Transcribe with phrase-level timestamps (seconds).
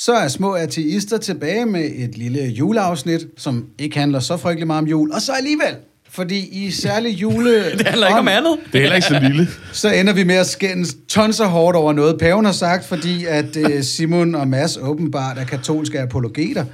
[0.00, 4.82] Så er små ateister tilbage med et lille juleafsnit, som ikke handler så frygtelig meget
[4.82, 5.12] om jul.
[5.12, 5.76] Og så alligevel,
[6.10, 7.54] fordi i særlig jule...
[7.78, 8.56] Det handler ikke om andet.
[8.72, 9.48] Det er heller ikke så lille.
[9.72, 13.24] Så ender vi med at skændes tons af hårdt over noget, paven har sagt, fordi
[13.24, 16.64] at øh, Simon og Mads åbenbart er katolske apologeter.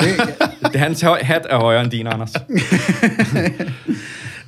[0.00, 0.08] Det,
[0.72, 2.32] Det, hans hat er højere end din, Anders.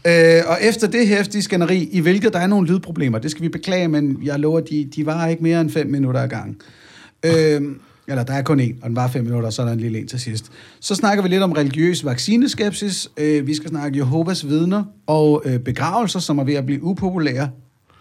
[0.07, 3.49] øh, og efter det hæftige skænderi, i hvilket der er nogle lydproblemer, det skal vi
[3.49, 6.57] beklage, men jeg lover, de, de var ikke mere end 5 minutter ad gang.
[7.25, 7.63] Øh,
[8.09, 9.81] eller der er kun en, og den var 5 minutter, og så er der en
[9.81, 10.51] lille en til sidst.
[10.81, 13.09] Så snakker vi lidt om religiøs vaccineskepsis.
[13.17, 17.51] Øh, vi skal snakke Jehovas vidner og øh, begravelser, som er ved at blive upopulære.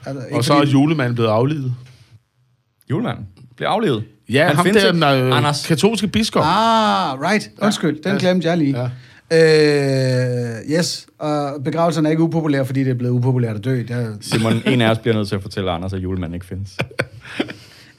[0.05, 1.73] Altså, ikke Og så er julemanden blevet aflivet.
[2.91, 4.03] Julemanden bliver aflevet.
[4.29, 5.67] Ja, Han ham findes der, den øh, Anders.
[5.67, 6.43] katolske biskop.
[6.45, 7.51] Ah, right.
[7.61, 8.17] Undskyld, den Ja.
[8.19, 8.79] glemte jeg lige.
[8.81, 8.89] Ja.
[9.31, 13.77] Øh, yes, og begravelserne er ikke upopulære, fordi det er blevet upopulært at dø.
[13.77, 16.45] Det er, Simon, en af os bliver nødt til at fortælle Anders, at julemanden ikke
[16.45, 16.77] findes.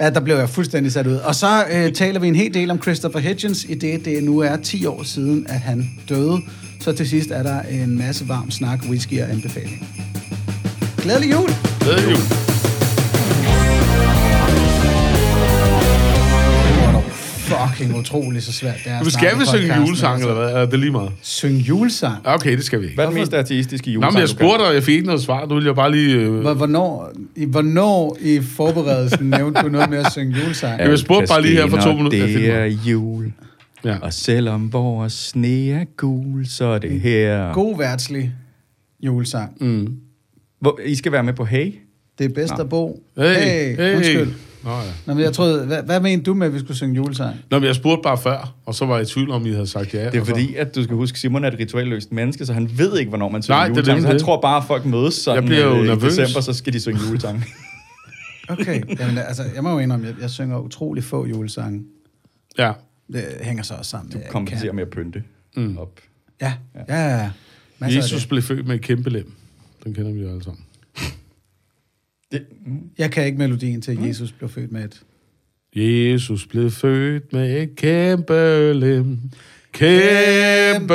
[0.04, 1.14] ja, der blev jeg fuldstændig sat ud.
[1.14, 4.38] Og så øh, taler vi en hel del om Christopher Hitchens, i det det nu
[4.38, 6.41] er 10 år siden, at han døde.
[6.80, 9.88] Så til sidst er der en masse varm snak, whisky og anbefaling.
[11.02, 11.48] Glædelig jul!
[11.80, 12.73] Glædelig jul.
[17.68, 18.74] Fucking utroligt så svært.
[18.84, 20.28] Det er at Men skal vi synge julesang, altså.
[20.28, 20.62] eller hvad?
[20.62, 21.12] Er det lige meget?
[21.22, 22.16] Synge julesang?
[22.26, 22.88] Okay, det skal vi.
[22.94, 25.06] Hvad er den mest ateistiske Nå, julesang, men jeg spurgte dig, og jeg fik ikke
[25.06, 25.46] noget svar.
[25.46, 26.14] Du ville jeg bare lige...
[26.16, 26.34] Øh...
[26.40, 30.80] Hvor- Hvornår, i, hvornår i forberedelsen nævnte du noget med at synge julesang?
[30.80, 32.26] Jeg spurgte bare lige her for to minutter.
[32.26, 33.32] Det er jul.
[33.84, 33.96] Ja.
[34.02, 37.52] Og selvom vores sne er gul, så er det her.
[37.52, 38.32] God værtslig
[39.02, 39.56] julesang.
[39.60, 39.88] Mm.
[40.60, 41.72] Hvor, I skal være med på Hey.
[42.18, 42.62] Det er bedst Nå.
[42.62, 43.02] at bo.
[43.18, 43.96] Hey, hey, hey.
[43.96, 44.28] undskyld.
[44.64, 44.82] Nå, ja.
[45.06, 47.36] Nå, men jeg troede, hvad, hvad mente du med, at vi skulle synge julesang?
[47.50, 49.66] Nå, men jeg spurgte bare før, og så var jeg i tvivl om, I havde
[49.66, 49.98] sagt ja.
[50.06, 52.52] Det er og så- fordi, at du skal huske, Simon er et rituelløst menneske, så
[52.52, 53.88] han ved ikke, hvornår man synger Nej, det er julesang.
[53.96, 54.24] nemlig Så han det.
[54.24, 56.14] tror bare, at folk mødes sådan Jeg bliver jo øh, i nervøs.
[56.16, 57.44] december, så skal de synge julesang.
[58.48, 61.84] Okay, jamen, altså, jeg må jo indrømme, at jeg, jeg synger utrolig få julesange.
[62.58, 62.72] Ja.
[63.12, 64.12] Det hænger så også sammen.
[64.12, 64.74] jeg Kompenserer kan.
[64.74, 65.22] med at pynte
[65.56, 65.78] Mm.
[65.78, 66.00] op.
[66.40, 66.52] Ja,
[66.88, 67.16] ja, ja.
[67.80, 67.86] ja.
[67.96, 68.28] Jesus det.
[68.28, 69.32] blev født med et kæmpe lem.
[69.84, 70.60] Den kender vi jo alle sammen.
[72.34, 72.81] Det, mm.
[72.99, 75.03] Jeg kan ikke melodien til, at Jesus blev født med et...
[75.77, 79.19] Jesus blev født med et kæmpe lem.
[79.72, 80.95] Kæmpe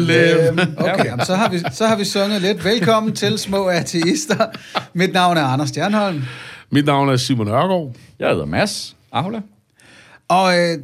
[0.00, 0.58] lem.
[0.76, 2.64] Okay, jamen, så, har vi, så har vi sunget lidt.
[2.64, 4.46] Velkommen til Små Ateister.
[4.94, 6.22] Mit navn er Anders Stjernholm.
[6.70, 7.94] Mit navn er Simon Ørgaard.
[8.18, 9.40] Jeg hedder Mads Aula.
[10.28, 10.78] Og øh,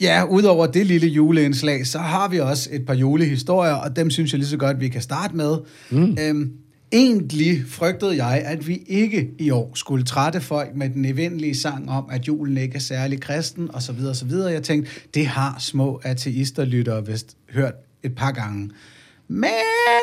[0.00, 4.32] ja, udover det lille juleindslag, så har vi også et par julehistorier, og dem synes
[4.32, 5.56] jeg lige så godt, vi kan starte med.
[5.90, 6.16] Mm.
[6.20, 6.52] Øhm,
[6.94, 11.90] egentlig frygtede jeg, at vi ikke i år skulle trætte folk med den evindelige sang
[11.90, 14.52] om, at julen ikke er særlig kristen, og så videre, og så videre.
[14.52, 18.70] Jeg tænkte, det har små ateisterlyttere vist hørt et par gange.
[19.28, 19.50] Men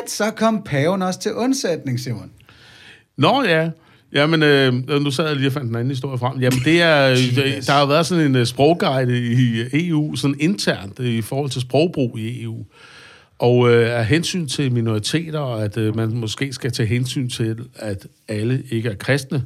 [0.06, 2.30] så kom paven også til undsætning, Simon.
[3.16, 3.70] Nå ja.
[4.12, 4.72] Jamen, øh,
[5.02, 6.40] nu sad jeg lige og fandt den anden historie frem.
[6.40, 7.66] Jamen, det er, Jesus.
[7.66, 11.60] der har været sådan en uh, sprogguide i EU, sådan internt øh, i forhold til
[11.60, 12.64] sprogbrug i EU.
[13.42, 17.56] Og øh, af hensyn til minoriteter, og at øh, man måske skal tage hensyn til,
[17.74, 19.44] at alle ikke er kristne,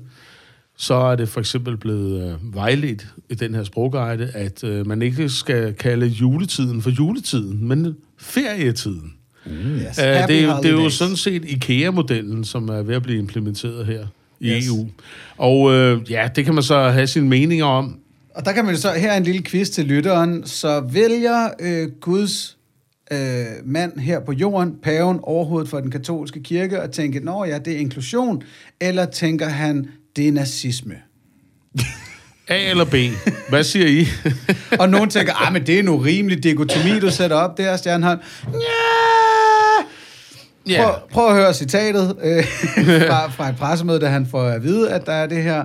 [0.77, 5.03] så er det for eksempel blevet øh, vejledt i den her sprogguide, at øh, man
[5.03, 9.13] ikke skal kalde juletiden for juletiden, men ferietiden.
[9.47, 9.99] Yes.
[9.99, 13.19] Uh, det, er jo, det er jo sådan set IKEA-modellen, som er ved at blive
[13.19, 14.07] implementeret her
[14.41, 14.69] i Yes.
[14.69, 14.89] EU.
[15.37, 17.99] Og øh, ja, det kan man så have sine meninger om.
[18.35, 20.47] Og der kan man jo så, her er en lille quiz til lytteren.
[20.47, 22.56] Så vælger øh, Guds
[23.11, 27.59] øh, mand her på jorden, paven, overhovedet for den katolske kirke, og tænker, nå ja,
[27.59, 28.43] det er inklusion,
[28.81, 30.95] eller tænker han, det er nazisme?
[32.49, 32.95] A eller B?
[33.49, 34.07] Hvad siger I?
[34.81, 38.21] Og nogen tænker, ah, men det er nu rimeligt dikotomi, du sætter op der, Stjernholm.
[40.69, 40.85] Ja.
[40.85, 42.45] Prøv, prøv at høre citatet øh,
[43.11, 45.65] fra, fra et pressemøde, da han får at vide, at der er det her.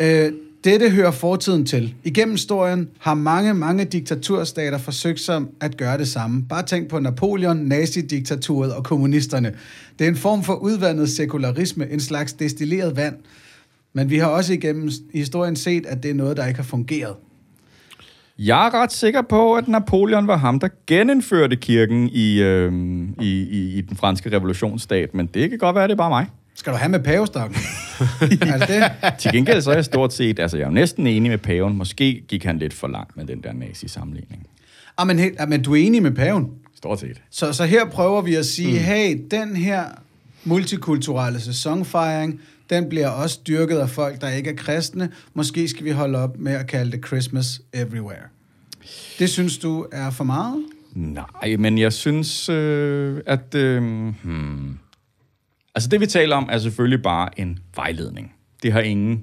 [0.00, 0.32] Øh,
[0.66, 1.94] dette hører fortiden til.
[2.04, 6.44] Igennem historien har mange, mange diktaturstater forsøgt sig at gøre det samme.
[6.48, 9.54] Bare tænk på Napoleon, nazidiktaturet og kommunisterne.
[9.98, 13.14] Det er en form for udvandet sekularisme, en slags destilleret vand.
[13.92, 17.14] Men vi har også igennem historien set, at det er noget, der ikke har fungeret.
[18.38, 22.72] Jeg er ret sikker på, at Napoleon var ham, der genindførte kirken i, øh,
[23.20, 26.26] i, i, i den franske revolutionsstat, men det kan godt være, det er bare mig.
[26.56, 27.56] Skal du have med pavestokken?
[28.40, 29.12] er det?
[29.18, 31.76] Til gengæld så er jeg stort set, altså jeg er jo næsten enig med paven.
[31.76, 34.46] Måske gik han lidt for langt med den der nazi-sammenligning.
[34.98, 36.50] Ah, men, helt, ah, men du er enig med paven?
[36.76, 37.22] Stort set.
[37.30, 38.84] Så, så her prøver vi at sige, mm.
[38.84, 39.84] hey, den her
[40.44, 45.10] multikulturelle sæsonfejring, den bliver også dyrket af folk, der ikke er kristne.
[45.34, 48.22] Måske skal vi holde op med at kalde det Christmas everywhere.
[49.18, 50.64] Det synes du er for meget?
[50.94, 53.54] Nej, men jeg synes, øh, at...
[53.54, 53.82] Øh,
[54.22, 54.78] hmm.
[55.76, 58.32] Altså det, vi taler om, er selvfølgelig bare en vejledning.
[58.62, 59.22] Det har ingen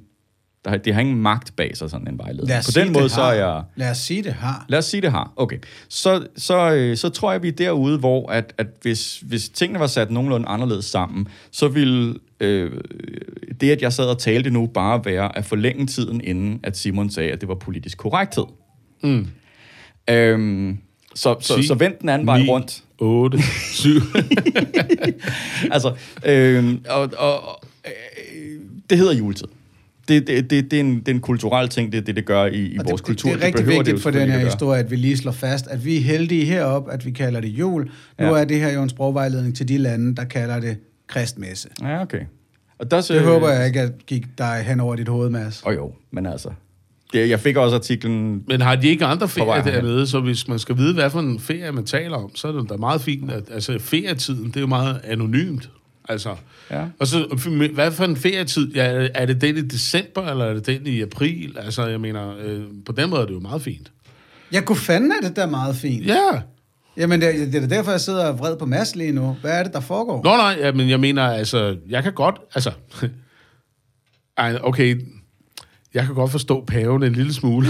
[0.66, 2.20] Der, har- det har ingen magt bag sig, sådan en
[2.60, 3.64] os På den måde, så er jeg...
[3.76, 4.66] Lad os sige, det har.
[4.70, 5.34] Lad os sige, det har.
[5.36, 5.58] Okay.
[5.90, 9.80] Så, så, øh, så tror jeg, vi er derude, hvor at, at hvis, hvis tingene
[9.80, 12.72] var sat nogenlunde anderledes sammen, så ville øh,
[13.62, 17.10] det, at jeg sad og talte nu, bare være at forlænge tiden, inden at Simon
[17.10, 18.46] sagde, at det var politisk korrekthed.
[19.04, 19.28] Mm.
[20.10, 20.78] Øhm,
[21.16, 22.84] så, så, Ti, så vent den anden vej rundt.
[23.04, 23.38] 8,
[23.72, 23.90] 7.
[25.72, 25.94] altså,
[26.26, 27.92] øh, og, og, og, øh,
[28.90, 29.48] det hedder juletid.
[30.08, 32.26] Det, det, det, det, er en, det er en kulturel ting, det er det, det
[32.26, 33.30] gør i, i Og vores det, kultur.
[33.30, 35.68] Det, det er rigtig det vigtigt for den her historie, at vi lige slår fast,
[35.68, 37.84] at vi er heldige heroppe, at vi kalder det jul.
[37.84, 37.90] Nu
[38.26, 38.32] Ja.
[38.42, 40.78] er det her jo en sprogvejledning til de lande, der kalder det
[41.08, 41.70] kristmesse.
[41.82, 42.22] Ja, okay.
[42.80, 45.62] Og der, Det håber jeg ikke, at gik dig hen over dit hoved, Mads.
[45.66, 46.50] Og jo, men altså...
[47.14, 48.44] Det, jeg fik også artiklen...
[48.48, 51.40] Men har de ikke andre ferier dernede, så hvis man skal vide, hvad for en
[51.40, 54.62] ferie man taler om, så er det da meget fint, at altså, ferietiden, det er
[54.62, 55.70] jo meget anonymt.
[56.10, 56.36] Altså,
[56.72, 56.86] Ja.
[57.00, 57.40] og så,
[57.74, 58.72] hvad for en ferietid?
[58.76, 61.56] Ja, er det den i december, eller er det den i april?
[61.60, 63.92] Altså, jeg mener, øh, på den måde er det jo meget fint.
[64.52, 66.06] Jeg kunne fanden er det der meget fint.
[66.06, 66.30] Ja.
[66.98, 69.38] Jamen, det, er- det er da derfor, jeg sidder og vred på Mads lige nu.
[69.42, 70.24] Hvad er det, der foregår?
[70.24, 72.72] Nå nej, ja, men jeg mener, altså, jeg kan godt, altså,
[74.38, 75.02] ej, okay,
[75.94, 77.68] jeg kan godt forstå paven en lille smule.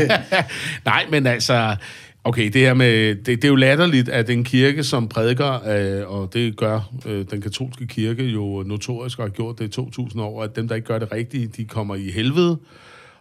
[0.84, 1.76] nej, men altså,
[2.24, 6.12] okay, det her med, det, det er jo latterligt, at en kirke, som prædiker, øh,
[6.12, 10.22] og det gør øh, den katolske kirke jo notorisk og har gjort det i 2000
[10.22, 12.58] år, at dem, der ikke gør det rigtige, de kommer i helvede.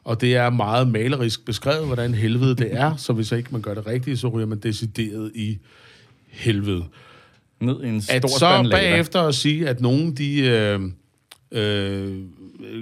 [0.04, 3.74] Og det er meget malerisk beskrevet, hvordan helvede det er, så hvis ikke man gør
[3.74, 5.58] det rigtige, så ryger man decideret i
[6.28, 6.84] helvede
[7.60, 10.80] Ned i en stor at så bagefter at sige, at nogen de øh,
[11.52, 12.18] øh,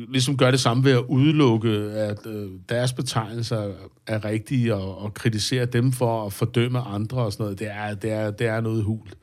[0.09, 3.71] ligesom gør det samme ved at udelukke, at øh, deres betegnelser
[4.07, 7.93] er rigtige, og, og kritisere dem for at fordømme andre og sådan noget, det er,
[7.93, 9.13] det er, det er noget hult.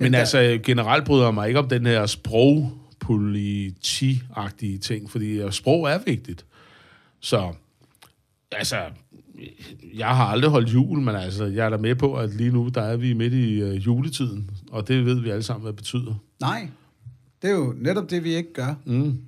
[0.00, 5.52] Men der- altså, generelt bryder jeg mig ikke om den her sprogpoliti-agtige ting, fordi øh,
[5.52, 6.44] sprog er vigtigt.
[7.20, 7.52] Så,
[8.52, 8.76] altså,
[9.94, 12.70] jeg har aldrig holdt jul, men altså, jeg er da med på, at lige nu,
[12.74, 15.76] der er vi midt i øh, juletiden, og det ved vi alle sammen, hvad det
[15.76, 16.14] betyder.
[16.40, 16.68] Nej,
[17.44, 18.74] det er jo netop det, vi ikke gør.
[18.86, 19.18] Mm.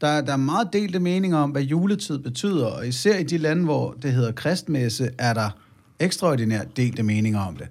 [0.00, 3.64] Der, der er meget delte meninger om, hvad juletid betyder, og især i de lande,
[3.64, 5.50] hvor det hedder kristmesse, er der
[5.98, 7.66] ekstraordinært delte meninger om det.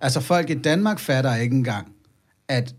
[0.00, 1.92] Altså folk i Danmark fatter ikke engang,
[2.48, 2.74] at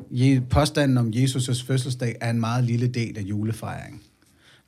[0.50, 4.02] påstanden om Jesus' fødselsdag er en meget lille del af julefejringen.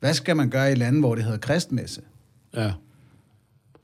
[0.00, 2.00] Hvad skal man gøre i lande, hvor det hedder kristmesse?
[2.54, 2.72] Ja.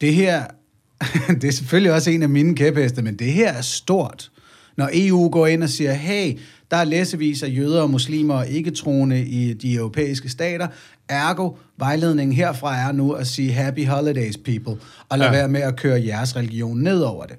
[0.00, 0.44] Det her,
[1.40, 4.30] det er selvfølgelig også en af mine kæpheste, men det her er stort.
[4.76, 6.38] Når EU går ind og siger, hey,
[6.72, 10.66] der er læsevis af jøder og muslimer og ikke-troende i de europæiske stater,
[11.08, 14.76] ergo, vejledningen herfra er nu at sige happy holidays people,
[15.08, 15.32] og lad Ja.
[15.32, 17.36] være med at køre jeres religion ned over det.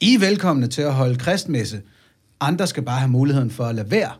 [0.00, 1.80] I er velkomne til at holde kristmesse.
[2.40, 4.10] Andre skal bare have muligheden for at lade være.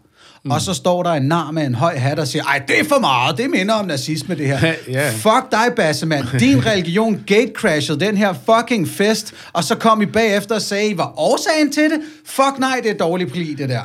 [0.45, 0.51] Mm.
[0.51, 2.85] Og så står der en nar med en høj hat og siger, ej, det er
[2.85, 4.75] for meget, det minder om nazisme, det her.
[4.89, 5.11] Ja.
[5.11, 6.25] Fuck dig, Bassemand.
[6.41, 10.97] Din religion gatecrashede den her fucking fest, og så kom I bagefter og sagde, I
[10.99, 12.01] var årsagen til det.
[12.25, 13.81] Fuck nej, det er dårlig pli, det der.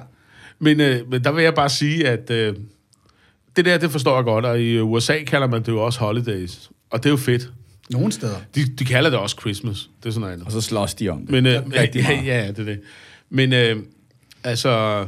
[0.62, 2.56] Men, øh, men der vil jeg bare sige, at øh,
[3.56, 6.70] det der, det forstår jeg godt, og i USA kalder man det jo også holidays,
[6.90, 7.52] og det er jo fedt.
[7.90, 8.36] Nogle steder.
[8.56, 10.44] De, de kalder det også Christmas, det er sådan noget.
[10.46, 11.30] Og så slås de om det.
[11.30, 12.26] Men, øh, Rigtig ja, meget.
[12.28, 12.80] ja, ja, det er det.
[13.30, 13.76] Men øh,
[14.44, 15.06] altså,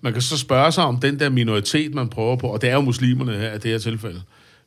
[0.00, 2.74] man kan så spørge sig om den der minoritet, man prøver på, og det er
[2.74, 4.22] jo muslimerne her i det her tilfælde.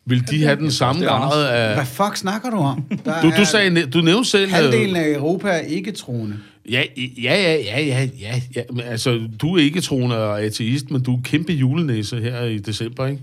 [0.05, 1.75] Vil de have den samme grad af...
[1.75, 2.83] Hvad fuck snakker du om?
[3.05, 4.43] Der Du, du, sagde, du nævnte selv...
[4.43, 6.37] øh, Halvdelen af Europa er ikke troende.
[6.69, 8.61] Ja, ja, ja, ja, ja, ja, ja.
[8.71, 12.57] Men, altså, du er ikke troende og ateist, men du er kæmpe julenæse her i
[12.57, 13.21] december, ikke?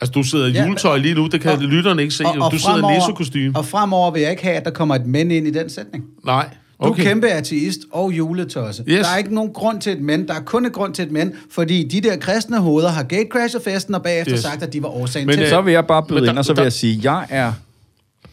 [0.00, 2.24] Altså, du sidder i Ja, juletøj lige nu, det kan og- lytterne ikke se.
[2.26, 3.56] Og, du sidder i næsekostyme.
[3.56, 6.04] og fremover vil jeg ikke have, at der kommer et men ind i den sætning.
[6.24, 6.48] Nej,
[6.82, 7.02] Du okay.
[7.02, 8.84] er kæmpe ateist og juletosse.
[8.88, 9.06] Yes.
[9.06, 10.28] Der er ikke nogen grund til et men.
[10.28, 13.62] Der er kun et grund til et men, fordi de der kristne hoveder har gatecrashet
[13.62, 14.40] festen og bagefter Yes.
[14.40, 15.50] sagt, at de var årsagen Men, til øh, det.
[15.50, 17.26] Så vil jeg bare byde Men der- ind, og så vil der- jeg sige, jeg
[17.30, 17.52] er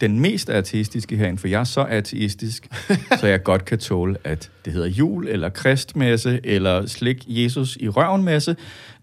[0.00, 2.66] den mest ateistiske herinde, for jeg er så ateistisk,
[3.20, 7.88] så jeg godt kan tåle, at det hedder jul, eller kristmesse, eller slik Jesus i
[7.88, 8.56] røvenmesse,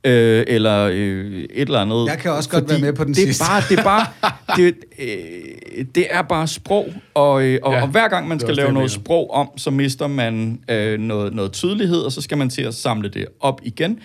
[0.03, 2.05] øh, eller øh, et eller andet.
[2.07, 3.43] Jeg kan også godt være med på den det er sidste.
[3.43, 4.05] Bare, det er bare,
[4.57, 8.41] det, øh, det er bare sprog, og, øh, og, Ja, og hver gang man er
[8.41, 9.01] skal lave noget mener.
[9.03, 12.73] sprog om, så mister man øh, noget, noget tydelighed, og så skal man til at
[12.73, 14.00] samle det op igen.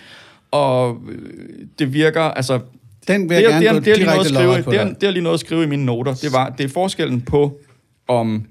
[0.51, 1.17] Og øh,
[1.79, 2.59] det virker, altså
[3.09, 4.71] Den vil jeg det, er- gerne det, gå det, lige noget at direkte skrive, på
[4.71, 5.01] det, dig.
[5.01, 6.13] det er lige noget at skrive i mine noter.
[6.13, 7.59] Det, var, det er forskellen på,
[8.07, 8.45] om,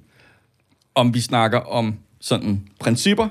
[0.94, 3.28] om vi snakker om sådan principper,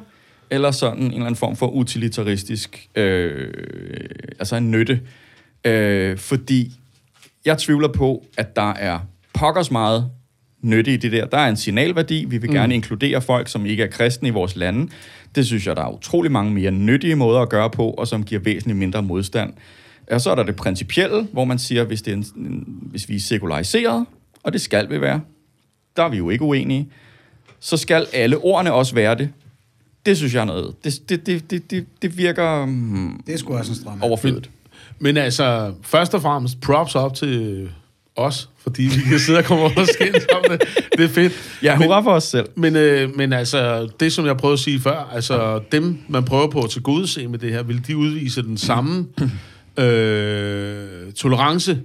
[0.49, 3.53] eller sådan en eller anden form for utilitaristisk, øh,
[4.39, 5.01] altså en nytte.
[5.65, 6.71] Øh, fordi
[7.45, 8.99] jeg tvivler på, at der er
[9.33, 10.09] pokkers meget
[10.61, 11.25] nytte i det der.
[11.25, 12.25] Der er en signalværdi.
[12.25, 14.91] Vi vil gerne inkludere folk, som ikke er kristne i vores lande.
[15.35, 18.23] Det synes jeg, der er utrolig mange mere nyttige måder at gøre på, og som
[18.23, 19.53] giver væsentligt mindre modstand.
[20.11, 23.09] Og så er der det principielle, hvor man siger, hvis, det er en, en, hvis
[23.09, 24.05] vi er sekulariseret,
[24.43, 25.21] og det skal vi være,
[25.97, 26.89] der er vi jo ikke uenige,
[27.59, 29.29] så skal alle ordene også være det.
[30.05, 30.75] Det synes jeg er noget.
[30.83, 34.01] Det, det, det, det, det, det virker hmm, Det er sgu også en strøm.
[34.01, 34.49] overflødigt.
[34.99, 37.69] Men altså, først og fremmest props op til
[38.15, 40.61] os, fordi vi kan sidde og komme over og skændes om det.
[40.97, 41.59] Det er fedt.
[41.63, 42.49] Ja, hurra for os selv.
[42.55, 46.47] Men, øh, men altså, det som jeg prøvede at sige før, altså dem, man prøver
[46.47, 49.07] på at tilgodese med det her, vil de udvise den samme
[49.77, 51.81] øh, tolerance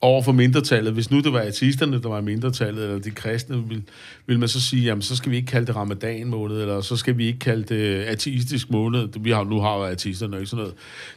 [0.00, 0.92] over for mindretallet.
[0.92, 3.82] Hvis nu det var ateisterne, der var mindretallet, eller de kristne, vil,
[4.26, 6.96] vil man så sige, jamen så skal vi ikke kalde det ramadan måned, eller så
[6.96, 9.08] skal vi ikke kalde det ateistisk måned.
[9.20, 10.74] Vi har, nu har jo ateisterne ikke sådan noget.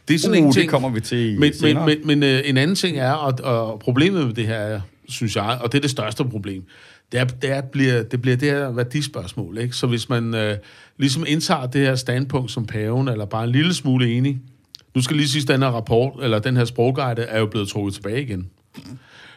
[0.08, 0.70] Det er sådan Uh, en det ting.
[0.70, 4.26] kommer vi til Men, men, men, men øh, en anden ting er, og, og problemet
[4.26, 6.64] med det her er, synes jeg, og det er det største problem,
[7.12, 9.58] det, er, det, er, bliver, det bliver det her værdispørgsmål.
[9.58, 9.76] Ikke?
[9.76, 10.56] Så hvis man øh,
[10.98, 14.40] ligesom indtager det her standpunkt som paven, eller bare en lille smule enig,
[14.94, 17.68] nu skal lige sige, at den her rapport, eller den her sprogguide, er jo blevet
[17.68, 18.50] trukket tilbage igen.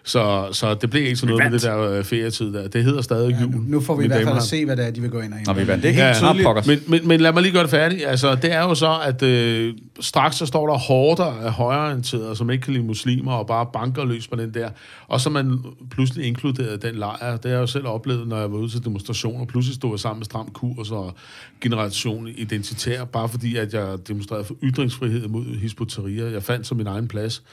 [0.05, 2.67] Så, så det bliver ikke sådan noget med det der øh, ferietid der.
[2.67, 3.61] Det hedder stadig jul.
[3.67, 5.19] Nu får vi i hvert fald at og se, hvad det er, de vil gå
[5.19, 5.47] ind og ind.
[5.47, 5.83] Nå, vi vandt.
[5.83, 6.67] Det er helt Ja, tydeligt.
[6.67, 8.05] men, men, men lad mig lige gøre det færdigt.
[8.05, 12.49] Altså, det er jo så, at øh, straks så står der hårder af højreorienterede, som
[12.49, 14.69] ikke kan lide muslimer, og bare banker løs på den der.
[15.07, 15.59] Og så man
[15.91, 17.31] pludselig inkluderet den lejr.
[17.37, 19.45] Det har jeg jo selv oplevet, når jeg var ude til demonstrationer.
[19.45, 21.13] Pludselig stod jeg sammen med Stram Kurs og
[21.61, 26.31] Generation Identitær, bare fordi, at jeg demonstrerede for ytringsfrihed mod Hisbutaria.
[26.31, 27.43] Jeg fandt så min egen plads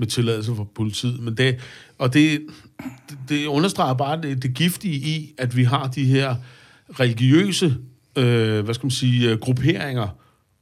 [0.00, 1.20] med tilladelse fra politiet.
[1.20, 1.56] Men det,
[1.98, 2.40] og det,
[3.08, 6.34] det, det understreger bare det, det giftige i, at vi har de her
[7.00, 7.76] religiøse,
[8.16, 10.08] øh, hvad skal man sige, øh, grupperinger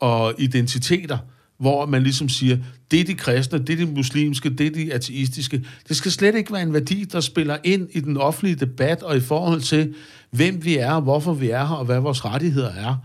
[0.00, 1.18] og identiteter,
[1.58, 2.58] hvor man ligesom siger,
[2.90, 5.64] det er de kristne, det er de muslimske, det er de ateistiske.
[5.88, 9.16] Det skal slet ikke være en værdi, der spiller ind i den offentlige debat og
[9.16, 9.94] i forhold til,
[10.30, 12.96] hvem vi er, hvorfor vi er her, og hvad vores rettigheder er.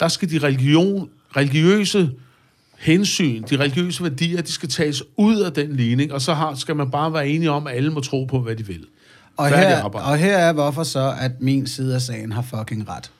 [0.00, 2.10] Der skal de religion, religiøse
[2.82, 6.76] hensyn, de religiøse værdier, de skal tages ud af den ligning, og så har, skal
[6.76, 8.84] man bare være enige om, at alle må tro på, hvad de vil.
[9.36, 10.06] Og Færdig her, arbejde.
[10.06, 13.10] og her er hvorfor så, at min side af sagen har fucking ret.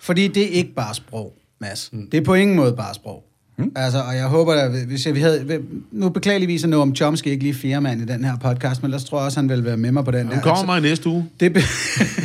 [0.00, 1.88] Fordi det er ikke bare sprog, Mads.
[1.92, 2.10] Mm.
[2.10, 3.24] Det er på ingen måde bare sprog.
[3.56, 3.72] Mm.
[3.76, 5.62] Altså, og jeg håber, at hvis jeg, vi havde...
[5.92, 9.04] Nu beklageligvis er nu om Chomsky ikke lige firemand i den her podcast, men ellers
[9.04, 10.42] tror jeg også, han vil være med mig på den Han her.
[10.42, 11.26] kommer mig i næste uge.
[11.40, 11.60] det, be-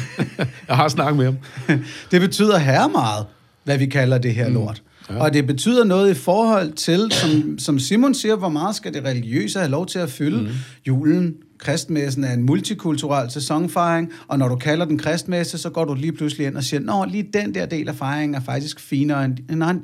[0.67, 1.37] Jeg har snakket med ham.
[2.11, 3.25] det betyder her meget,
[3.63, 4.81] hvad vi kalder det her lort.
[5.09, 5.23] Ja.
[5.23, 9.03] Og det betyder noget i forhold til, som, som Simon siger, hvor meget skal det
[9.03, 10.41] religiøse have lov til at fylde.
[10.41, 10.47] Mm.
[10.87, 15.93] Julen, kristmæssen er en multikulturel sæsonfejring, og når du kalder den kristmesse, så går du
[15.93, 19.25] lige pludselig ind og siger, nå, lige den der del af fejringen er faktisk finere
[19.25, 19.37] end,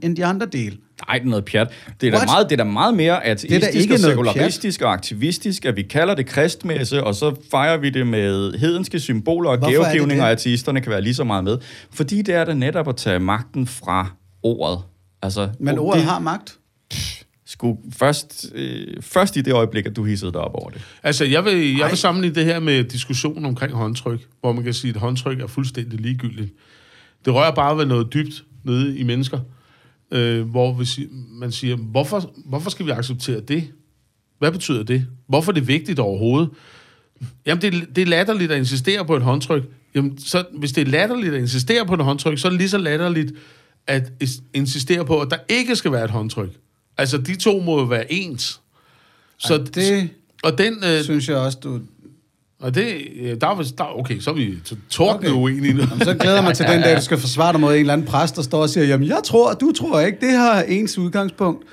[0.03, 0.77] end, de andre dele.
[1.08, 1.67] Nej, det er noget pjat.
[2.01, 2.27] Det er, da What?
[2.27, 6.25] meget, det er da meget mere ateistisk og sekularistisk og aktivistisk, at vi kalder det
[6.25, 10.25] kristmesse, og så fejrer vi det med hedenske symboler og Hvorfor er det gavegivning, det?
[10.25, 11.58] og ateisterne kan være lige så meget med.
[11.91, 14.12] Fordi det er da netop at tage magten fra
[14.44, 14.79] ordet.
[15.22, 16.57] Altså, Men og ordet det har magt.
[17.45, 20.81] skulle først, øh, først i det øjeblik, at du hissede dig op over det.
[21.03, 24.74] Altså, jeg vil, jeg vil sammenligne det her med diskussionen omkring håndtryk, hvor man kan
[24.74, 26.53] sige, at håndtryk er fuldstændig ligegyldigt.
[27.25, 29.39] Det rører bare ved noget dybt nede i mennesker,
[30.12, 33.67] øh, hvor vi si- man siger, hvorfor, hvorfor skal vi acceptere det?
[34.39, 35.05] Hvad betyder det?
[35.27, 36.50] Hvorfor er det vigtigt overhovedet?
[37.45, 39.63] Jamen, det, er- det er latterligt at insistere på et håndtryk.
[39.95, 42.69] Jamen, så, hvis det er latterligt at insistere på et håndtryk, så er det lige
[42.69, 43.31] så latterligt
[43.87, 46.49] at is- insistere på, at der ikke skal være et håndtryk.
[46.97, 48.61] Altså, de to må jo være ens.
[49.37, 50.09] Så, Ej, det
[50.43, 51.79] og den, øh, synes jeg også, du...
[52.61, 52.95] og det,
[53.41, 55.27] der er, der, okay, så er vi t- tordne Okay.
[55.29, 55.41] okay.
[55.41, 55.79] uenige nu.
[55.81, 57.93] Jamen, så glæder jeg mig til den dag, du skal forsvare dig mod en eller
[57.93, 60.97] anden præst, der står og siger, jamen jeg tror, du tror ikke, det har ens
[60.97, 61.65] udgangspunkt.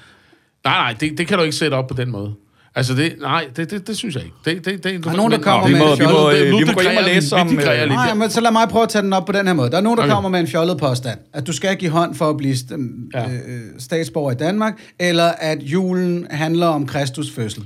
[0.64, 2.34] Nej, nej, det, det kan du ikke sætte op på den måde.
[2.74, 4.36] Altså, det, nej, det, det, det synes jeg ikke.
[4.44, 6.38] Det, det, det, Der er nogen, der kommer med en fjollet...
[6.40, 7.58] øh, vi må gå hjem og læse om...
[7.58, 7.64] øh.
[7.88, 9.70] Nej, men så lad mig prøve at tage den op på den her måde.
[9.70, 10.14] Der er nogen, der Okay.
[10.14, 11.18] kommer med en fjollet påstand.
[11.32, 13.24] At du skal give hånd for at blive st- Ja.
[13.30, 17.64] øh, statsborger i Danmark, eller at julen handler om Kristus fødsel.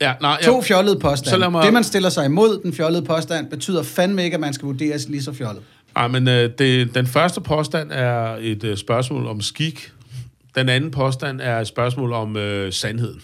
[0.00, 0.46] Ja, nej, ja.
[0.46, 1.50] To fjollede påstande.
[1.50, 4.66] mig- Det, man stiller sig imod, den fjollede påstand, betyder fandme ikke, at man skal
[4.66, 5.62] vurderes lige så fjollet.
[5.96, 9.92] Ej, men øh, det, den første påstand er et øh, spørgsmål om skik.
[10.54, 13.20] Den anden påstand er et spørgsmål om øh, sandheden.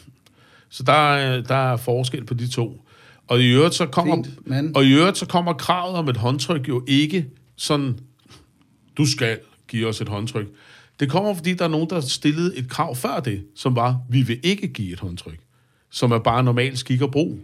[0.70, 2.82] Så der, er- der er forskel på de to.
[3.28, 6.16] Og i øvrigt så kommer, Fint, men- og i øvrigt så kommer kravet om et
[6.16, 7.98] håndtryk jo ikke sådan,
[8.96, 10.46] du skal give os et håndtryk.
[11.00, 14.22] Det kommer, fordi der er nogen, der stillede et krav før det, som var, vi
[14.22, 15.38] vil ikke give et håndtryk.
[15.90, 17.38] Som er bare normal skik og brug.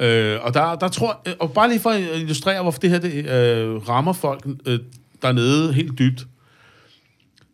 [0.00, 2.98] Øh, og der, der tror øh, og bare lige for at illustrere, hvorfor det her
[2.98, 4.78] det, øh, rammer folk øh,
[5.22, 6.26] dernede helt dybt.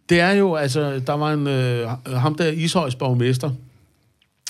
[0.08, 3.50] Det er jo, altså, der var en, øh, ham der Ishøjs borgmester,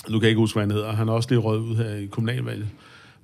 [0.09, 1.95] nu kan jeg ikke huske, hvad han hedder, han er også lige røget ud her
[1.95, 2.67] i kommunalvalget,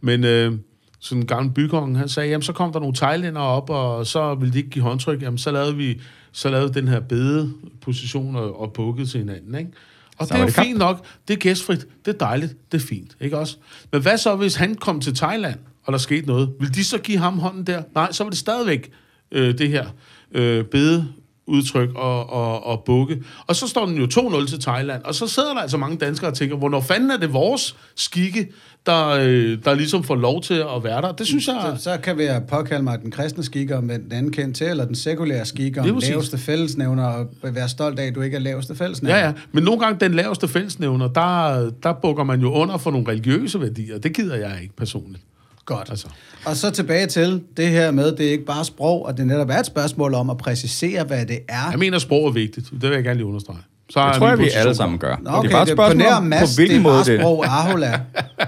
[0.01, 0.53] men øh,
[0.99, 4.35] sådan en gammel bykonge, han sagde, jamen så kom der nogle thailændere op, og så
[4.35, 8.61] ville de ikke give håndtryk, jamen så lavede vi så lavede den her bedeposition og,
[8.61, 9.71] og bukkede til hinanden, ikke?
[10.17, 11.05] Og Så det er jo det fint nok.
[11.27, 11.87] Det er gæstfrit.
[12.05, 12.71] Det er dejligt.
[12.71, 13.17] Det er fint.
[13.21, 13.57] Ikke også?
[13.91, 16.53] Men hvad så, hvis han kom til Thailand, og der skete noget?
[16.59, 17.83] Vil de så give ham hånden der?
[17.95, 18.91] Nej, så var det stadigvæk
[19.31, 19.85] øh, det her
[20.31, 21.07] øh, bede
[21.51, 23.23] udtryk og, og, og bukke.
[23.47, 26.29] Og så står den jo 2-0 til Thailand, og så sidder der altså mange danskere
[26.29, 28.51] og tænker, hvornår fanden er det vores skikke,
[28.85, 31.11] der, øh, der ligesom får lov til at være der?
[31.11, 31.73] Det synes jeg...
[31.77, 34.85] Så, så kan vi påkalde mig den kristne skik om den anden kendt til, eller
[34.85, 38.75] den sekulære skik om laveste fællesnævner, og være stolt af, at du ikke er laveste
[38.75, 39.19] fællesnævner.
[39.19, 39.33] Ja, ja.
[39.51, 43.61] Men nogle gange den laveste fællesnævner, der, der bukker man jo under for nogle religiøse
[43.61, 43.97] værdier.
[43.97, 45.23] Det gider jeg ikke personligt.
[45.65, 45.89] Godt.
[45.89, 46.07] Altså.
[46.45, 49.49] Og så tilbage til det her med, det er ikke bare sprog, og det netop
[49.49, 51.69] er et spørgsmål om at præcisere, hvad det er.
[51.71, 52.71] Jeg mener, sprog er vigtigt.
[52.71, 53.59] Det vil jeg gerne lige understrege.
[53.89, 55.15] Så er Det tror jeg, vi alle sammen gør.
[55.21, 56.93] Nå, det okay, er bare et det spørgsmål imponerer om, på Mads, hvilken det er
[56.93, 57.19] måde det...
[57.19, 57.91] sprog Ahola.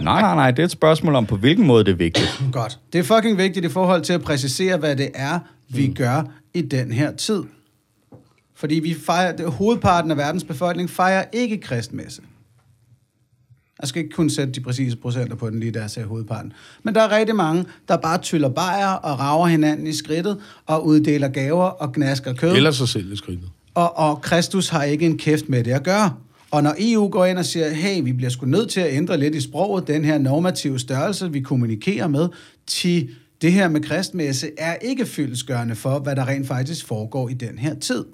[0.02, 2.42] Nej, nej, nej, det er et spørgsmål om, på hvilken måde det er vigtigt.
[2.52, 2.80] Godt.
[2.94, 5.40] Det er fucking vigtigt i forhold til at præcisere, hvad det er,
[5.70, 5.94] vi mm.
[5.94, 7.44] gør i den her tid.
[8.56, 12.22] Fordi vi fejrer, det, hovedparten af verdens befolkning fejrer ikke kristmesse.
[13.82, 16.54] Jeg skal ikke kun sætte de præcise procenter på den lige der, sagde hovedparten.
[16.84, 20.86] Men der er rigtig mange, der bare tyller bajer og rager hinanden i skridtet og
[20.86, 22.56] uddeler gaver og gnasker kød.
[22.56, 23.50] Eller sig selv i skridtet.
[23.74, 26.14] Og, og Kristus har ikke en kæft med det at gøre.
[26.52, 29.18] Og når EU går ind og siger, hey, vi bliver sgu nødt til at ændre
[29.18, 32.30] lidt i sproget, den her normative størrelse, vi kommunikerer med,
[32.68, 33.10] til
[33.42, 37.58] det her med kristmesse er ikke fyldesgørende for, hvad der rent faktisk foregår i den
[37.58, 38.06] her tid.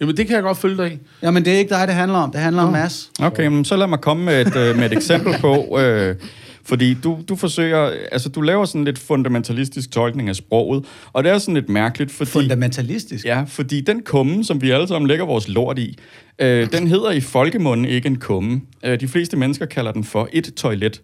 [0.00, 0.98] Jamen, det kan jeg godt følge dig i.
[1.22, 2.30] Jamen, det er ikke dig, det handler om.
[2.30, 3.10] Det handler om Mads.
[3.20, 6.16] Okay, men så lad mig komme med et, øh, med et eksempel på, øh,
[6.64, 11.32] fordi du, du forsøger, altså du laver sådan lidt fundamentalistisk tolkning af sproget, og det
[11.32, 12.30] er sådan lidt mærkeligt, fordi...
[12.30, 13.24] Fundamentalistisk.
[13.24, 15.98] Ja, fordi den kumme, som vi alle sammen lægger vores lort i,
[16.38, 18.60] øh, den hedder i folkemunden ikke en kumme.
[18.84, 21.02] Øh, de fleste mennesker kalder den for et toilet,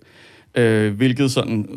[0.54, 1.68] øh, hvilket sådan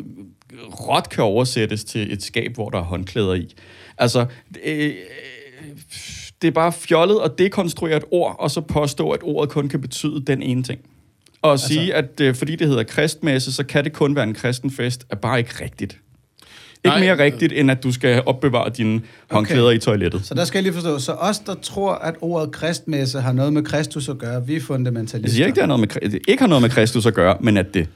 [0.62, 3.54] råt kan oversættes til et skab, hvor der er håndklæder i.
[3.98, 4.26] Altså,
[4.64, 4.92] øh,
[6.42, 9.80] det er bare fjollet at dekonstruere et ord, og så påstå, at ordet kun kan
[9.80, 10.80] betyde den ene ting.
[11.42, 14.34] Og altså, sige, at øh, fordi det hedder kristmesse, så kan det kun være en
[14.34, 15.98] kristen fest, er bare ikke rigtigt.
[16.84, 20.26] Ikke Nej, mere rigtigt, end at du skal opbevare dine håndklæder i toilettet.
[20.26, 20.98] Så der skal jeg lige forstå.
[20.98, 24.60] Så os, der tror, at ordet kristmesse har noget med Kristus at gøre, vi er
[24.60, 25.28] fundamentalister.
[25.28, 27.36] Jeg siger ikke, det, har noget med, det ikke har noget med Kristus at gøre,
[27.40, 27.88] men at det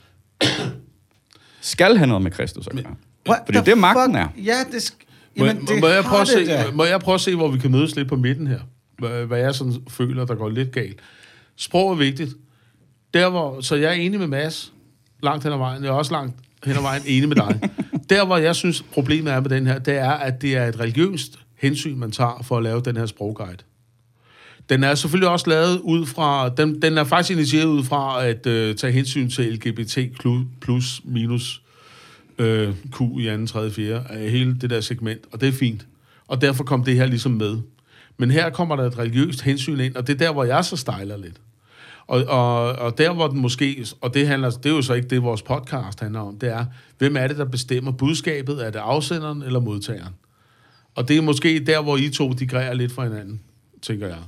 [1.60, 2.94] skal have noget med Kristus at gøre.
[3.28, 4.28] What Fordi det er magten er.
[4.44, 4.94] Ja, det
[5.36, 7.58] Jamen, må, det må, jeg prøve at se, må jeg prøve at se, hvor vi
[7.58, 8.60] kan mødes lidt på midten her?
[8.98, 11.00] Hvad, hvad jeg sådan føler, der går lidt galt.
[11.56, 12.34] Sprog er vigtigt.
[13.14, 14.72] Der, hvor, så jeg er enig med Mads
[15.22, 15.82] langt hen ad vejen.
[15.82, 17.60] Jeg er også langt hen ad vejen enig med dig.
[18.10, 20.80] Der, hvor jeg synes, problemet er med den her, det er, at det er et
[20.80, 23.56] religiøst hensyn, man tager for at lave den her sprogguide.
[24.68, 28.46] Den er selvfølgelig også lavet ud fra, den, den er faktisk initieret ud fra at
[28.46, 29.98] øh, tage hensyn til LGBT
[30.60, 31.62] plus minus
[32.38, 35.86] øh, Q i anden, tredje, fjerde, af hele det der segment, og det er fint.
[36.26, 37.58] Og derfor kom det her ligesom med.
[38.16, 40.76] Men her kommer der et religiøst hensyn ind, og det er der, hvor jeg så
[40.76, 41.40] stejler lidt.
[42.06, 45.08] Og, og, og der, hvor den måske, og det, handler, det er jo så ikke
[45.08, 46.64] det, vores podcast handler om, det er,
[46.98, 48.66] hvem er det, der bestemmer budskabet?
[48.66, 50.14] Er det afsenderen eller modtageren?
[50.94, 53.40] Og det er måske der, hvor I to digrerer lidt fra hinanden,
[53.82, 54.18] tænker jeg.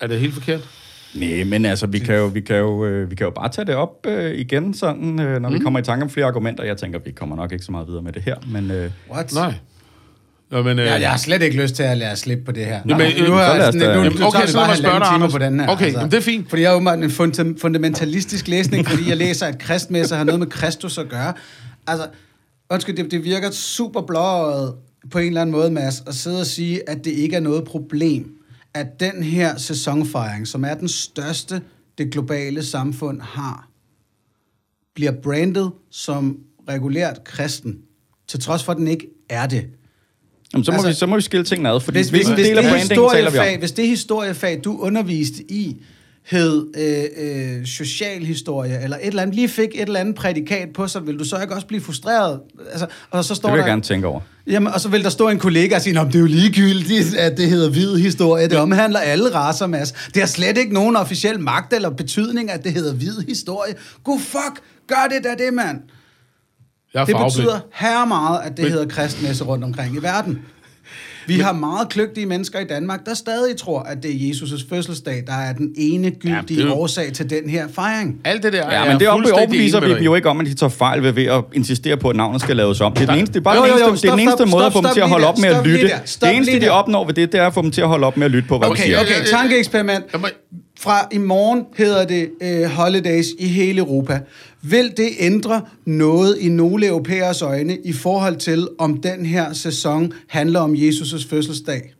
[0.00, 0.85] Er det helt forkert?
[1.20, 3.64] Nej, men altså, vi kan jo, vi kan jo, øh, vi kan jo bare tage
[3.66, 5.54] det op øh, igen, sådan, øh, når mm.
[5.54, 6.64] vi kommer i tanke om flere argumenter.
[6.64, 8.70] Jeg tænker, vi kommer nok ikke så meget videre med det her, men...
[8.70, 9.34] Øh, What?
[9.34, 9.54] Nej.
[10.50, 12.64] Nå, men, øh, Ja, jeg har slet ikke lyst til at lade slippe på det
[12.66, 12.80] her.
[12.88, 14.42] Jamen, øh, nu har så lad jeg os sådan, da- nu, nu Jamen, tager okay,
[14.42, 15.32] vi så bare lad mig spørge dig, timer Anders.
[15.32, 15.66] på den her.
[15.68, 15.84] altså.
[15.84, 16.48] Okay, jamen, det er fint.
[16.48, 20.38] Fordi jeg er jo en funda- fundamentalistisk læsning, fordi jeg læser, at kristmesse har noget
[20.38, 21.32] med Kristus at gøre.
[21.86, 22.06] Altså,
[22.70, 24.74] undskyld, det, det virker super blåøjet
[25.10, 27.64] på en eller anden måde, Mads, at sidde og sige, at det ikke er noget
[27.64, 28.30] problem,
[28.76, 31.62] at den her sæsonfejring, som er den største,
[31.98, 33.68] det globale samfund har,
[34.94, 37.78] bliver brandet som regulært kristen,
[38.28, 39.66] til trods for, at den ikke er det.
[40.52, 42.46] jamen, så, må Altså, vi, så må vi skille tingene ad, fordi Hvis, hvis, hvis,
[42.46, 42.74] det vi om?
[42.74, 45.82] historiefag, hvis det historiefag, du underviste i,
[46.30, 50.88] hed øh, øh, socialhistorie, eller et eller andet, lige fik et eller andet prædikat på
[50.88, 52.40] sig, vil du så ikke også blive frustreret?
[52.70, 54.20] Altså, og så står Det vil jeg der, gerne tænke over.
[54.46, 57.14] Jamen, og så vil der stå en kollega og sige, at det er jo ligegyldigt,
[57.14, 58.48] at det hedder hvid historie.
[58.48, 59.92] Det omhandler alle racer, Mads.
[59.92, 63.74] Det har slet ikke nogen officiel magt eller betydning, at det hedder hvid historie.
[64.04, 65.80] God fuck, gør det da det, mand.
[66.94, 68.72] jeg Det betyder her meget, at det Men...
[68.72, 70.38] hedder kristmesse rundt omkring i verden.
[71.26, 75.22] Vi har meget kløgtige mennesker i Danmark, der stadig tror, at det er Jesus' fødselsdag,
[75.26, 78.20] der er den ene gyldige Ja, det er årsag til den her fejring.
[78.24, 80.54] Alt det der Ja, er men det overbeviser vi dem jo ikke om, at de
[80.54, 82.92] tager fejl ved, ved at insistere på, at navnet skal laves om.
[82.92, 84.20] Det er den eneste, det er bare Jo, jo, jo, eneste, det er stop, den
[84.28, 85.66] eneste stop, måde at stop, få dem til at stop holde op med at stop
[85.66, 85.90] lytte.
[86.04, 86.70] stop Det eneste, de der.
[86.70, 88.48] opnår ved det, det er at få dem til at holde op med at lytte
[88.48, 89.00] på, hvad vi Okay, siger.
[89.00, 90.04] okay, tankeeksperiment.
[90.78, 94.20] Fra i morgen hedder det øh, holidays i hele Europa.
[94.62, 100.12] Vil det ændre noget i nogle europæers øjne i forhold til, om den her sæson
[100.28, 101.95] handler om Jesus' fødselsdag?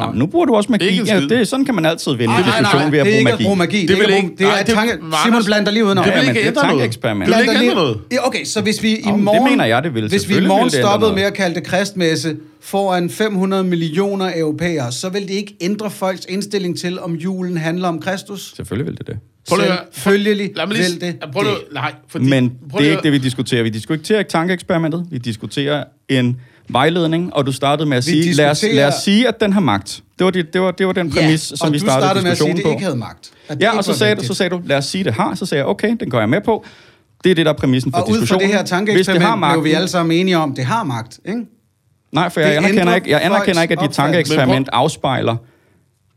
[0.00, 1.02] Jamen, nu bruger du også magi.
[1.06, 3.18] Ja, det, sådan kan man altid vinde Nej, diskussion nej, ved at det er bruge
[3.18, 3.42] ikke magi.
[3.42, 3.80] at bruge magi.
[3.80, 4.94] Det Det, vil er ikke- det er nej, det- tanke...
[4.94, 6.04] Marcus- Simon blander lige udenom.
[6.04, 6.78] Det vil Ja, ikke det er ændre et noget.
[6.80, 7.28] tankeeksperiment.
[7.28, 7.98] Det vil ikke ændre noget.
[8.12, 9.50] Ja, okay, så hvis vi i Om, det morgen...
[9.50, 10.08] mener jeg, det vil.
[10.08, 14.92] Hvis vi i morgen det stoppede med at kalde det kristmesse foran 500 millioner europæere,
[14.92, 18.52] så vil det ikke ændre folks indstilling til, om julen handler om Kristus.
[18.56, 19.16] Selvfølgelig vil det det.
[19.48, 20.86] Selvfølgelig Lad mig lige...
[20.90, 21.16] vil det.
[21.32, 21.52] Prøv det.
[21.72, 23.62] nej, fordi, Men prøv det er ikke det, vi diskuterer.
[23.62, 25.06] Vi diskuterer ikke tankeeksperimentet.
[25.10, 26.36] Vi diskuterer en
[26.68, 29.52] vejledning, og du startede med at sige, lad os, diskuterer- lad os sige, at den
[29.52, 30.02] har magt.
[30.18, 32.06] Det var, det, det var, det var den præmis, ja, som og vi du startede,
[32.06, 32.70] startede med at sige, diskussionen at det på.
[32.70, 33.30] ikke havde magt.
[33.48, 35.34] At Ja, og så sagde, du, så sagde du, lad os sige, det har.
[35.34, 36.64] Så sagde jeg, okay, den går jeg med på.
[37.24, 38.40] Det er det, der er præmissen for Og ud fra diskussionen.
[38.40, 40.84] det her Hvis det har tankeeksperiment blev vi alle sammen enige om, at det har
[40.84, 41.40] magt, ikke?
[42.12, 45.36] Nej, for Det jeg anerkender, ikke, jeg anerkender ikke, at dit tankeeksperiment afspejler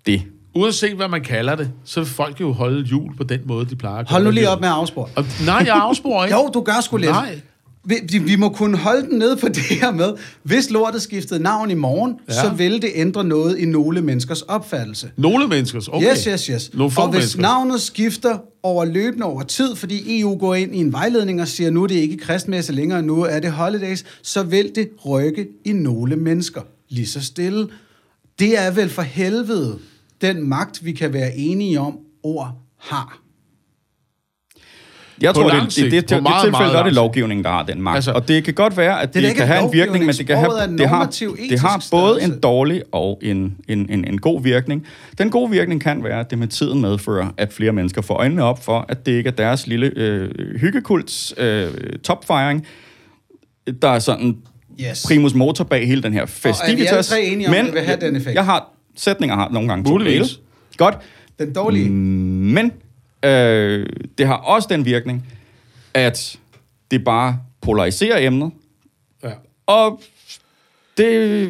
[0.06, 0.22] det.
[0.56, 3.76] Uanset hvad man kalder det, så vil folk jo holde jul på den måde, de
[3.76, 5.08] plejer at Hold nu lige op med at afspore.
[5.16, 6.38] Og, nej, jeg afsporer ikke.
[6.38, 7.12] Jo, du gør sgu lidt.
[7.12, 7.40] Nej.
[7.86, 11.72] Vi, vi, må kunne holde den nede på det her med, hvis lortet skiftede navn
[11.72, 12.34] i morgen, Ja.
[12.34, 15.12] så vil det ændre noget i nogle menneskers opfattelse.
[15.18, 16.12] Nogle menneskers, okay.
[16.12, 16.72] Yes, yes, yes.
[16.74, 17.42] Nogle og hvis menneskers.
[17.42, 21.70] navnet skifter over løbende over tid, fordi EU går ind i en vejledning og siger,
[21.70, 25.72] nu er det ikke kristmesse længere, nu er det holidays, så vil det rykke i
[25.72, 26.62] nogle mennesker.
[26.90, 27.68] Lige så stille.
[28.40, 29.78] Det er vel for helvede
[30.22, 33.20] den magt, vi kan være enige om, ord har.
[35.22, 37.44] Jeg På tror, det, sigt, det, det, på det, meget, det tilfælde, er det lovgivningen,
[37.44, 37.96] der har den magt.
[37.96, 40.16] Altså- og det kan godt være, at Det er det, kan have en virkning, men
[40.16, 41.06] det kan have, er det har,
[41.50, 44.86] det har både en dårlig og en, en, en, en god virkning.
[45.18, 48.44] Den gode virkning kan være, at det med tiden medfører, at flere mennesker får øjnene
[48.44, 51.68] op for, at det ikke er deres lille øh, hyggekults øh,
[52.04, 52.66] topfejring,
[53.82, 54.38] der er sådan
[54.82, 55.04] Yes.
[55.08, 56.92] primus motor bag hele den her festivitas.
[56.92, 58.36] alle tre enige om, at det vil have den effekt?
[58.36, 60.40] jeg har, sætninger har nogle gange to Muligvis.
[60.78, 60.98] Godt.
[61.40, 61.90] Den dårlige.
[61.90, 62.72] Mm, Men
[63.26, 63.86] øh,
[64.18, 65.26] det har også den virkning,
[65.94, 66.38] at
[66.92, 68.52] det bare polariserer emnet,
[69.24, 69.30] Ja.
[69.68, 70.02] og
[70.98, 71.50] det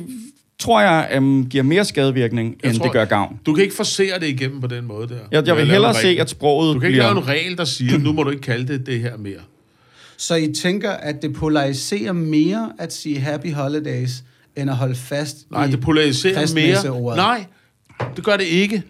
[0.59, 3.39] tror jeg øhm, giver mere skadevirkning, Jeg end tror- det gør gavn.
[3.45, 5.19] Du kan ikke forsere det igennem på den måde der.
[5.31, 7.13] Jeg, jeg vil hellere se, at sproget Du kan ikke bliver...
[7.13, 9.39] lave en regel, der siger, nu må du ikke kalde det det her mere.
[10.17, 14.23] Så I tænker, at det polariserer mere at sige happy holidays,
[14.55, 16.53] end at holde fast Nej, i det polariserer
[16.93, 17.15] mere.
[17.15, 17.45] Nej,
[18.15, 18.83] det gør det ikke.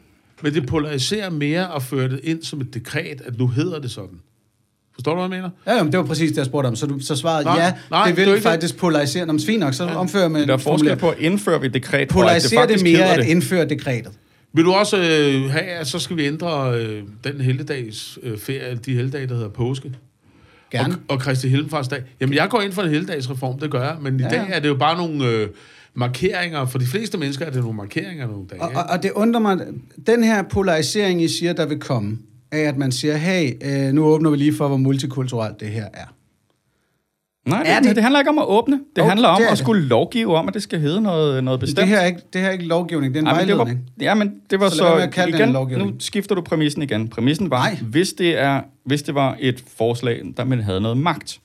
[0.43, 3.91] Men det polariserer mere at føre det ind som et dekret, at nu hedder det
[3.91, 4.19] sådan.
[4.93, 5.49] Forstår du, hvad jeg mener?
[5.67, 6.75] Ja, jamen, det var præcis det, jeg spurgte om.
[6.75, 9.25] Så, du, så svarede Nej, ja, nej, det det er vil ikke faktisk polarisere.
[9.25, 11.73] Nå, men fint nok, så omfører man Der er forskel på, at indføre vi et
[11.73, 13.25] dekret, og det Polariserer det, faktisk mere at det.
[13.27, 14.11] indføre dekretet.
[14.53, 18.75] Vil du også øh, have, at så skal vi ændre øh, den helligdags øh, ferie,
[18.85, 19.91] de helligdage, der hedder påske?
[20.71, 20.93] Gerne.
[20.93, 22.03] Og, og Kristi Himmelfartsdag.
[22.21, 23.95] Jamen, jeg går ind for en helligdagsreform, det gør jeg.
[24.01, 24.55] Men i Ja, dag ja.
[24.55, 25.47] er det jo bare nogle øh,
[25.95, 26.65] markeringer.
[26.65, 28.61] For de fleste mennesker er det nogle markeringer nogle dage.
[28.61, 29.59] Og, og, og det undrer mig,
[30.07, 32.17] den her polarisering, I siger, der vil komme,
[32.51, 35.85] af at man siger, hey, øh, nu åbner vi lige for, hvor multikulturelt det her
[35.93, 36.05] er.
[37.49, 38.75] Nej, Er det, det- det handler ikke om at åbne.
[38.75, 39.57] Det Okay, handler om det at det.
[39.57, 41.77] skulle lovgive om, at det skal hedde noget, noget bestemt.
[41.77, 43.57] Det her, er ikke, det her er ikke lovgivning, det er en Ej, men det
[43.57, 43.89] var, vejledning.
[44.01, 46.35] ja, men det var Så så, lad være med at kalde det igen, nu skifter
[46.35, 47.07] du præmissen igen.
[47.07, 47.75] Præmissen var, Nej.
[47.75, 51.39] hvis det, er, hvis det var et forslag, der man havde noget magt.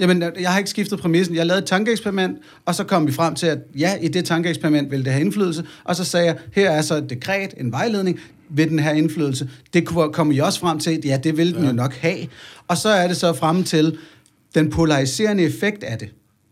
[0.00, 1.36] Jamen, jeg har ikke skiftet præmissen.
[1.36, 4.90] Jeg lavede et tankeeksperiment, og så kom vi frem til, at ja, i det tankeeksperiment
[4.90, 5.64] vil det have indflydelse.
[5.84, 9.48] Og så sagde jeg, her er så et dekret, en vejledning, vil den have indflydelse.
[9.74, 11.68] Det kunne- kom I også frem til, ja, det vil den ja.
[11.68, 12.18] jo nok have.
[12.68, 13.98] Og så er det så frem til
[14.54, 16.08] den polariserende effekt af det.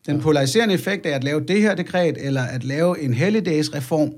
[0.06, 4.10] Den polariserende effekt af at lave det her dekret, eller at lave en helligdagsreform.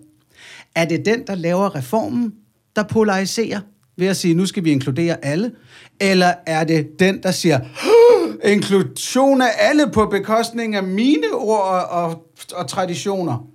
[0.74, 2.32] Er det den, der laver reformen,
[2.76, 3.60] der polariserer?
[3.96, 5.50] Ved at sige, nu skal vi inkludere alle?
[6.00, 7.93] Eller er det den, der siger, "Åh,
[8.44, 13.46] inklusion af alle på bekostning af mine ord og, og, og traditioner?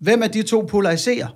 [0.00, 1.26] Hvem af de to polariserer?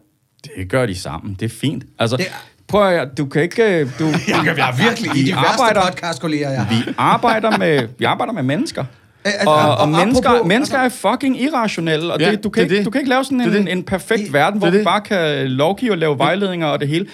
[0.57, 1.37] Det gør de sammen.
[1.41, 1.85] Det er fint.
[1.99, 2.37] Altså, Det det er-
[2.69, 3.81] prøv at du kan ikke...
[3.81, 6.75] øh, Du, Jeg er virkelig i Vi de værste arbejder- podcast-kolleger, jeg har.
[6.87, 8.85] vi arbejder med, vi arbejder med mennesker.
[9.25, 12.63] altså, Og, og og mennesker, apropos- mennesker er fucking irrationelle, og Ja, det, du, kan
[12.65, 12.85] det er ikke, det.
[12.85, 13.73] du kan ikke lave sådan Det er en, det.
[13.73, 14.85] en perfekt Det- verden, hvor det er det.
[14.85, 17.07] bare kan lovgive og lave vejledninger og det hele.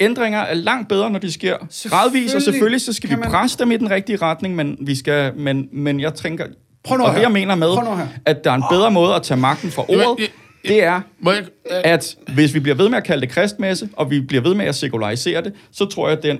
[0.00, 1.56] Ændringer er langt bedre, når de sker
[1.88, 4.94] gradvist, og selvfølgelig så skal vi man- presse dem i den rigtige retning, men, vi
[4.94, 6.46] skal, men, men jeg tænker...
[6.84, 8.90] Prøv nu og at det, jeg mener med, Prøv nu at der er en bedre
[8.90, 10.28] måde at tage magten fra Jamen, ordet, jeg-
[10.68, 11.36] det er, jeg,
[11.70, 14.54] øh, at hvis vi bliver ved med at kalde det kristmesse, og vi bliver ved
[14.54, 16.38] med at sekularisere det, så tror jeg, at den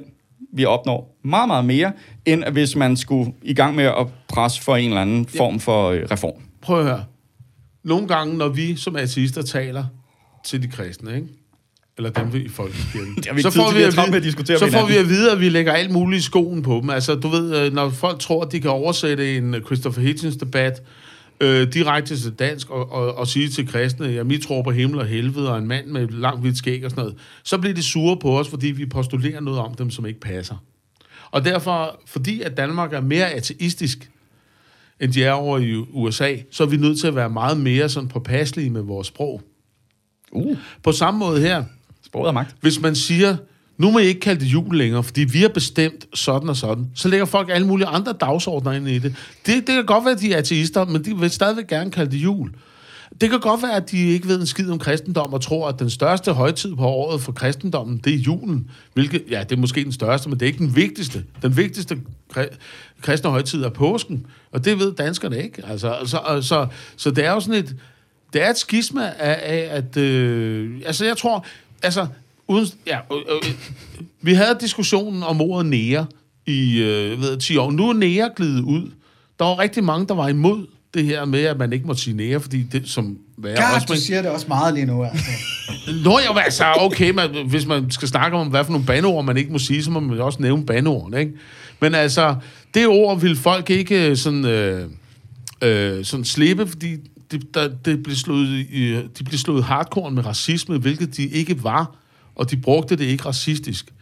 [0.52, 1.92] vi opnår meget, meget mere,
[2.26, 5.88] end hvis man skulle i gang med at presse for en eller anden form for
[5.90, 6.40] øh, reform.
[6.62, 7.04] prøv at høre.
[7.84, 9.84] Nogle gange, når vi som ateister taler
[10.44, 11.26] til de kristne, ikke?
[11.96, 14.70] Eller dem i folkekirken, har vi ikke tid til, vi travlt med at diskutere så
[14.70, 16.90] får vi at vide, at vi lægger alt muligt i skoen på dem.
[16.90, 20.36] Altså, du ved, øh, når folk tror, at de kan oversætte en øh, Christopher Hitchens
[20.36, 20.82] debat
[21.40, 24.98] øh, direkte til dansk og, og, og sige til kristne, at vi tror på himmel
[24.98, 27.82] og helvede og en mand med langt hvidt skæg og sådan noget, så bliver de
[27.82, 30.56] sure på os, fordi vi postulerer noget om dem, som ikke passer.
[31.30, 34.10] Og derfor, fordi at Danmark er mere ateistisk,
[35.00, 37.88] end de er over i USA, så er vi nødt til at være meget mere
[37.88, 39.42] sådan påpasselige med vores sprog.
[40.32, 41.64] Uh, På samme måde her,
[42.10, 42.56] sproget er magt.
[42.60, 43.36] hvis man siger,
[43.78, 46.86] nu må I ikke kalde det jul længere, fordi vi har bestemt sådan og sådan,
[46.94, 49.14] så lægger folk alle mulige andre dagsordner ind i det.
[49.46, 52.10] Det, det kan godt være, at de er ateister, men de vil stadigvæk gerne kalde
[52.10, 52.50] det jul.
[53.20, 55.78] Det kan godt være, at de ikke ved en skid om kristendom og tror, at
[55.78, 58.70] den største højtid på året for kristendommen, det er julen.
[58.94, 61.24] Hvilket, ja, det er måske den største, men det er ikke den vigtigste.
[61.42, 61.98] Den vigtigste
[62.36, 62.56] kri-
[63.02, 65.62] kristne højtid er påsken, og det ved danskerne ikke.
[65.66, 67.76] Altså, altså, så, så, så det er jo sådan et,
[68.32, 71.46] det er et skisma af, af at, øh, altså jeg tror,
[71.82, 72.06] altså,
[72.48, 73.54] uden, ja, øh, øh,
[74.22, 76.06] vi havde diskussionen om ordet nære
[76.46, 77.70] i, øh, ved, 10 år.
[77.70, 78.90] Nu er nære glidet ud.
[79.38, 82.16] Der var rigtig mange, der var imod det her med, at man ikke må sige
[82.16, 85.04] nære, fordi det som hvad jeg også, du men, siger det også meget lige nu,
[85.04, 85.30] altså.
[86.04, 89.36] Nå, jo, altså, okay, man, hvis man skal snakke om, hvad for nogle bandeord man
[89.36, 91.32] ikke må sige, så må man også nævne bandeordene, ikke?
[91.80, 92.36] Men altså,
[92.74, 94.88] det ord vil folk ikke sådan, øh,
[95.62, 96.96] øh, sådan slippe, fordi
[97.30, 98.66] det, der, det blev slået,
[99.18, 101.96] de blev slået hardcore med racisme, hvilket de ikke var,
[102.34, 103.92] og de brugte det ikke racistisk.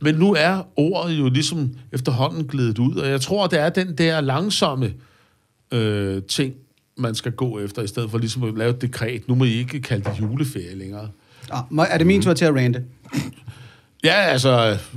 [0.00, 3.98] Men nu er ordet jo ligesom efterhånden glædet ud, og jeg tror, det er den
[3.98, 4.94] der langsomme
[5.72, 6.54] øh, ting,
[6.96, 9.28] man skal gå efter, i stedet for ligesom at lave et dekret.
[9.28, 11.08] Nu må I ikke kalde det juleferie længere.
[11.50, 12.84] Ah, er det min tur til at rante?
[14.04, 14.50] Ja, altså,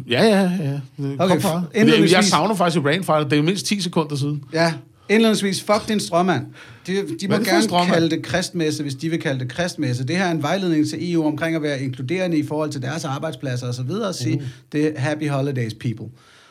[0.10, 0.80] ja, ja, ja.
[0.98, 1.62] Kom Okay, fra.
[1.62, 3.24] f- indledningsvis- Jeg savner faktisk et rainfighter.
[3.24, 4.44] Det er jo mindst 10 sekunder siden.
[4.54, 4.74] Ja,
[5.12, 6.46] indledningsvis, fuck din strømmand.
[6.88, 10.04] De, de må er gerne kalde det kristmesse, hvis de vil kalde det kristmesse.
[10.08, 13.06] Det her er en vejledning til EU omkring at være inkluderende i forhold til deres
[13.06, 16.08] arbejdspladser og så videre, og sige, det er happy holidays people.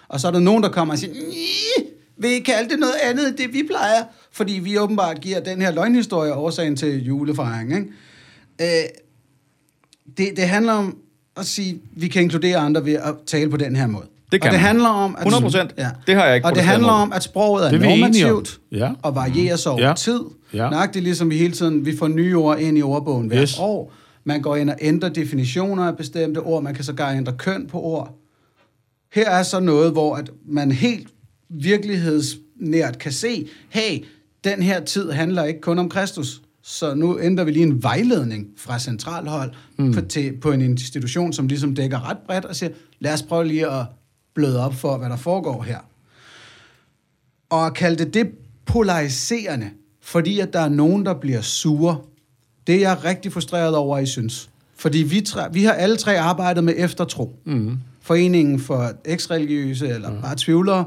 [0.08, 2.94] Og så er der nogen, der kommer og siger, "Nyi, vil I kalde det noget
[3.02, 4.04] andet end det, vi plejer?
[4.32, 7.72] Fordi vi åbenbart giver den her løgnhistorie årsagen til julefejring.
[7.72, 8.82] Ikke?
[8.82, 8.88] Øh,
[10.16, 10.98] det, det handler om
[11.36, 14.06] at sige, vi kan inkludere andre ved at tale på den her måde.
[14.32, 14.66] Det kan og det man.
[14.66, 15.16] handler om...
[15.18, 15.68] At, 100%.
[16.06, 18.90] Det har jeg ikke Og det handler om, at sproget er, Det er normativt Ja.
[19.02, 19.94] og varierer sig over Ja.
[19.96, 20.20] tid.
[20.54, 20.70] Ja.
[20.70, 23.56] Nøjagtigt ligesom vi hele tiden, vi får nye ord ind i ordbogen hvert Yes.
[23.58, 23.92] år.
[24.24, 26.62] Man går ind og ændrer definitioner af bestemte ord.
[26.62, 28.16] Man kan sågar ændre køn på ord.
[29.14, 31.08] Her er så noget, hvor at man helt
[31.50, 34.04] virkelighedsnært kan se, hey,
[34.44, 36.40] den her tid handler ikke kun om Kristus.
[36.62, 39.92] Så nu ændrer vi lige en vejledning fra centralhold mm.
[39.92, 43.44] på, til, på en institution, som ligesom dækker ret bredt og siger, lad os prøve
[43.46, 43.84] lige at
[44.34, 45.78] bløde op for, hvad der foregår her.
[47.50, 48.30] Og at kalde det det
[48.64, 51.98] polariserende, fordi at der er nogen, der bliver sure,
[52.66, 54.50] det er jeg rigtig frustreret over, I synes.
[54.76, 57.36] Fordi vi, tre, vi har alle tre arbejdet med eftertro.
[57.44, 57.78] Mm.
[58.00, 60.20] Foreningen for eksreligiøse eller mm.
[60.20, 60.84] bare tvivlere.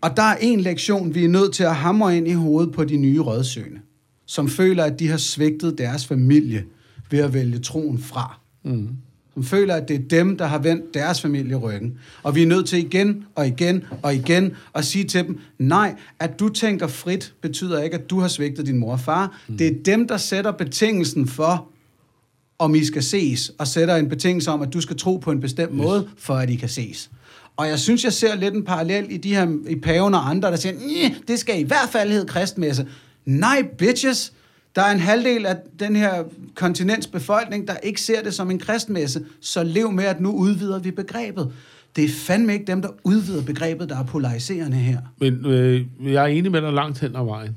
[0.00, 2.84] Og der er en lektion, vi er nødt til at hamre ind i hovedet på
[2.84, 3.80] de nye rødsøgende,
[4.26, 6.64] som føler, at de har svigtet deres familie
[7.10, 8.40] ved at vælge troen fra.
[8.62, 8.88] Mm.
[9.34, 11.98] Som føler, at det er dem, der har vendt deres familie ryggen.
[12.22, 15.94] Og vi er nødt til igen og igen og igen at sige til dem, nej,
[16.20, 19.40] at du tænker frit, betyder ikke, at du har svigtet din mor og far.
[19.48, 19.56] Mm.
[19.56, 21.66] Det er dem, der sætter betingelsen for,
[22.58, 25.40] om I skal ses, og sætter en betingelse om, at du skal tro på en
[25.40, 25.82] bestemt yes.
[25.82, 27.10] måde, for at I kan ses.
[27.56, 30.50] Og jeg synes, jeg ser lidt en parallel i de her i paven og andre,
[30.50, 32.86] der siger, "Nye, det skal i hvert fald hedde kristmesse.
[33.24, 34.32] Nej, bitches!
[34.76, 38.58] Der er en halvdel af den her kontinents befolkning, der ikke ser det som en
[38.58, 41.52] kristmesse, så lev med, at nu udvider vi begrebet.
[41.96, 44.98] Det er fandme ikke dem, der udvider begrebet, der er polariserende her.
[45.18, 47.56] Men øh, jeg er enig med dig langt hen ad vejen.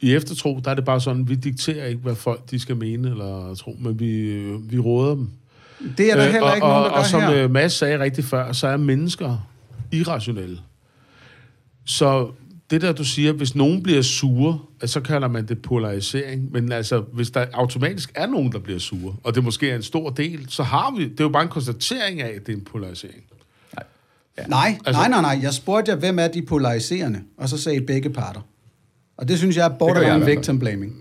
[0.00, 3.10] I eftertro, der er det bare sådan, vi dikterer ikke, hvad folk de skal mene
[3.10, 5.28] eller tro, men vi, øh, vi råder dem.
[5.98, 7.44] Det er der Øh, heller og, ikke nogen, der og, gør og som her.
[7.44, 9.48] øh, Mads sagde rigtig før, så er mennesker
[9.92, 10.58] irrationelle.
[11.84, 12.30] Så
[12.70, 16.52] det der, du siger, hvis nogen bliver sure, så kalder man det polarisering.
[16.52, 19.82] Men altså, hvis der automatisk er nogen, der bliver sure, og det måske er en
[19.82, 21.04] stor del, så har vi...
[21.08, 23.22] Det er jo bare en konstatering af, at det er en polarisering.
[24.48, 25.38] Nej, Altså- nej, nej, nej.
[25.42, 27.20] Jeg spurgte jer, hvem er de polariserende?
[27.36, 28.40] Og så sagde I begge parter.
[29.16, 30.96] Og det synes jeg er borderline victim blaming.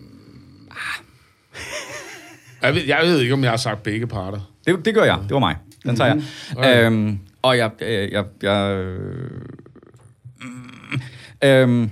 [2.62, 4.52] Jeg ved, jeg ved ikke, om jeg har sagt begge parter.
[4.68, 5.20] Det, det gør jeg.
[5.24, 5.56] Det var mig.
[5.86, 6.24] Den tager jeg.
[6.58, 6.86] Okay.
[6.86, 7.72] Øhm, og jeg...
[7.82, 9.32] Øh, jeg, jeg øh,
[10.42, 11.02] mm,
[11.44, 11.90] øhm,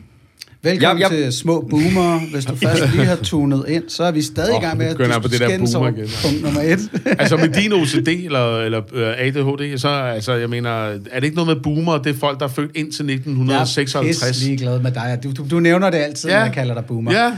[0.64, 2.32] Velkommen Jeg- jeg- til Små Boomer.
[2.32, 4.86] Hvis du først lige har tunet ind, så er vi stadig i Åh, gang med
[4.86, 6.08] at på det der over igen.
[6.24, 6.80] punkt nummer et.
[7.20, 11.36] Altså med din OCD eller, eller øh, ADHD, så altså, jeg mener, er det ikke
[11.36, 14.28] noget med boomer, det er folk, der er født indtil Jeg er 1956?
[14.28, 15.20] pisse ligeglad med dig.
[15.24, 16.36] Du, du, du nævner det altid, Ja.
[16.38, 17.12] når jeg kalder dig boomer.
[17.14, 17.32] Ja,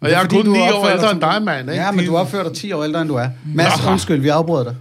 [0.00, 1.70] og jeg er fordi, kun du 9 år ældre dig end dig, mand.
[1.70, 1.82] Ikke?
[1.82, 3.28] Ja, men du opfører dig 10 år ældre, end du er.
[3.54, 3.90] Mads, Nå.
[3.90, 4.74] undskyld, vi afbrød dig.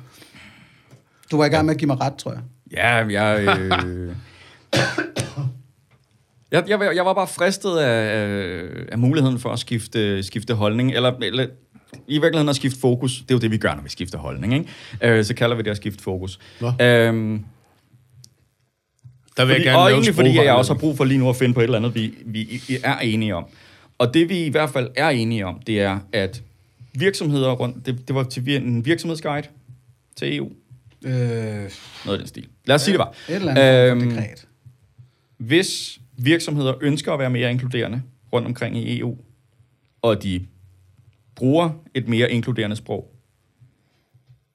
[1.32, 2.41] Du var i gang med at give mig ret, tror jeg.
[3.12, 3.58] ja, jeg...
[3.60, 3.71] Øh,
[6.54, 8.28] jeg, jeg, var- jeg var bare fristet af,
[8.92, 11.48] af, muligheden for at skifte, skifte holdning, eller, eller
[12.08, 13.18] i virkeligheden at skifte fokus.
[13.22, 14.54] Det er jo det, vi gør, når vi skifter holdning.
[14.54, 15.18] Ikke?
[15.18, 16.39] Øh, så kalder vi det at skifte fokus.
[16.62, 16.68] Nå.
[16.68, 17.46] Øhm,
[19.38, 21.30] Der vil Fordi, jeg gerne og egentlig fordi, jeg også har brug for lige nu
[21.30, 23.46] at finde på et eller andet, vi, vi er enige om.
[23.98, 26.44] Og det vi i hvert fald er enige om, det er, at
[26.94, 29.48] virksomheder rundt, det, det var til en virksomhedsguide
[30.16, 30.52] til EU.
[31.06, 31.70] Øh, Noget
[32.06, 32.48] af den stil.
[32.66, 33.12] Lad os sige det bare.
[33.30, 34.46] et eller andet Øhm, dekret.
[35.38, 38.02] Hvis virksomheder ønsker at være mere inkluderende
[38.34, 39.17] rundt omkring i EU,
[40.02, 40.47] og de
[41.36, 43.10] bruger et mere inkluderende sprog,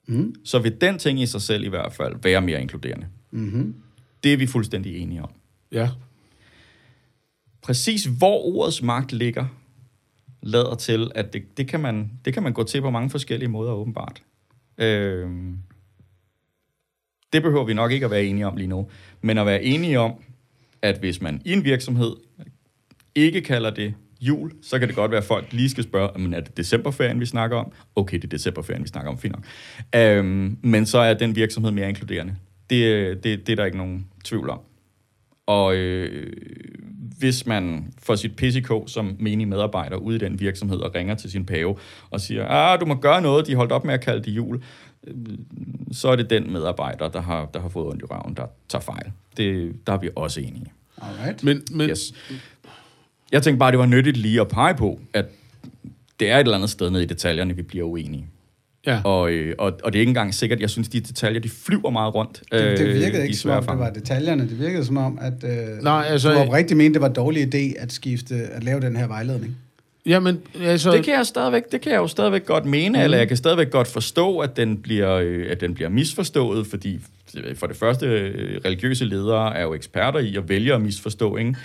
[0.07, 0.35] Mm.
[0.43, 3.07] så vil den ting i sig selv i hvert fald være mere inkluderende.
[3.31, 3.75] Mm-hmm.
[4.23, 5.29] Det er vi fuldstændig enige om.
[5.71, 5.89] Ja.
[7.61, 9.45] Præcis hvor ordets magt ligger,
[10.41, 13.49] lader til, at det, det, kan, man, det kan man gå til på mange forskellige
[13.49, 14.21] måder, åbenbart.
[14.77, 15.57] Øhm,
[17.33, 18.89] det behøver vi nok ikke at være enige om lige nu,
[19.21, 20.13] men at være enige om,
[20.81, 22.15] at hvis man i en virksomhed
[23.15, 26.33] ikke kalder det jul, så kan det godt være, at folk lige skal spørge, men
[26.33, 27.71] er det decemberferien, vi snakker om?
[27.95, 29.43] Okay, det er decemberferien, vi snakker om, fint nok.
[29.95, 32.35] Øhm, men så er den virksomhed mere inkluderende.
[32.69, 34.59] Det, det, det er der ikke nogen tvivl om.
[35.47, 36.33] Og øh,
[37.19, 41.31] hvis man får sit PCK som menig medarbejder ude i den virksomhed og ringer til
[41.31, 41.75] sin pave
[42.09, 44.63] og siger, ah, du må gøre noget, de holdt op med at kalde det jul,
[45.91, 48.81] så er det den medarbejder, der har, der har fået ondt i røven, der tager
[48.81, 49.11] fejl.
[49.37, 50.71] Det, der er vi også enige.
[51.01, 51.43] Alright.
[51.43, 52.13] Men, men Yes.
[53.31, 55.25] Jeg tænkte bare, det var nyttigt lige at pege på, at
[56.19, 58.25] det er et eller andet sted nede i detaljerne, vi bliver uenige.
[58.85, 59.01] ja.
[59.03, 61.89] Og, øh, og, og det er ikke engang sikkert, jeg synes, de detaljer, de flyver
[61.89, 62.43] meget rundt.
[62.51, 64.49] Det, det øh, virkede de ikke som om, det var detaljerne.
[64.49, 67.55] Det virkede som om, at øh, Nej, altså- du oprigtigt mente, det var en dårlig
[67.55, 69.57] idé at skifte, at lave den her vejledning.
[70.09, 70.91] Jamen, altså...
[70.91, 73.03] Det kan jeg stadigvæk, det kan jeg jo stadigvæk godt mene, mm.
[73.03, 76.99] eller jeg kan stadigvæk godt forstå, at den bliver, øh, at den bliver misforstået, fordi
[77.37, 81.37] øh, for det første, øh, religiøse ledere er jo eksperter i at vælge at misforstå,
[81.37, 81.55] ikke?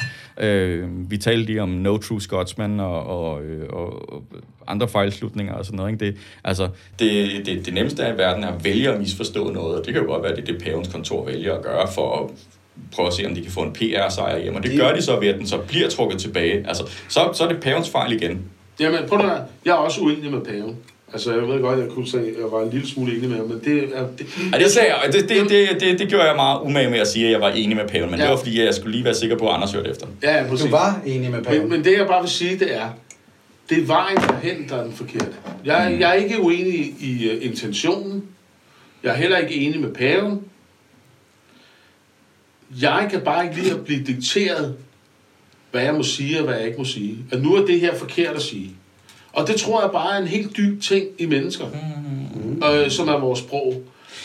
[0.41, 4.25] Øh, vi talte lige om No True Scotsman og, og, og, og
[4.67, 6.07] andre fejlslutninger og sådan noget, ikke?
[6.07, 9.79] Det, altså, det, det, det nemmeste af i verden er at vælge at misforstå noget,
[9.79, 11.89] og det kan jo godt være, at det er det pavens kontor vælger at gøre
[11.95, 12.31] for at
[12.93, 15.03] prøve at se, om de kan få en PR-sejr hjem, og det Det- gør de
[15.03, 16.65] så ved, at den så bliver trukket tilbage.
[16.69, 18.41] Altså, så, så er det pavens fejl igen.
[18.81, 19.41] Jamen, prøv at.
[19.65, 20.77] Jeg er også uenig med paven.
[21.13, 23.37] Altså, jeg ved godt, jeg kunne sige, at jeg var en lille smule enig med
[23.37, 24.07] ham, men det er...
[24.19, 25.13] Det, Ja, det sagde jeg.
[25.13, 27.49] Det, det, det, det, det gjorde jeg meget umage med at sige, at jeg var
[27.51, 28.25] enig med paven, men ja.
[28.25, 30.07] Det var fordi, jeg skulle lige være sikker på, at Anders hørte efter.
[30.23, 30.65] ja, ja, præcis.
[30.65, 31.61] Du var enig med paven.
[31.61, 32.89] Men, men det, jeg bare vil sige, det er,
[33.71, 35.27] det er vejen derhen, der er den forkerte.
[35.65, 38.23] Jeg, jeg er ikke uenig i, i uh, intentionen.
[39.03, 40.41] Jeg er heller ikke enig med paven.
[42.81, 44.77] Jeg kan bare ikke lide at blive dikteret,
[45.71, 47.19] hvad jeg må sige og hvad jeg ikke må sige.
[47.33, 48.71] At nu er det her forkert at sige.
[49.33, 52.63] Og det tror jeg bare er en helt dyb ting i mennesker, mm.
[52.67, 53.83] øh, som er vores sprog.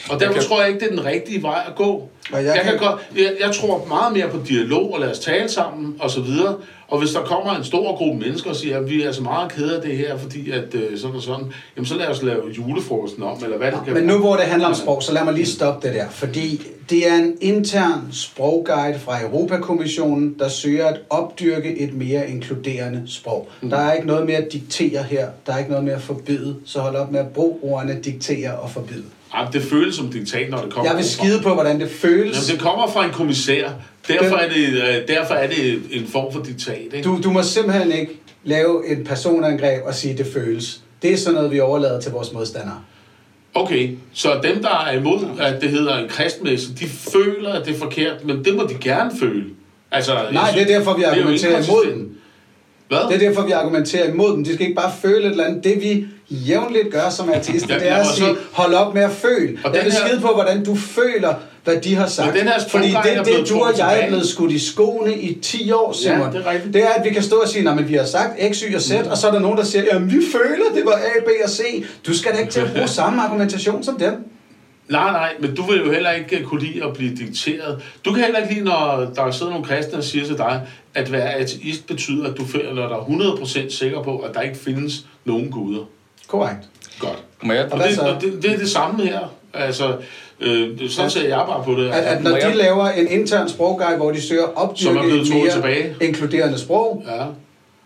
[0.09, 1.89] Og derfor kan- tror jeg ikke, det er den rigtige vej at gå.
[1.89, 4.99] Og jeg Jeg, jeg, kan- kan godt, jeg, jeg tror meget mere på dialog, og
[4.99, 6.55] lad os tale sammen, og så videre.
[6.87, 9.51] Og hvis der kommer en stor gruppe mennesker og siger, at vi er så meget
[9.51, 11.45] kede af det her, fordi at øh, sådan og sådan,
[11.75, 14.45] jamen så lad os lave julefrokosten om, eller hvad det kan Men nu hvor det
[14.45, 16.09] handler om sprog, så lad mig lige stoppe det der.
[16.09, 23.03] Fordi det er en intern sprogguide fra Europakommissionen, der søger at opdyrke et mere inkluderende
[23.07, 23.47] sprog.
[23.61, 23.69] Mm.
[23.69, 25.27] Der er ikke noget med at diktere her.
[25.45, 26.55] Der er ikke noget med at forbyde.
[26.65, 29.03] Så hold op med at bruge ordene diktere og forbyde.
[29.33, 32.37] Ej, det føles som diktat, når det kommer Jeg vil skide på, hvordan det føles.
[32.49, 33.69] Jamen, det kommer fra en kommissær.
[34.07, 36.77] Derfor er det, øh, derfor er det en form for diktat.
[36.93, 37.01] Ikke?
[37.01, 38.11] Du, du må simpelthen ikke
[38.43, 40.81] lave et personangreb og sige, at det føles.
[41.01, 42.79] Det er sådan noget, vi overlader til vores modstandere.
[43.53, 47.75] Okay, så dem, der er imod, at det hedder en kristmesse, de føler, at det
[47.75, 49.43] er forkert, men det må de gerne føle.
[49.91, 52.15] Altså, Nej, synes- det er derfor, vi er argumenterer imod den.
[52.89, 52.99] Hvad?
[53.09, 54.43] Det er derfor, vi argumenterer imod dem.
[54.43, 55.63] De skal ikke bare føle et eller andet.
[55.63, 59.01] Det vi jævnligt gør som artister, Ja, det er ja, at sige, hold op med
[59.01, 59.57] at føle.
[59.63, 62.33] Og Jeg vil her- skide på, hvordan du føler, hvad de har sagt.
[62.33, 65.39] den her Fordi det, blevet det du og jeg er blevet skudt i skoene i
[65.41, 66.31] 10 år, Simon.
[66.33, 66.73] det er rigtigt.
[66.73, 68.81] det er, at vi kan stå og sige, at vi har sagt X, Y og
[68.81, 71.27] Z, og så er der nogen, der siger, jamen vi føler, det var A, B
[71.43, 71.61] og C.
[72.07, 74.13] Du skal da ikke til at bruge samme argumentation som dem.
[74.89, 77.81] Nej, nej, men du vil jo heller ikke kunne lide at blive dikteret.
[78.05, 80.61] Du kan heller ikke lide, når der sidder nogle kristne og siger til dig,
[80.95, 85.05] at være ateist betyder, at du føler dig 100% sikker på, at der ikke findes
[85.25, 85.83] nogen guder.
[86.27, 86.59] Korrekt.
[86.99, 87.23] Godt.
[87.43, 88.01] Må jeg, Og det, så?
[88.01, 89.19] og det, det er det samme her.
[89.53, 89.97] Altså,
[90.39, 91.87] øh, sådan ser jeg bare på det.
[91.89, 94.99] At, at når de laver en intern sprogguide, hvor de søger at Som er opdyrke
[95.07, 95.95] blevet et trukket mere tilbage.
[96.07, 97.25] inkluderende sprog, Ja.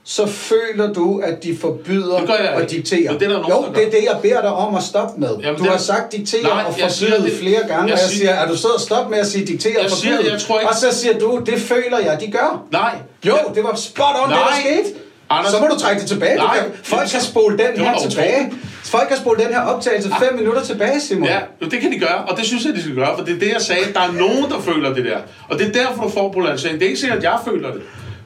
[0.06, 2.72] Så føler du, at de forbyder Det gør jeg at ikke.
[2.76, 3.12] diktere.
[3.12, 5.20] Men det er der nogen, jo, det er det, jeg beder dig om at stoppe
[5.22, 5.30] med.
[5.42, 7.84] Jamen, du det- har sagt diktere Nej, og jeg siger forbyde det- flere gange, jeg
[7.84, 10.16] og jeg siger- er du sidder og stop med at sige diktere og Jeg siger,
[10.16, 10.32] forbyde?
[10.34, 12.64] jeg tror ikke- Og så siger du, det føler jeg, de gør.
[12.72, 12.96] Nej.
[13.26, 14.60] Jo, det var spot on, det der Nej.
[14.60, 15.00] skete.
[15.30, 16.36] Anders- så må du trække det tilbage.
[16.36, 16.58] Nej.
[16.58, 18.54] kan, folk kan spole den her tilbage.
[18.84, 21.26] Folk kan spole den her optagelse fem minutter tilbage, Simon.
[21.28, 23.36] Ja, jo, det kan de gøre, og det synes jeg, de skal gøre, for det
[23.36, 23.82] er det, jeg sagde.
[23.94, 25.18] Der er nogen, der føler det der.
[25.50, 26.80] Og det er derfor, du får polarisering.
[26.80, 27.82] Det er ikke sikkert, at jeg føler det.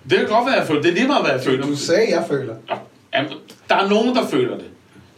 [0.10, 0.84] Det kan godt være, jeg føler det.
[0.84, 1.66] Det er lige meget, hvad jeg føler.
[1.66, 2.56] Du sagde, jeg føler.
[3.14, 3.32] Jamen,
[3.70, 4.68] der er nogen, der føler det.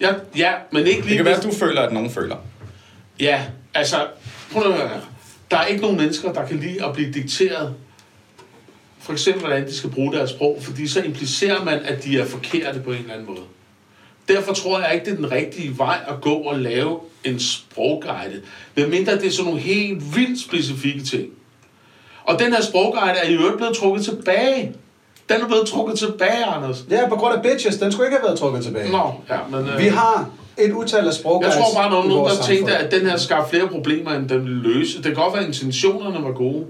[0.02, 1.10] Ja, ja men ikke lige...
[1.10, 2.36] det kan være, at du føler, at nogen føler.
[3.20, 4.08] Ja, altså,
[4.52, 5.02] prøv at høre.
[5.52, 7.76] Der er ikke nogen mennesker, der kan lide at blive dikteret,
[9.00, 12.26] for eksempel, hvordan de skal bruge deres sprog, fordi så implicerer man, at de er
[12.26, 13.42] forkerte på en eller anden måde.
[14.28, 18.42] Derfor tror jeg ikke, det er den rigtige vej at gå og lave en sprogguide.
[18.76, 21.30] Medmindre det er sådan nogle helt vildt specifikke ting.
[22.30, 24.76] Og den her sprogguide er i øvrigt blevet trukket tilbage.
[25.30, 26.84] Den er blevet trukket tilbage, Anders.
[26.90, 27.78] Ja, på grund af bitches.
[27.78, 28.92] Den skulle ikke have været trukket tilbage.
[28.92, 29.70] Nå, ja, men...
[29.70, 32.72] Øh, Vi har et utal af sprogguides jeg tror bare, nogen, i nogen der tænkte,
[32.72, 32.86] samfund.
[32.86, 34.98] at den her skabte flere problemer, end den ville løse.
[34.98, 36.66] Det kan godt være, at intentionerne var gode,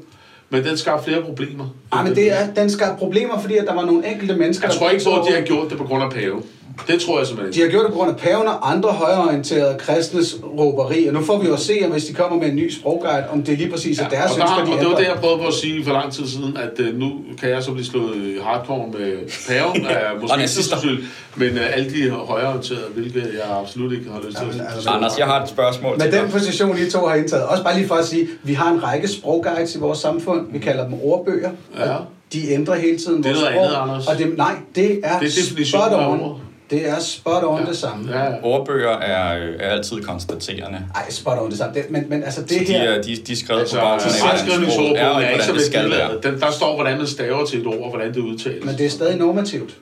[0.49, 1.65] men den skabte flere problemer.
[1.93, 4.73] Ej, men det er, den skabte problemer, fordi at der var nogle enkelte mennesker, Jeg
[4.73, 6.41] der tror ikke at de har gjort det på grund af pave.
[6.87, 9.75] Det tror jeg simpelthen De har gjort det på grund af paven og andre højreorienterede
[9.79, 12.71] kristnes råberi, og nu får vi jo se, om hvis de kommer med en ny
[12.73, 14.95] sprogguide, om det lige præcis er Ja, deres og, der, ønsker, de og det var
[14.95, 17.11] det, jeg prøvede på at sige for lang tid siden, at uh, nu
[17.41, 19.17] kan jeg så blive slået hardcore med
[19.47, 20.47] paven, er måske ikke
[20.79, 21.03] skyld,
[21.35, 24.89] men uh, alle de højreorienterede, hvilket jeg absolut ikke har lyst til Jamen, at altså,
[24.89, 26.31] Anders, jeg har et spørgsmål Med til den dig.
[26.31, 29.07] position, I to har indtaget, også bare lige for at sige, vi har en række
[29.07, 31.95] sprogguides i vores samfund, vi kalder dem ordbøger, Ja.
[32.33, 34.07] de ændrer hele tiden Det er vores noget sprog, andet, Anders.
[34.07, 35.27] og det, nej, det er, Det
[35.59, 36.48] er spot on.
[36.69, 38.11] Det er spot on det samme.
[38.17, 38.31] Ja, ja.
[38.43, 40.79] Ordbøger er, øh, er altid konstaterende.
[40.95, 41.73] Ej, spot on det samme.
[41.75, 42.79] Det, men, men altså det Så de her...
[42.89, 45.29] er, de, de er skrevet Altså, på baggrund af, hvordan sproget retskrivningsordbogen er, og er
[45.29, 46.31] ikke så hvordan det skal være.
[46.33, 48.65] Den- Der står, hvordan man staver til et ord, og hvordan det udtales.
[48.65, 49.75] Men det er stadig normativt.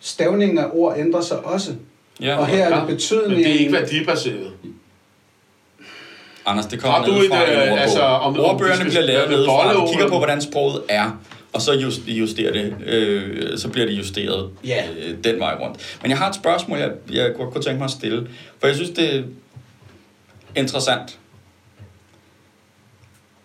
[0.00, 1.70] Stavningen af ord ændrer sig også.
[2.20, 3.34] Ja, Og her er det Ja, betydningen...
[3.36, 4.50] Men det er ikke værdibaseret.
[6.46, 7.78] Anders, det kommer ned et, fra en øh, ordbog.
[7.80, 11.18] altså, om- om Ordbøgerne skal bliver lavet lave ned fra, kigger på, hvordan sproget er,
[11.54, 14.88] og så just- justerer det, øh, så bliver det justeret Ja.
[14.98, 15.98] øh, den vej rundt.
[16.02, 18.28] Men jeg har et spørgsmål, jeg, jeg godt kunne tænke mig at stille,
[18.60, 19.22] for jeg synes, det er
[20.56, 21.18] interessant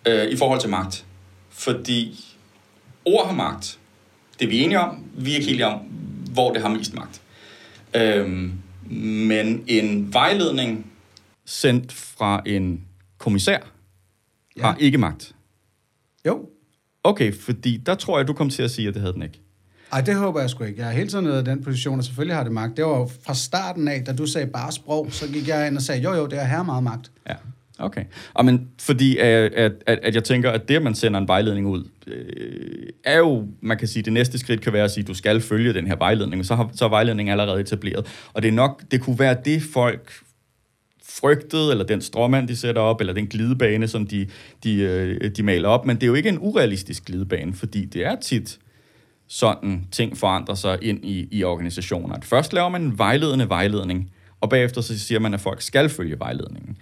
[0.07, 1.05] øh, i forhold til magt.
[1.49, 2.25] Fordi
[3.05, 3.79] ord har magt.
[4.39, 5.03] Det er vi enige om.
[5.17, 5.79] Vi er ikke helt om,
[6.33, 7.21] hvor det har mest magt.
[7.95, 8.53] Øhm,
[9.27, 10.91] men en vejledning
[11.45, 12.85] sendt fra en
[13.17, 13.57] kommissær
[14.57, 14.61] ja.
[14.61, 15.35] har ikke magt.
[16.25, 16.49] Jo.
[17.03, 19.41] Okay, fordi der tror jeg, du kom til at sige, at det havde den ikke.
[19.91, 20.79] Ej, det håber jeg sgu ikke.
[20.79, 22.77] Jeg har hele tiden været i den position, og selvfølgelig har det magt.
[22.77, 25.81] Det var fra starten af, da du sagde bare sprog, så gik jeg ind og
[25.81, 27.11] sagde, jo jo, det er her meget magt.
[27.29, 27.35] Ja,
[27.79, 28.03] okay.
[28.33, 31.27] Og men fordi at, at, at, at jeg tænker, at det, at man sender en
[31.27, 35.01] vejledning ud, øh, er jo, man kan sige, det næste skridt kan være at sige,
[35.01, 38.05] at du skal følge den her vejledning, men så, har, så er vejledningen allerede etableret.
[38.33, 40.11] Og det er nok, det kunne være det, folk
[41.21, 44.27] frygtede, eller den stråmand, de sætter op, eller den glidebane, som de,
[44.63, 45.85] de, øh, de maler op.
[45.85, 48.59] Men det er jo ikke en urealistisk glidebane, fordi det er tit
[49.27, 52.15] sådan, ting forandrer sig ind i, i organisationer.
[52.15, 54.11] At først laver man en vejledende vejledning,
[54.41, 56.77] og bagefter så siger man, at folk skal følge vejledningen.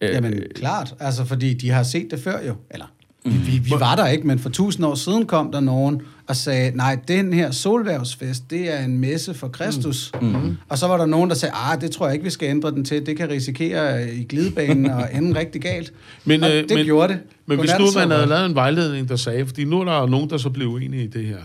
[0.00, 0.94] Øh, Jamen, klart.
[1.00, 2.54] Altså, fordi de har set det før jo.
[2.70, 2.86] Eller,
[3.24, 6.36] vi, vi, vi var der ikke, men for tusind år siden kom der nogen og
[6.36, 10.12] sagde, nej, den her solværvsfest, det er en messe for Kristus.
[10.22, 10.56] Mm.
[10.68, 12.70] Og så var der nogen, der sagde, ah, det tror jeg ikke, vi skal ændre
[12.70, 13.06] den til.
[13.06, 15.92] Det kan risikere i glidebanen og ende rigtig galt.
[16.24, 17.20] Men, og øh, det men- gjorde det.
[17.46, 20.06] Men hvis Godnat, nu man havde lavet en vejledning, der sagde, fordi nu er der
[20.06, 21.38] nogen, der så blev uenige i det her.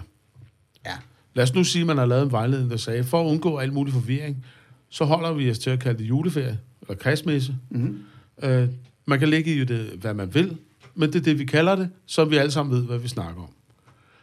[0.86, 0.91] Ja.
[1.34, 3.57] Lad os nu sige, at man har lavet en vejledning, der sagde, for at undgå
[3.57, 4.45] al mulig forvirring,
[4.89, 7.53] så holder vi os til at kalde det juleferie, eller kristmesse.
[7.69, 7.97] Mm-hmm.
[8.43, 8.67] Øh,
[9.05, 10.57] man kan lægge i det, hvad man vil,
[10.95, 13.41] men det er det, vi kalder det, så vi alle sammen ved, hvad vi snakker
[13.41, 13.49] om.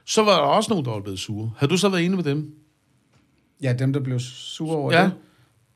[0.07, 1.51] Så var der også nogen, der var blevet sure.
[1.57, 2.53] Har du så været enig med dem?
[3.63, 5.13] ja, dem, der blev sure over Ja, det.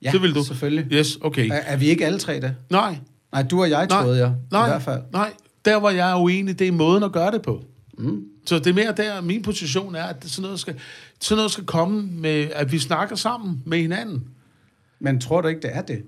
[0.02, 0.44] Ja, det vil du.
[0.44, 0.92] selvfølgelig.
[0.92, 1.48] Yes, okay.
[1.50, 2.56] Er, er vi ikke alle tre det?
[2.70, 2.98] Nej,
[3.32, 5.02] Nej, du og jeg Nej, troede jeg, nej, i hvert fald.
[5.12, 5.32] Nej,
[5.64, 7.64] der hvor jeg er uenig, det er måden at gøre det på.
[7.98, 8.24] Mm.
[8.46, 10.74] Så det er mere der, min position er, at sådan noget skal,
[11.20, 14.24] sådan noget skal komme med, at vi snakker sammen med hinanden.
[15.00, 16.02] Men tror du ikke, det er det?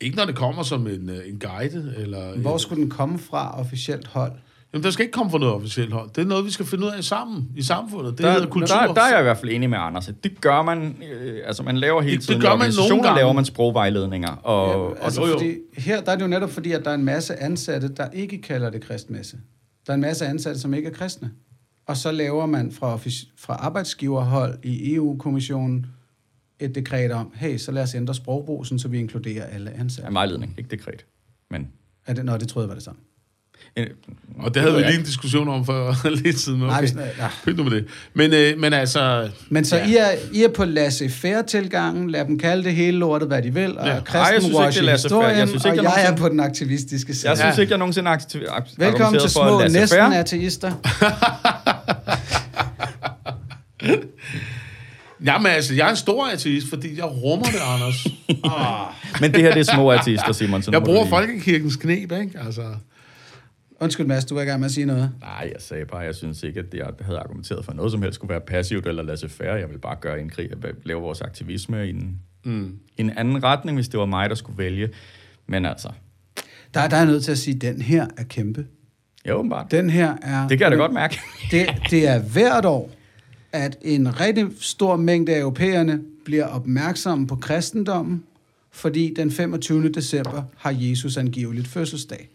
[0.00, 2.36] Ikke når det kommer som en, øh, en guide, eller...
[2.38, 4.32] Hvor skulle den komme fra officielt hold?
[4.72, 6.10] Jamen, der skal ikke komme fra noget officielt hold.
[6.14, 8.12] Det er noget, vi skal finde ud af sammen i samfundet.
[8.12, 8.76] Det der, hedder kultur.
[8.76, 10.10] der, der er jeg i hvert fald enig med Anders.
[10.24, 13.02] Det gør man, øh, altså man laver hele Det- det tiden gør i man nogle
[13.02, 13.16] gange.
[13.18, 14.28] laver man sprogvejledninger.
[14.30, 15.32] Og, Ja, og, altså, jo, jo.
[15.32, 18.10] fordi her der er det jo netop fordi, at der er en masse ansatte, der
[18.10, 19.36] ikke kalder det kristmesse.
[19.86, 21.30] Der er en masse ansatte, som ikke er kristne.
[21.86, 22.96] Og så laver man fra,
[23.38, 25.86] fra arbejdsgiverhold i EU-kommissionen
[26.60, 30.14] et dekret om, hey, så lad os ændre sprogbrugen, så vi inkluderer alle ja, ansatte.
[30.14, 31.06] vejledning, ikke dekret.
[31.50, 31.68] Men,
[32.06, 33.00] Er det, nå, det troede jeg var det samme.
[34.38, 36.58] Og det havde vi lige en diskussion om for lidt siden.
[36.58, 37.28] Nej, Okay.
[37.44, 37.84] Pynt nu med det.
[38.14, 39.28] Men, øh, men altså...
[39.50, 39.86] Men så Ja.
[39.86, 43.78] I, er, I er på laissez-faire-tilgangen, lad dem kalde det hele lortet, hvad de vil,
[43.78, 43.94] og Ja.
[43.94, 44.00] ja.
[44.14, 45.20] Ej, jeg synes kristen ikke, det er laissez-faire.
[45.22, 47.30] Jeg historien, synes ikke, og jeg jeg er nogensinde- på den aktivistiske side.
[47.30, 49.98] jeg synes ikke, jeg nogensinde har aktiv- ak- Velkommen til små at lade sig næsten
[49.98, 50.18] færre.
[50.18, 50.72] ateister.
[55.24, 58.06] Jamen altså, jeg er en stor ateist, fordi jeg rummer det, Anders.
[59.20, 60.62] Men det her, det er små artister, Simon.
[60.62, 62.30] så nu Jeg bruger folkekirkens knep, ikke?
[62.46, 62.62] Altså...
[63.82, 65.10] Undskyld, Mads, du var i gang med at sige noget.
[65.20, 68.14] Nej, jeg sagde bare, jeg synes ikke, at jeg havde argumenteret for noget som helst
[68.14, 69.54] skulle være passivt eller lade sig færre.
[69.54, 72.78] Jeg vil bare gøre en krig og lave vores aktivisme i en, mm.
[72.96, 74.88] en anden retning, hvis det var mig, der skulle vælge.
[75.46, 75.88] Men altså,
[76.74, 78.66] Der, der er nødt til at sige, at den her er kæmpe.
[79.26, 79.70] ja, åbenbart.
[79.70, 80.48] Den her er...
[80.48, 81.20] Det kan jeg da godt mærke.
[81.50, 82.90] Det, det er hvert år.
[83.52, 88.24] at en rigtig stor mængde af europæerne bliver opmærksomme på kristendommen,
[88.70, 89.88] fordi den 25.
[89.92, 92.28] december har Jesus angiveligt fødselsdag.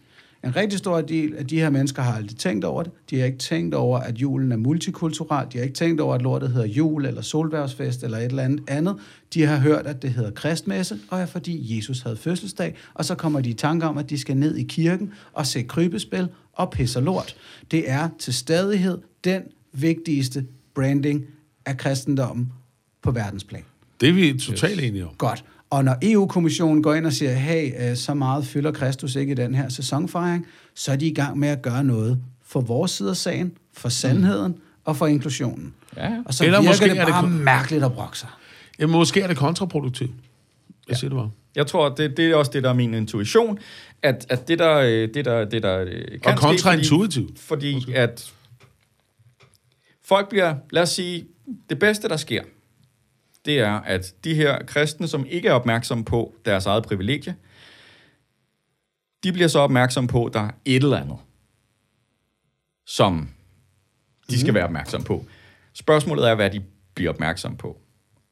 [0.44, 2.92] En rigtig stor del af de her mennesker har aldrig tænkt over det.
[3.10, 5.46] De har ikke tænkt over, at julen er multikulturel.
[5.52, 8.60] De har ikke tænkt over, at lortet hedder jul eller solværvsfest eller et eller andet
[8.68, 8.96] andet.
[9.34, 12.74] De har hørt, at det hedder kristmesse, og er fordi Jesus havde fødselsdag.
[12.94, 15.62] Og så kommer de i tanke om, at de skal ned i kirken og se
[15.62, 17.36] krybespil og pisser lort.
[17.70, 21.24] Det er til stadighed den vigtigste branding
[21.66, 22.52] af kristendommen
[23.02, 23.64] på verdensplan.
[24.00, 25.14] Det er vi totalt enige om.
[25.18, 25.44] Godt.
[25.70, 29.34] Og når EU-kommissionen går ind og siger, hey, øh, så meget fylder Kristus ikke i
[29.34, 33.10] den her sæsonfejring, så er de i gang med at gøre noget for vores side
[33.10, 34.60] af sagen, for sandheden mm.
[34.84, 35.74] og for inklusionen.
[35.96, 36.10] Ja.
[36.24, 38.28] Og så Eller virker måske det er det bare mærkeligt at brokke sig.
[38.78, 40.10] Jamen, måske er det kontraproduktivt.
[40.86, 41.30] Hvad siger du bare?
[41.56, 43.58] Jeg tror, det, det er også det, der er min intuition,
[44.02, 47.38] at, at det, der, øh, det, der, det, der øh, kan Og kontraintuitivt.
[47.38, 48.32] fordi, fordi at
[50.04, 51.26] folk bliver, lad os sige,
[51.70, 52.42] det bedste, der sker,
[53.48, 57.36] det er, at de her kristne, som ikke er opmærksomme på deres eget privilegie,
[59.24, 61.18] de bliver så opmærksomme på, at der er et eller andet,
[62.86, 63.28] som
[64.30, 65.26] de skal være opmærksomme på.
[65.72, 67.80] Spørgsmålet er, hvad de bliver opmærksomme på.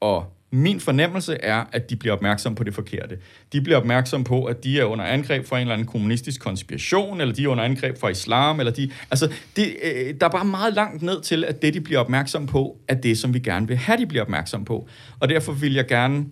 [0.01, 3.19] Og min fornemmelse er, at de bliver opmærksom på det forkerte.
[3.53, 7.21] De bliver opmærksom på, at de er under angreb fra en eller anden kommunistisk konspiration,
[7.21, 8.91] eller de er under angreb fra islam, eller de...
[9.11, 12.47] Altså, det, øh, der er bare meget langt ned til, at det, de bliver opmærksom
[12.47, 14.89] på, er det, som vi gerne vil have, de bliver opmærksom på.
[15.21, 16.27] Og derfor vil jeg gerne,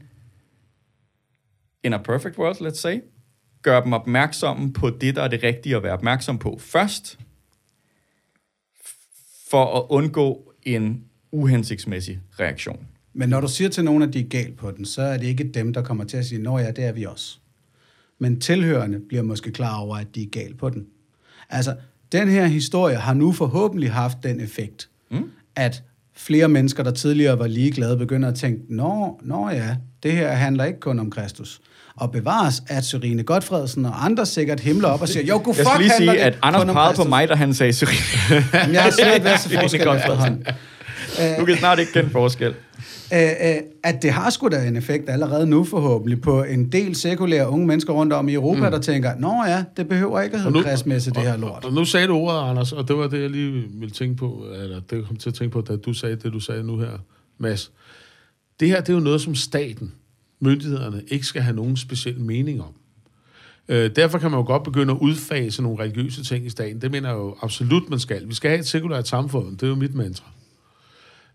[1.83, 3.01] in a perfect world, let's say,
[3.63, 7.19] gøre dem opmærksomme på det, der er det rigtige at være opmærksom på først,
[9.51, 12.87] for at undgå en uhensigtsmæssig reaktion.
[13.15, 15.27] Men når du siger til nogen, at de er galt på den, så er det
[15.27, 17.39] ikke dem, der kommer til at sige, nå ja, det er vi også.
[18.19, 20.87] Men tilhørende bliver måske klar over, at de er galt på den.
[21.51, 21.77] Altså,
[22.13, 25.31] den her historie har nu forhåbentlig haft den effekt, mm.
[25.57, 25.83] at
[26.17, 30.65] flere mennesker, der tidligere var ligeglade, begynder at tænke, nå, nå ja, det her handler
[30.65, 31.61] ikke kun om Kristus.
[31.97, 35.67] Og bevares, at Sørine Godfredsen og andre sikkert himler op og siger, jo, god Jeg
[35.67, 37.97] fuck skal lige sige, at Anders pegede på Kristus." mig, da han sagde Cyril.
[38.55, 39.87] Jamen, jeg har svært ved at se forskel.
[41.39, 42.55] Du kan snart ikke kende forskel.
[43.15, 46.95] Øh, øh, at det har sgu da en effekt allerede nu forhåbentlig på en del
[46.95, 48.71] sekulære unge mennesker rundt om i Europa, mm.
[48.71, 51.65] der tænker, nå ja, det behøver ikke at hedde kristmesse, det her lort.
[51.65, 54.17] Og, og nu sagde du ordet, Anders, og det var det, jeg lige ville tænke
[54.17, 56.79] på, eller det kom til at tænke på, da du sagde det, du sagde nu
[56.79, 56.99] her,
[57.39, 57.73] Mads.
[58.61, 59.93] Det her, det er jo noget, som staten,
[60.41, 62.75] myndighederne, ikke skal have nogen speciel mening om.
[63.69, 66.81] Øh, derfor kan man jo godt begynde at udfase nogle religiøse ting i staten.
[66.81, 68.29] Det mener jeg jo absolut, man skal.
[68.29, 69.53] Vi skal have et sekulært samfund.
[69.53, 70.25] Det er jo mit mantra.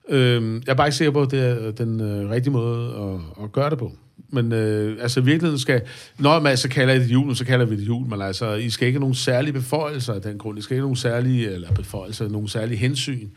[0.09, 2.95] Øh, jeg er bare ikke sikker på, at det er den øh, rigtige måde
[3.37, 3.91] at, at gøre det på.
[4.31, 5.81] Men øh, altså i virkeligheden skal...
[6.19, 8.87] Når man så kalder det jul, så kalder vi det jul, men altså, I skal
[8.87, 10.59] ikke have nogen særlige beføjelser af den grund.
[10.59, 13.29] I skal ikke have nogen særlige, eller beføjelser, nogen særlige hensyn.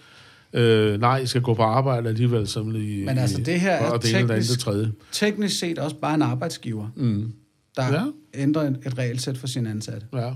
[0.52, 3.04] Øh, nej, I skal gå på arbejde alligevel, som i...
[3.04, 4.92] Men altså, det her er og det andet, teknisk- tredje.
[5.12, 7.32] Teknisk set også bare en arbejdsgiver, Mm.
[7.76, 8.02] der Ja.
[8.34, 10.06] ændrer et, et regelsæt for sine ansatte.
[10.12, 10.26] Ja, det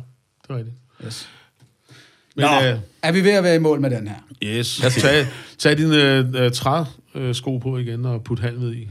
[0.49, 0.77] er rigtigt.
[1.07, 1.29] Yes.
[2.37, 4.15] Men, Nå, øh, er vi ved at være i mål med den her?
[4.43, 4.83] yes.
[4.99, 5.27] Tag,
[5.59, 5.97] tag dine
[6.39, 8.89] øh, træsko på igen og put halmet i.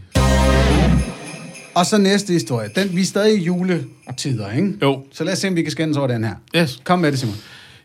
[1.75, 2.69] Og så næste historie.
[2.75, 4.73] Den, vi er stadig i juletider, ikke?
[4.81, 5.03] Jo.
[5.11, 6.35] Så lad os se, om vi kan skændes over den her.
[6.55, 6.79] Yes.
[6.83, 7.35] Kom med det, Simon.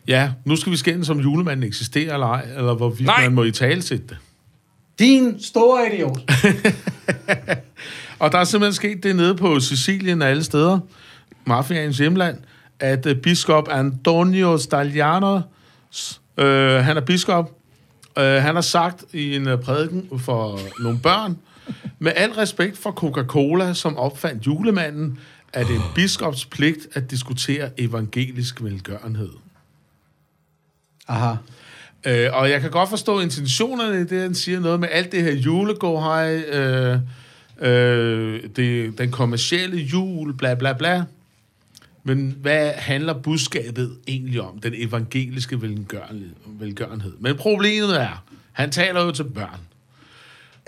[0.07, 3.23] Ja, nu skal vi skændes om julemanden eksisterer eller ej, eller hvorvidt Nej.
[3.23, 4.17] man må i tale det.
[4.99, 6.19] Din store idiot.
[8.19, 10.79] Og der er simpelthen sket det nede på Sicilien og alle steder,
[11.45, 12.37] mafiaens hjemland,
[12.81, 15.41] at uh, biskop Antonio Stagliano,
[16.37, 17.51] øh, han er biskop,
[18.17, 21.37] øh, han har sagt i en uh, prædiken for nogle børn,
[21.99, 25.19] med al respekt for Coca-Cola, som opfandt julemanden,
[25.53, 29.29] er det en biskops pligt at diskutere evangelisk velgørenhed.
[31.07, 31.35] Aha.
[32.05, 35.23] Øh, og jeg kan godt forstå intentionerne i det, han siger noget med alt det
[35.23, 36.99] her julegåhej, øh,
[37.61, 41.03] øh, det, den kommercielle jul, bla bla bla.
[42.03, 44.59] Men hvad handler budskabet egentlig om?
[44.59, 45.61] Den evangeliske
[46.45, 47.13] velgørenhed.
[47.19, 49.59] Men problemet er, han taler jo til børn.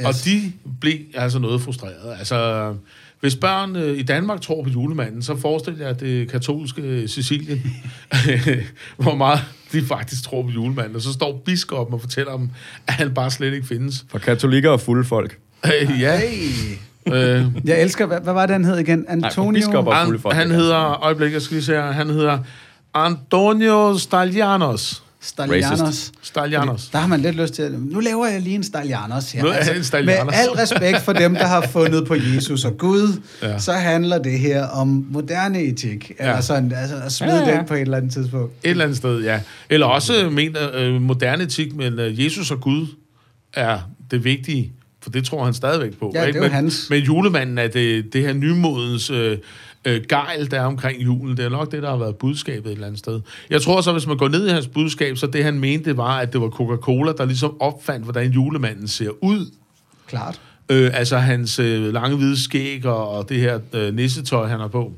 [0.02, 0.08] Yes.
[0.08, 2.16] Og de blev altså noget frustrerede.
[2.18, 2.76] Altså,
[3.20, 7.62] hvis børn øh, i Danmark tror på julemanden, så forestil jer det katolske Sicilien,
[8.98, 9.40] hvor meget
[9.72, 10.96] de faktisk tror på julemanden.
[10.96, 12.50] Og så står biskoppen og fortæller dem,
[12.88, 14.06] at han bare slet ikke findes.
[14.10, 15.40] For katolikker og fulde folk.
[15.66, 16.20] Øh, ja.
[16.20, 16.78] Hey.
[17.08, 19.06] Øh, Jeg elsker, hvad, hvad var det, han hed igen?
[19.08, 19.72] Antonio?
[20.06, 22.40] fulde folk, han hedder, øjeblik, jeg skal lige se her, han hedder
[22.94, 25.04] Antonio Stalianos.
[25.22, 25.82] Stalianos.
[25.82, 26.14] Racist.
[26.22, 26.90] Stalianos.
[26.90, 27.72] Der har man lidt lyst til at...
[27.82, 29.42] Nu laver jeg lige en Stalianos her.
[29.42, 30.26] Altså, Nu er jeg en Stalianos.
[30.26, 33.60] Med al respekt for dem, der har fundet på Jesus og Gud, Ja.
[33.60, 36.12] så handler det her om moderne etik.
[36.20, 36.30] Ja.
[36.30, 37.52] Eller sådan, altså at smide Ja, ja, ja.
[37.52, 37.58] ja.
[37.58, 38.54] den på et eller andet tidspunkt.
[38.64, 39.40] Et eller andet sted, ja.
[39.70, 42.88] Eller også mener øh, moderne etik, men øh, Jesus og Gud
[43.54, 43.80] er
[44.12, 44.72] det vigtige,
[45.04, 46.12] for det tror han stadigvæk på.
[46.14, 46.38] Ja, det er ikke?
[46.38, 46.88] jo men, hans.
[46.90, 49.38] Men julemanden er det, det her nymodens øh,
[49.86, 51.38] øh, gejl, der er omkring julen.
[51.38, 53.22] Det er nok det, der har været budskabet et eller andet sted.
[53.50, 56.20] Jeg tror så, hvis man går ned i hans budskab, så det han mente var,
[56.20, 59.52] at det var Coca-Cola, der ligesom opfandt, hvordan julemanden ser ud.
[60.08, 60.42] Klart.
[60.70, 64.68] Øh, altså hans øh, lange hvide skæg og, og det her øh, nissetøj, han har
[64.68, 64.94] på.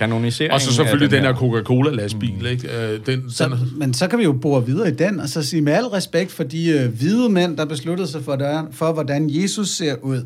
[0.00, 2.46] Kanoniseringen Og så selvfølgelig den her Coca-Cola-lastbil, mm.
[2.46, 2.92] ikke?
[2.92, 5.42] Øh, den, Så, den, men så kan vi jo bore videre i den, og så
[5.42, 8.92] sige med al respekt for de øh, hvide mænd, der besluttede sig for, der, for,
[8.92, 10.24] hvordan Jesus ser ud.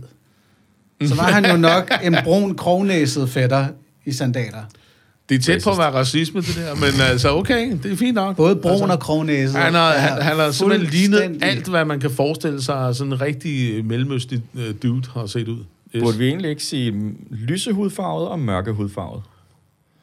[1.05, 3.67] Så var han jo nok en brun, krognæset fætter
[4.05, 4.63] i sandaler.
[5.29, 8.15] det er tæt på at være racisme, det der, men altså, okay, det er fint
[8.15, 8.37] nok.
[8.37, 9.57] Både brun og krognæset.
[9.57, 13.13] Han har, er han, han har simpelthen lignet alt, hvad man kan forestille sig, sådan
[13.13, 15.59] en rigtig mellemøstlig øh, dude har set ud.
[15.97, 16.03] Yes.
[16.03, 19.23] Burde vi egentlig ikke sige lysehudfarvet og mørkehudfarvet?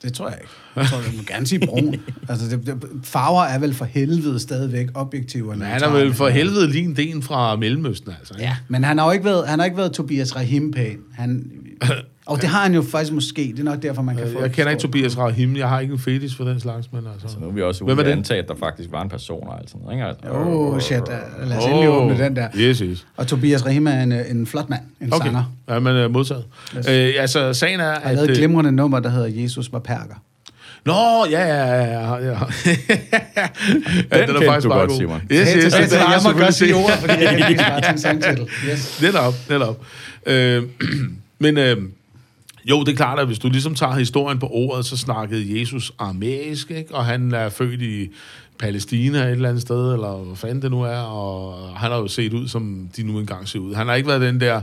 [0.03, 0.51] Det tror jeg ikke.
[0.75, 1.95] Jeg tror, jeg må gerne sige brun.
[2.29, 5.49] altså, det, det, farver er vel for helvede stadigvæk objektive.
[5.49, 8.33] Men han er vel for helvede lige en del fra Mellemøsten, altså.
[8.33, 8.45] ikke?
[8.45, 10.97] Ja, men han har jo ikke været, han har ikke været Tobias Rahim pæn.
[11.13, 11.51] Han,
[12.31, 13.41] og det har han jo faktisk måske.
[13.55, 14.37] Det er nok derfor, man kan få...
[14.37, 17.01] Øh, Jeg kender ikke Tobias Rahim, jeg har ikke en fetish for den slags, men
[17.13, 17.27] altså...
[17.27, 19.47] Så nu er vi også ude er at antage, at der faktisk var en person
[19.47, 19.95] og alt sådan noget.
[19.95, 20.05] ikke?
[20.05, 21.01] Altså, oh, shit.
[21.49, 22.47] Lad os endelig åbne den der.
[22.57, 23.05] Yes, yes.
[23.17, 24.81] Og Tobias Rahim er en, en flot mand.
[25.01, 25.43] En Okay, sanger.
[25.69, 26.43] ja, men uh, modtaget.
[26.77, 26.87] Yes.
[26.87, 30.15] Øh, altså, sagen er, Han lavet et øh, glimrende nummer, der hedder Jesus var perker.
[30.85, 30.93] Nå,
[31.31, 32.15] ja, ja, ja, ja.
[32.15, 32.37] ja.
[33.35, 33.47] ja
[34.25, 35.21] kendte du godt, Simon.
[35.31, 37.91] Yes, yes, yes, har jeg må godt sige ordet, fordi jeg kan ikke bare til
[37.91, 38.47] en sangtitel.
[38.71, 39.01] Yes.
[39.01, 39.77] Netop, netop.
[40.25, 40.63] Øh,
[41.43, 41.77] men øh,
[42.65, 45.91] jo, det er klart, at hvis du ligesom tager historien på ordet, så snakkede Jesus
[45.99, 46.95] aramæisk, ikke?
[46.95, 48.09] og han er født i
[48.59, 52.07] Palæstina et eller andet sted, eller hvad fanden det nu er, og han har jo
[52.07, 53.73] set ud, som de nu engang ser ud.
[53.73, 54.61] Han har ikke været den der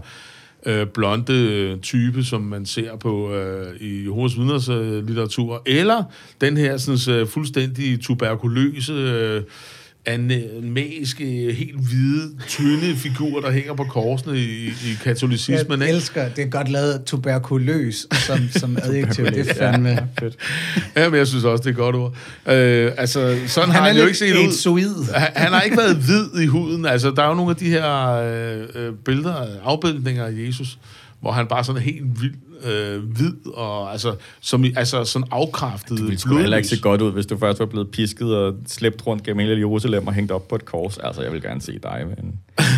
[0.67, 6.05] øh, blonde type, som man ser på øh, i Jehovas vidners øh, litteratur, eller
[6.41, 9.43] den her sådan, øh, fuldstændig tuberkuløse, øh,
[10.07, 15.81] anæmiske, helt hvide, tynde figur, der hænger på korsene i, i katolicismen.
[15.81, 15.97] Jeg Ikke?
[15.97, 19.25] elsker, det er godt lavet tuberkuløs som, som adjektiv.
[19.25, 19.89] Det er fandme...
[19.89, 20.37] Ja, fedt.
[20.97, 22.15] Ja, men jeg synes også, det er et godt ord.
[22.49, 24.49] Øh, altså, sådan har Han er han jo ikke set ud.
[24.49, 25.13] etsoid.
[25.15, 26.87] Han, han har ikke været hvid i huden.
[26.87, 30.79] Altså, der er jo nogle af de her øh, øh, billeder, afbildninger af Jesus,
[31.21, 32.35] hvor han bare sådan er helt vild,
[32.65, 37.13] øh, hvid, og altså, som, altså sådan afkræftet, Det ville heller ikke se godt ud,
[37.13, 40.49] hvis du først var blevet pisket og slæbt rundt gennem hele Jerusalem og hængt op
[40.49, 40.99] på et kors.
[40.99, 42.35] Altså, jeg vil gerne se dig, men...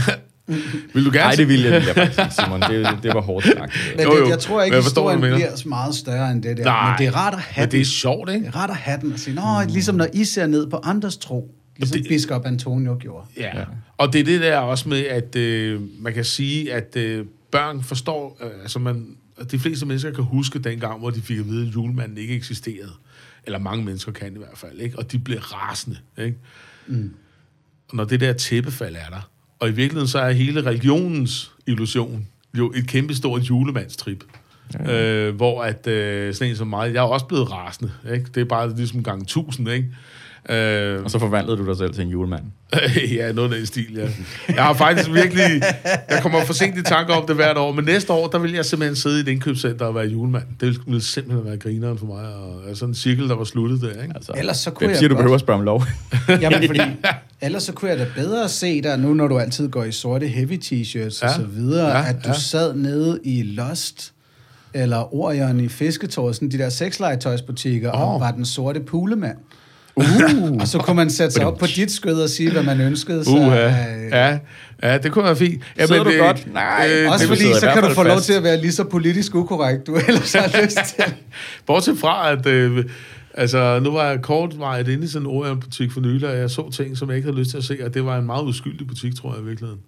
[0.94, 2.60] Vil du gerne Nej, det ville jeg, ville jeg faktisk ikke, Simon.
[2.60, 3.58] Det, det var hårdt sagt.
[3.58, 3.96] det.
[3.96, 4.24] Men Jo, jo.
[4.24, 6.64] det, jeg tror ikke, jeg forstår, historien bliver meget større end det der.
[6.64, 8.46] Nej, men det er rart at have Men det er sjovt, Det ikke?
[8.46, 11.16] er rart at have den og sige, Nå, ligesom når I ser ned på andres
[11.16, 11.54] tro.
[11.76, 13.26] Ligesom det- biskop Antonio gjorde.
[13.36, 13.58] Ja.
[13.58, 13.64] ja.
[13.98, 17.82] Og det er det der også med, at øh, man kan sige, at øh, børn
[17.82, 19.06] forstår, øh, altså man,
[19.44, 22.92] de fleste mennesker kan huske dengang, hvor de fik at vide, at julemanden ikke eksisterede.
[23.46, 24.98] Eller mange mennesker kan i hvert fald, ikke?
[24.98, 26.38] Og de blev rasende, ikke?
[26.86, 27.14] Mm.
[27.88, 32.26] Og når det der tæppefald er der, og i virkeligheden så er hele religionens illusion
[32.58, 34.24] jo et kæmpe stort julemandstrip.
[34.74, 35.26] Ja.
[35.26, 38.26] Øh, hvor at øh, sådan en som mig, jeg er også blevet rasende, ikke?
[38.34, 39.88] Det er bare ligesom gang tusind, ikke?
[40.48, 42.42] Øh, Og så forvandlede du dig selv til en julemand.
[43.16, 44.08] ja, noget af den stil, ja.
[44.54, 45.62] Jeg har faktisk virkelig...
[46.10, 48.52] Jeg kommer for sent i tanker om det hvert år, men næste år, der vil
[48.52, 50.44] jeg simpelthen sidde i et indkøbscenter og være julemand.
[50.60, 54.02] Det ville simpelthen være grineren for mig, og altså en cirkel, der var sluttet der,
[54.02, 54.12] ikke?
[54.14, 55.84] Altså, Ellers så kunne hvem jeg siger, du godt- behøver at spørge om lov?
[56.42, 56.80] Jamen, fordi
[57.42, 60.26] ellers så kunne jeg da bedre se dig nu, når du altid går i sorte
[60.28, 61.28] heavy t-shirts ja.
[61.28, 62.34] Og så videre, Ja, at du ja.
[62.34, 64.12] sad nede i Lost
[64.74, 68.14] eller Orion i Fisketåret, sådan de der sexlegetøjsbutikker, oh.
[68.14, 69.36] Og var den sorte pulemand.
[70.00, 70.56] Uh.
[70.60, 73.24] og så kunne man sætte sig op på dit skød og sige, hvad man ønskede
[73.24, 73.32] sig.
[73.32, 73.56] Uha.
[73.58, 74.38] af- Ja,
[74.82, 75.62] ja, det kunne være fint.
[75.78, 76.54] Ja, Sidder du det- godt?
[76.54, 76.88] Nej.
[76.92, 79.34] Øh, Også det fordi, så kan du få lov til at være lige så politisk
[79.34, 81.04] ukorrekt, du ellers har lyst til.
[81.66, 82.84] Bortset fra, at øh,
[83.34, 86.70] altså, nu var jeg kortvarigt inde i sådan en Orion-butik for nylig, og jeg så
[86.70, 88.86] ting, som jeg ikke havde lyst til at se, og det var en meget uskyldig
[88.86, 89.80] butik, tror jeg i virkeligheden.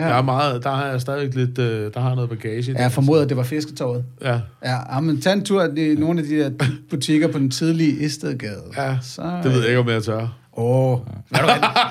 [0.00, 0.06] Ja.
[0.06, 0.12] Ja.
[0.12, 2.72] Der, er meget, der har jeg stadigvæk lidt, øh, der har noget bagage.
[2.72, 4.04] Ja, jeg formoder, at det var Fisketåret.
[4.22, 6.50] Ja, Ja, ja, men tag en tur i nogle af de der
[6.90, 8.62] butikker på den tidlige Istedgade.
[8.76, 8.96] ja.
[9.02, 10.36] Så, det ved jeg ikke, om jeg tør.
[10.56, 10.98] Åh, oh,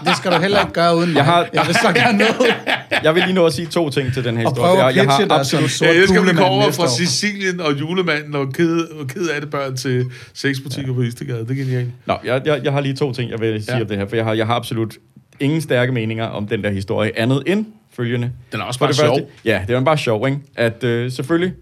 [0.05, 1.15] det skal du heller ikke gøre uden mig.
[1.17, 2.27] Jeg har- jeg vil så gerne med.
[3.03, 4.69] Jeg vil lige nå at sige to ting til den her Og historie.
[4.75, 5.69] prøve at jeg, jeg har absolut...
[5.71, 6.87] sort Ja, jeg skal vi fuglemand komme over fra.
[6.89, 10.95] Sicilien og julemanden og ked, og ked af det børn til sexbutikker ja.
[10.95, 11.39] på Istegade.
[11.39, 11.89] Det er genialt.
[12.05, 13.77] Nå, jeg, jeg, jeg har lige to ting, jeg vil sige Ja.
[13.77, 13.81] ja.
[13.83, 14.93] om det her, for jeg har, jeg har absolut
[15.39, 17.65] ingen stærke meninger om den der historie, andet end
[17.99, 18.31] følgende.
[18.51, 19.07] Den er også For bare det sjov.
[19.17, 20.39] første, ja, det er bare sjov, ikke?
[20.55, 21.53] At øh, selvfølgelig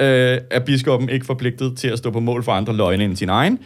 [0.00, 3.28] øh, er biskoppen ikke forpligtet til at stå på mål for andre løgne end sin
[3.28, 3.58] egen.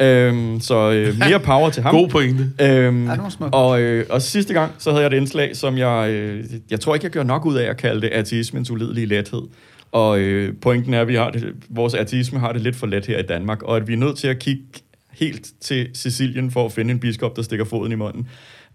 [0.00, 1.94] Øhm, så øh, mere power til ham.
[1.94, 2.50] God pointe.
[2.60, 3.16] Øhm, Ja,
[3.52, 6.10] og, øh, og sidste gang, så havde jeg et indslag, som jeg...
[6.10, 9.42] Øh, jeg tror ikke, jeg gør nok ud af at kalde det ateismens ulidelige lethed.
[9.92, 13.06] Og øh, pointen er, at vi har det, vores ateisme har det lidt for let
[13.06, 14.62] her i Danmark, og at vi er nødt til at kigge
[15.12, 18.28] helt til Sicilien for at finde en biskop, der stikker foden i munden.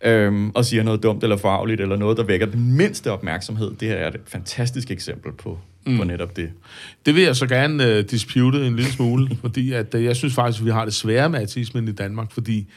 [0.03, 3.71] Øhm, og siger noget dumt eller farligt, eller noget, der vækker den mindste opmærksomhed.
[3.79, 5.97] Det her er et fantastisk eksempel på, mm.
[5.97, 6.49] på netop det.
[7.05, 10.33] Det vil jeg så gerne uh, dispute en lille smule, fordi at, uh, jeg synes
[10.33, 12.67] faktisk, at vi har det svære med autismen i Danmark, fordi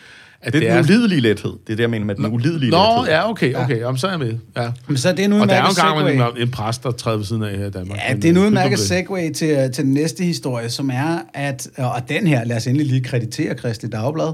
[0.45, 1.51] at det er den ulidelige lethed.
[1.51, 3.13] Det er det, jeg mener med den ulidelige Nå, lethed.
[3.13, 3.79] ja, okay, okay.
[3.81, 4.35] Jamen, så er jeg med.
[4.57, 4.73] Ja.
[4.87, 7.17] Men så er det en Og der er jo udmærket en en, præst, der træder
[7.17, 7.99] ved siden af her i Danmark.
[8.09, 8.87] Ja, det er en øh, udmærket det.
[8.87, 12.87] segue til, til den næste historie, som er, at, og den her, lad os endelig
[12.87, 14.33] lige kreditere Kristi Dagblad,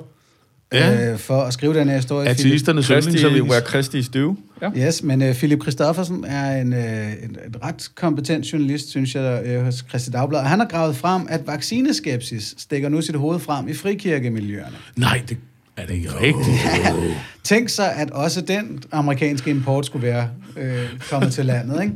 [0.72, 1.12] Ja.
[1.12, 2.34] øh, for at skrive den her historie.
[2.34, 2.46] Philip.
[2.46, 3.42] Ateisternes Christi, yndlingsavis.
[3.42, 4.36] where Christi is due.
[4.62, 4.86] Ja.
[4.86, 9.56] Yes, men uh, Philip Christoffersen er en, uh, en, en ret kompetent journalist, synes jeg,
[9.58, 10.40] uh, hos Christi Dagblad.
[10.40, 14.76] Og han har gravet frem, at vaccineskepsis stikker nu sit hoved frem i frikirkemiljøerne.
[14.96, 15.36] Nej, det
[15.76, 16.58] er det ikke rigtigt.
[17.44, 21.94] Tænk sig, at også den amerikanske import skulle være øh, kommet til landet, ikke?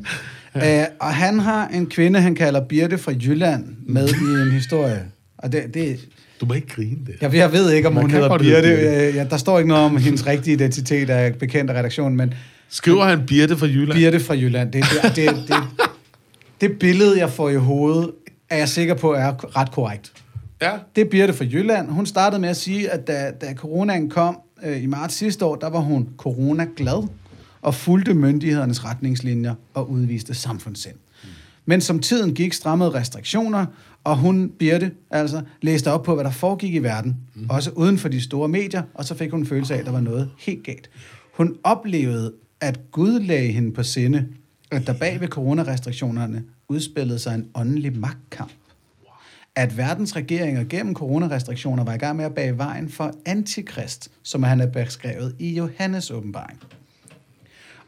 [0.54, 0.86] Ja.
[1.00, 5.04] og han har en kvinde, han kalder Birte fra Jylland, med i en historie.
[5.38, 6.00] Og det, det,
[6.40, 7.14] Du må ikke grine det.
[7.20, 8.68] jeg, jeg ved ikke, om Man hun hedder Birte.
[9.14, 12.34] Ja, der står ikke noget om hendes rigtige identitet af bekendt af redaktionen, men
[12.68, 13.98] Skriver han Birte fra Jylland?
[13.98, 15.86] Birte fra Jylland, det, det, det, det,
[16.60, 18.10] det billede, jeg får i hovedet,
[18.50, 20.12] er jeg sikker på er ret korrekt.
[20.62, 20.70] Ja.
[20.96, 21.90] Det er Birte fra Jylland.
[21.90, 25.56] Hun startede med at sige, at da, da coronaen kom øh, i marts sidste år,
[25.56, 27.08] der var hun corona-glad
[27.62, 30.96] og fulgte myndighedernes retningslinjer og udviste samfundssind.
[31.66, 33.66] Men som tiden gik, strammede restriktioner,
[34.04, 37.46] og hun, Birte, altså, læste op på, hvad der foregik i verden, mm.
[37.50, 39.92] også uden for de store medier, og så fik hun en følelse af, at der
[39.92, 40.90] var noget helt galt.
[41.32, 44.26] Hun oplevede, at Gud lagde hende på sinde,
[44.70, 48.52] at der bag ved coronarestriktionerne udspillede sig en åndelig magtkamp
[49.56, 54.42] at verdens regeringer gennem coronarestriktioner var i gang med at bage vejen for antikrist, som
[54.42, 56.60] han er beskrevet i Johannes åbenbaring.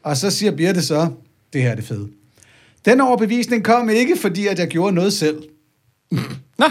[0.02, 1.08] Og så siger Birte så,
[1.52, 2.08] det her er det fede.
[2.84, 5.42] Den overbevisning kom ikke, fordi at jeg gjorde noget selv.
[6.58, 6.66] Nå.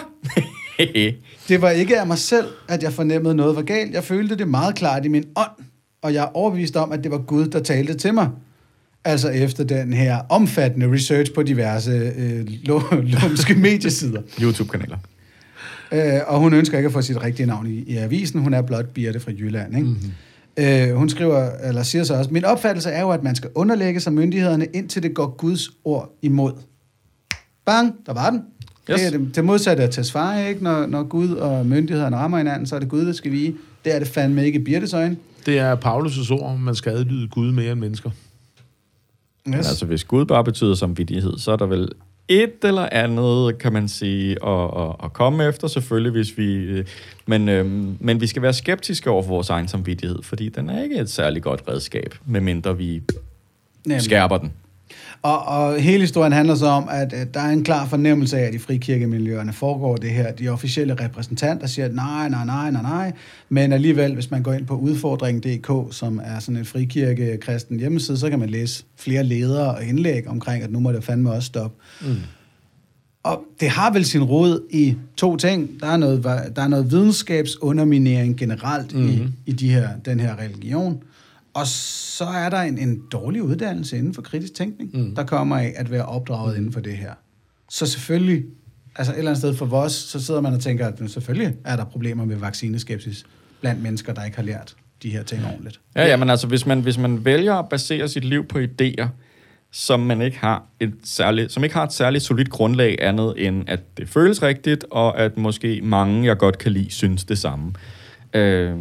[1.47, 3.93] Det var ikke af mig selv, at jeg fornemmede noget var galt.
[3.93, 5.65] Jeg følte det meget klart i min ånd,
[6.01, 8.29] og jeg er overbevist om, at det var Gud, der talte til mig.
[9.05, 12.47] Altså efter den her omfattende research på diverse øh,
[13.21, 14.21] lumske mediesider.
[14.41, 14.97] YouTube-kanaler.
[15.91, 18.41] Øh, og hun ønsker ikke at få sit rigtige navn i, i avisen.
[18.41, 19.75] Hun er blot Birte fra Jylland.
[19.75, 19.87] Ikke?
[19.87, 20.11] Mm-hmm.
[20.57, 23.99] Øh, hun skriver, eller siger så også, min opfattelse er jo, at man skal underlægge
[23.99, 26.53] sig myndighederne, indtil det går Guds ord imod.
[27.65, 28.41] Bang, der var den.
[28.91, 28.99] Yes.
[28.99, 30.63] Det er det, det modsatte af tesfare, ikke?
[30.63, 33.55] Når, når Gud og myndighederne rammer hinanden, så er det Gud, der skal vige.
[33.85, 35.17] Det er det fandme ikke i Birtes øjne.
[35.45, 38.09] Det er Paulus' ord, om man skal adlyde Gud mere end mennesker.
[39.45, 41.89] Men altså, hvis Gud bare betyder samvittighed, så er der vel
[42.27, 46.53] et eller andet, kan man sige, at, at, at komme efter, selvfølgelig, hvis vi...
[46.53, 46.85] øh,
[47.25, 50.83] Men, øhm, men vi skal være skeptiske over for vores egen samvittighed, fordi den er
[50.83, 53.01] ikke et særligt godt redskab, medmindre vi
[53.85, 54.01] Nemlig.
[54.01, 54.51] skærper den.
[55.25, 58.47] Og, og hele historien handler så om, at, at der er en klar fornemmelse af,
[58.47, 60.31] at i frikirkemiljøerne foregår det her.
[60.31, 63.11] De officielle repræsentanter siger, at nej, nej, nej, nej, nej.
[63.49, 68.29] Men alligevel, hvis man går ind på udfordring.dk, som er sådan en frikirkekristen hjemmeside, så
[68.29, 71.77] kan man læse flere ledere og indlæg omkring, at nu må det fandme også stoppe.
[72.01, 72.15] Mm.
[73.23, 75.69] Og det har vel sin rod i to ting.
[75.79, 76.23] Der er noget,
[76.55, 79.09] der er noget videnskabsunderminering generelt mm-hmm.
[79.09, 81.03] i, i de her, den her religion.
[81.55, 85.15] Og så er der en, en dårlig uddannelse inden for kritisk tænkning, mm.
[85.15, 86.57] der kommer af at være opdraget mm.
[86.57, 87.13] inden for det her.
[87.69, 88.43] Så selvfølgelig,
[88.95, 91.75] altså et eller andet sted for os, så sidder man og tænker, at selvfølgelig er
[91.75, 93.25] der problemer med vaccineskepsis
[93.61, 95.79] blandt mennesker, der ikke har lært de her ting ordentligt.
[95.95, 99.07] Ja, ja, men altså, hvis man, hvis man vælger at basere sit liv på idéer,
[99.71, 103.63] som man ikke har et særligt, som ikke har et særligt solidt grundlag andet end,
[103.67, 107.73] at det føles rigtigt, og at måske mange, jeg godt kan lide, synes det samme.
[108.33, 108.75] Øh,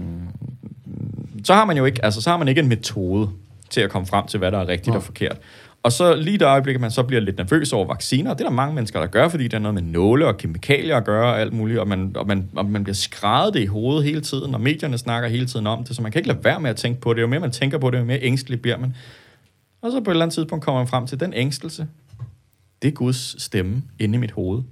[1.45, 3.31] så har man jo ikke, altså, så har man ikke en metode
[3.71, 4.95] til at komme frem til, hvad der er rigtigt Nå.
[4.95, 5.39] og forkert.
[5.83, 8.45] Og så lige det øjeblik, at man så bliver lidt nervøs over vacciner, og det
[8.45, 11.05] er der mange mennesker, der gør, fordi der er noget med nåle og kemikalier at
[11.05, 14.05] gøre og alt muligt, og man, og man, og man bliver skrevet det i hovedet
[14.05, 16.61] hele tiden, og medierne snakker hele tiden om det, så man kan ikke lade være
[16.61, 17.21] med at tænke på det.
[17.21, 18.95] Jo mere man tænker på det, jo mere ængstelig bliver man.
[19.83, 21.87] Og så på et eller andet tidspunkt kommer man frem til den ængstelse.
[22.83, 24.63] Det er Guds stemme inde i mit hoved.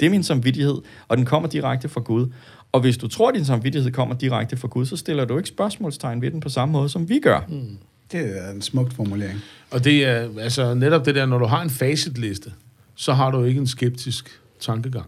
[0.00, 0.76] Det er min samvittighed,
[1.08, 2.32] og den kommer direkte fra Gud.
[2.72, 5.48] Og hvis du tror, at din samvittighed kommer direkte fra Gud, så stiller du ikke
[5.48, 7.40] spørgsmålstegn ved den på samme måde, som vi gør.
[7.48, 7.78] Mm.
[8.12, 9.40] Det er en smukt formulering.
[9.70, 12.52] Og det er altså netop det der, når du har en facitliste,
[12.94, 15.06] så har du ikke en skeptisk tankegang.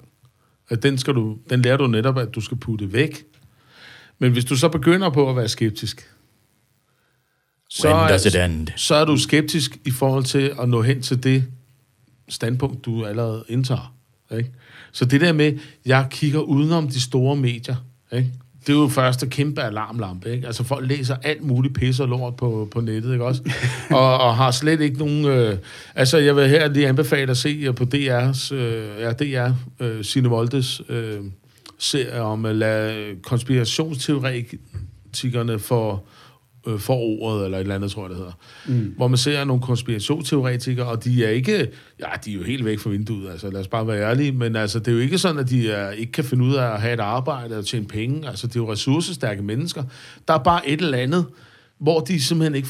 [0.69, 3.25] At den, skal du, den lærer du netop, at du skal putte væk.
[4.19, 6.11] Men hvis du så begynder på at være skeptisk,
[7.69, 8.69] så When does it er, end?
[8.77, 11.45] så er du skeptisk i forhold til at nå hen til det
[12.29, 13.95] standpunkt, du allerede indtager.
[14.33, 14.51] Ikke?
[14.93, 15.53] Så det der med,
[15.87, 17.77] jeg kigger udenom de store medier,
[18.13, 18.33] ikke?
[18.67, 20.33] det er jo første kæmpe alarmlampe.
[20.33, 20.47] Ikke?
[20.47, 23.43] Altså folk læser alt muligt pis og lort på, på nettet, ikke også?
[23.91, 25.25] og, og har slet ikke nogen...
[25.25, 25.57] Øh,
[25.95, 30.05] altså jeg vil her lige anbefale at se øh, på DR's, øh, ja, DR, øh,
[30.05, 31.19] Signe Voldes øh,
[31.79, 36.05] serie om at lade konspirationsteoretikerne for
[36.67, 38.33] øh, for ordet, eller et eller andet, tror jeg, det hedder.
[38.67, 38.95] Mm.
[38.97, 42.79] Hvor man ser nogle konspirationsteoretikere, og de er ikke, ja, de er jo helt væk
[42.79, 45.39] fra vinduet, altså lad os bare være ærlige, men altså, det er jo ikke sådan,
[45.39, 48.29] at de er, ikke kan finde ud af at have et arbejde og tjene penge.
[48.29, 49.83] Altså, det er jo ressourcestærke mennesker.
[50.29, 51.27] Der er bare et eller andet,
[51.79, 52.69] hvor de simpelthen ikke...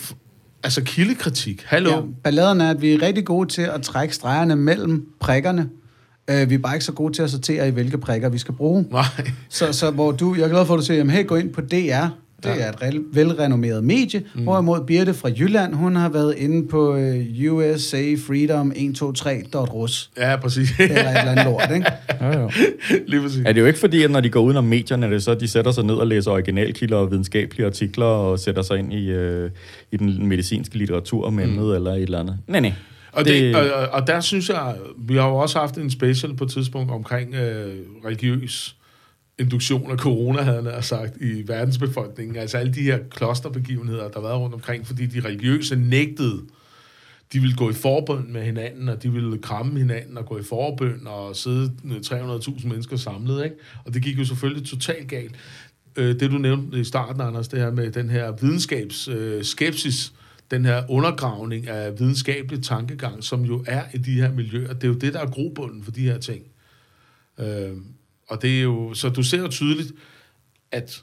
[0.62, 1.62] Altså, kildekritik.
[1.66, 1.90] Hallo?
[1.90, 5.68] Ja, balladen er, at vi er rigtig gode til at trække stregerne mellem prikkerne.
[6.30, 8.54] Øh, vi er bare ikke så gode til at sortere i, hvilke prikker vi skal
[8.54, 8.86] bruge.
[8.90, 9.04] Nej.
[9.48, 11.52] Så, så hvor du, jeg er glad for, at du siger, jamen, hey, gå ind
[11.52, 12.06] på DR.
[12.42, 12.70] Det Ja.
[12.80, 14.22] er et velrenommeret medie.
[14.34, 14.42] Mm.
[14.42, 20.10] Hvorimod Birte fra Jylland, hun har været inde på øh, USA Freedom 123.rus.
[20.18, 20.70] Ja, præcis.
[20.78, 21.86] Eller et eller andet lort, ikke?
[22.20, 22.50] Ja, jo.
[23.06, 23.42] Lige præcis.
[23.46, 25.48] Er det jo ikke fordi, at når de går udenom medierne, det er så de
[25.48, 29.50] sætter sig ned og læser originalkilder og videnskabelige artikler og sætter sig ind i, øh,
[29.92, 31.72] i den medicinske litteratur om emnet mm.
[31.72, 32.38] eller et eller andet?
[32.46, 32.72] Nej, nej.
[33.12, 35.90] Og, det, det, og, og- og der synes jeg, vi har jo også haft en
[35.90, 37.72] special på et tidspunkt omkring øh,
[38.06, 38.76] religiøs
[39.40, 42.36] induktion af corona, havde han sagt, i verdensbefolkningen.
[42.36, 46.40] Altså alle de her klosterbegivenheder, der har været rundt omkring, fordi de religiøse nægtede,
[47.32, 50.42] de ville gå i forbøn med hinanden, og de ville kramme hinanden og gå i
[50.42, 53.56] forbøn og sidde 300.000 mennesker samlet, ikke?
[53.84, 55.34] Og det gik jo selvfølgelig totalt galt.
[55.96, 60.16] Øh, det du nævnte i starten, Anders, det her med den her videnskabsskepsis, øh,
[60.50, 64.72] den her undergravning af videnskabelig tankegang, som jo er i de her miljøer.
[64.72, 66.42] Det er jo det, der er grobunden for de her ting.
[67.40, 67.76] Øh,
[68.30, 69.92] og det er jo, så du ser jo tydeligt,
[70.72, 71.02] at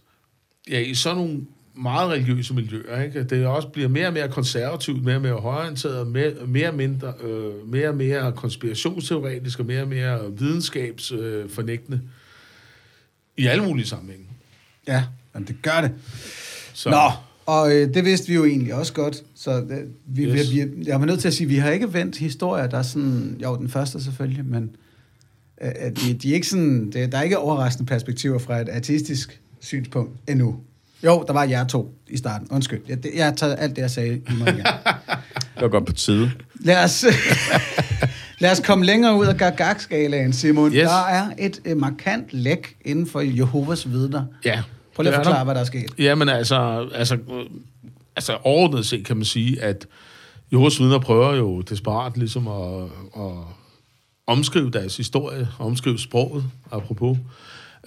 [0.69, 1.41] ja, i sådan nogle
[1.75, 6.07] meget religiøse miljøer, ikke, det også bliver mere og mere konservativt, mere og mere højorienteret,
[6.07, 13.47] mere, mere, mindre, øh, mere og mere konspirationsteoretisk og mere og mere videnskabsfornægtende øh, i
[13.47, 14.25] alle mulige sammenhænge.
[14.87, 15.03] Ja,
[15.33, 15.91] men det gør det.
[16.73, 17.11] Så, Nå,
[17.45, 19.23] og øh, det vidste vi jo egentlig også godt.
[19.35, 20.51] Så øh, vi, Yes.
[20.51, 22.77] vi, vi, jeg var nødt til at sige, at vi har ikke vendt historier, der
[22.77, 23.39] er sådan...
[23.43, 24.75] Jo, den første selvfølgelig, men
[25.57, 26.91] at de, de er ikke sådan...
[26.91, 30.55] Det, der er ikke overraskende perspektiver fra et artistisk synspunkt endnu.
[31.03, 32.47] Jo, der var jer to i starten.
[32.51, 32.81] Undskyld.
[32.87, 34.65] Jeg, jeg tager alt det, jeg sagde i mig igen.
[35.55, 36.31] Det var godt på tide.
[36.59, 37.05] Lad os,
[38.39, 40.71] lad os komme længere ud af gagag-skalaen, Simon.
[40.71, 40.81] Yes.
[40.89, 44.23] Der er et øh, markant læk inden for Jehovas vidner.
[44.45, 44.63] ja.
[44.95, 45.43] Prøv lige at forklare, der.
[45.43, 45.93] hvad der er sket.
[45.97, 47.17] Jamen altså, altså,
[48.15, 49.87] altså overordnet set kan man sige, at
[50.51, 52.83] Jehovas vidner prøver jo desperat ligesom at,
[53.15, 53.31] at
[54.27, 57.17] omskrive deres historie, omskrive sproget, apropos.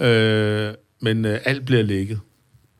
[0.00, 0.70] Øh,
[1.00, 2.20] men øh, alt bliver lækket.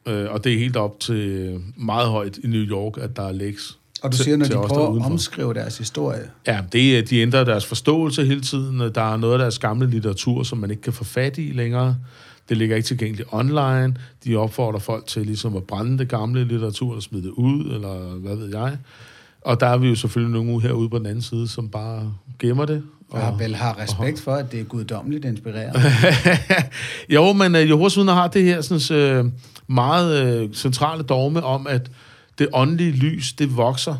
[0.09, 3.33] Øh, og det er helt op til meget højt i New York, at der er
[3.33, 3.79] læks.
[4.03, 6.31] Og du til- siger, når til de der er prøver at omskrive deres historie.
[6.47, 8.81] Ja, det, er- de ændrer deres forståelse hele tiden.
[8.81, 11.97] Der er noget af deres gamle litteratur, som man ikke kan få fat i længere.
[12.49, 13.97] Det ligger ikke tilgængeligt online.
[14.25, 18.19] De opfordrer folk til ligesom at brænde det gamle litteratur og smide det ud, eller
[18.19, 18.79] hvad ved jeg.
[19.41, 22.65] Og der er vi jo selvfølgelig nogen herude på den anden side, som bare gemmer
[22.65, 22.83] det.
[23.11, 25.77] Og har vel har respekt for, at det er guddommeligt inspireret.
[27.15, 29.33] jo, men uh, Jehovas vidner har det her sådan, uh,
[29.67, 31.91] meget uh, centrale dogme om, at
[32.39, 33.97] det åndelige lys, det vokser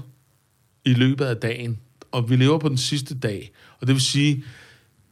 [0.85, 1.79] i løbet af dagen.
[2.13, 3.53] Og vi lever på den sidste dag.
[3.81, 4.45] Og det vil sige,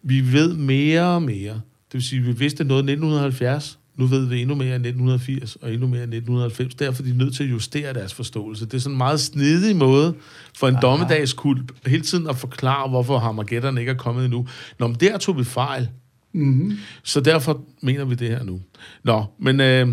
[0.03, 1.53] vi ved mere og mere.
[1.53, 5.57] Det vil sige, vi vidste noget i 1970, nu ved vi endnu mere i 1980
[5.57, 6.75] og endnu mere i 1990.
[6.75, 8.65] Derfor er de nødt til at justere deres forståelse.
[8.65, 10.15] Det er sådan en meget snedig måde
[10.57, 10.81] for en Aha.
[10.81, 14.47] dommedagskult hele tiden at forklare, hvorfor Harmageddon ikke er kommet endnu.
[14.79, 15.89] Nå, men der tog vi fejl.
[16.33, 16.79] Mm-hmm.
[17.03, 18.61] Så derfor mener vi det her nu.
[19.05, 19.89] Nå, men øh,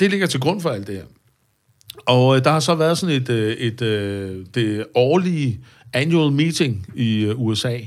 [0.00, 1.04] det ligger til grund for alt det her.
[2.06, 5.60] Og øh, der har så været sådan et, øh, et øh, det årlige
[5.92, 7.78] annual meeting i øh, USA,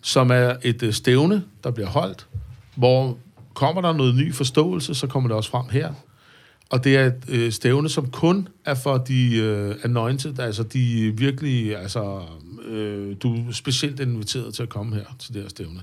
[0.00, 2.26] som er et øh, stævne, der bliver holdt,
[2.74, 3.18] hvor
[3.54, 5.92] kommer der noget ny forståelse, så kommer det også frem her.
[6.70, 11.12] Og det er et øh, stævne, som kun er for de øh, anointed, altså de
[11.16, 12.22] virkelig, altså,
[12.66, 15.80] øh, du er specielt inviteret til at komme her til det her stævne.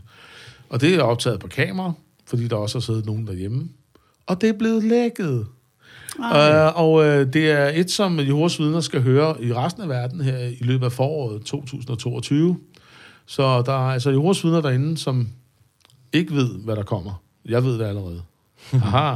[0.69, 1.91] Og det er optaget på kamera,
[2.25, 3.69] fordi der også har siddet nogen derhjemme.
[4.27, 5.47] Og det er blevet lækket.
[6.19, 10.21] Uh, og uh, det er et, som Jehovas vidner skal høre i resten af verden
[10.21, 12.57] her i løbet af foråret 2022.
[13.25, 15.27] Så der er altså Jehovas vidner derinde, som
[16.13, 17.21] ikke ved, hvad der kommer.
[17.49, 18.21] Jeg ved det allerede.
[18.73, 19.15] Aha.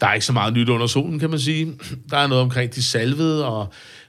[0.00, 1.72] Der er ikke så meget nyt under solen, kan man sige.
[2.10, 3.68] Der er noget omkring de salvede, og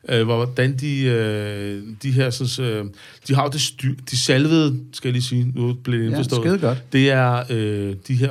[0.10, 2.86] øh, hvordan de, øh, de her, sådan, øh,
[3.28, 6.10] de har jo det styr, de salvede, skal jeg lige sige, nu blev det Ja,
[6.10, 6.42] indforstået.
[6.42, 6.94] skide godt.
[6.94, 8.30] Det er øh, de her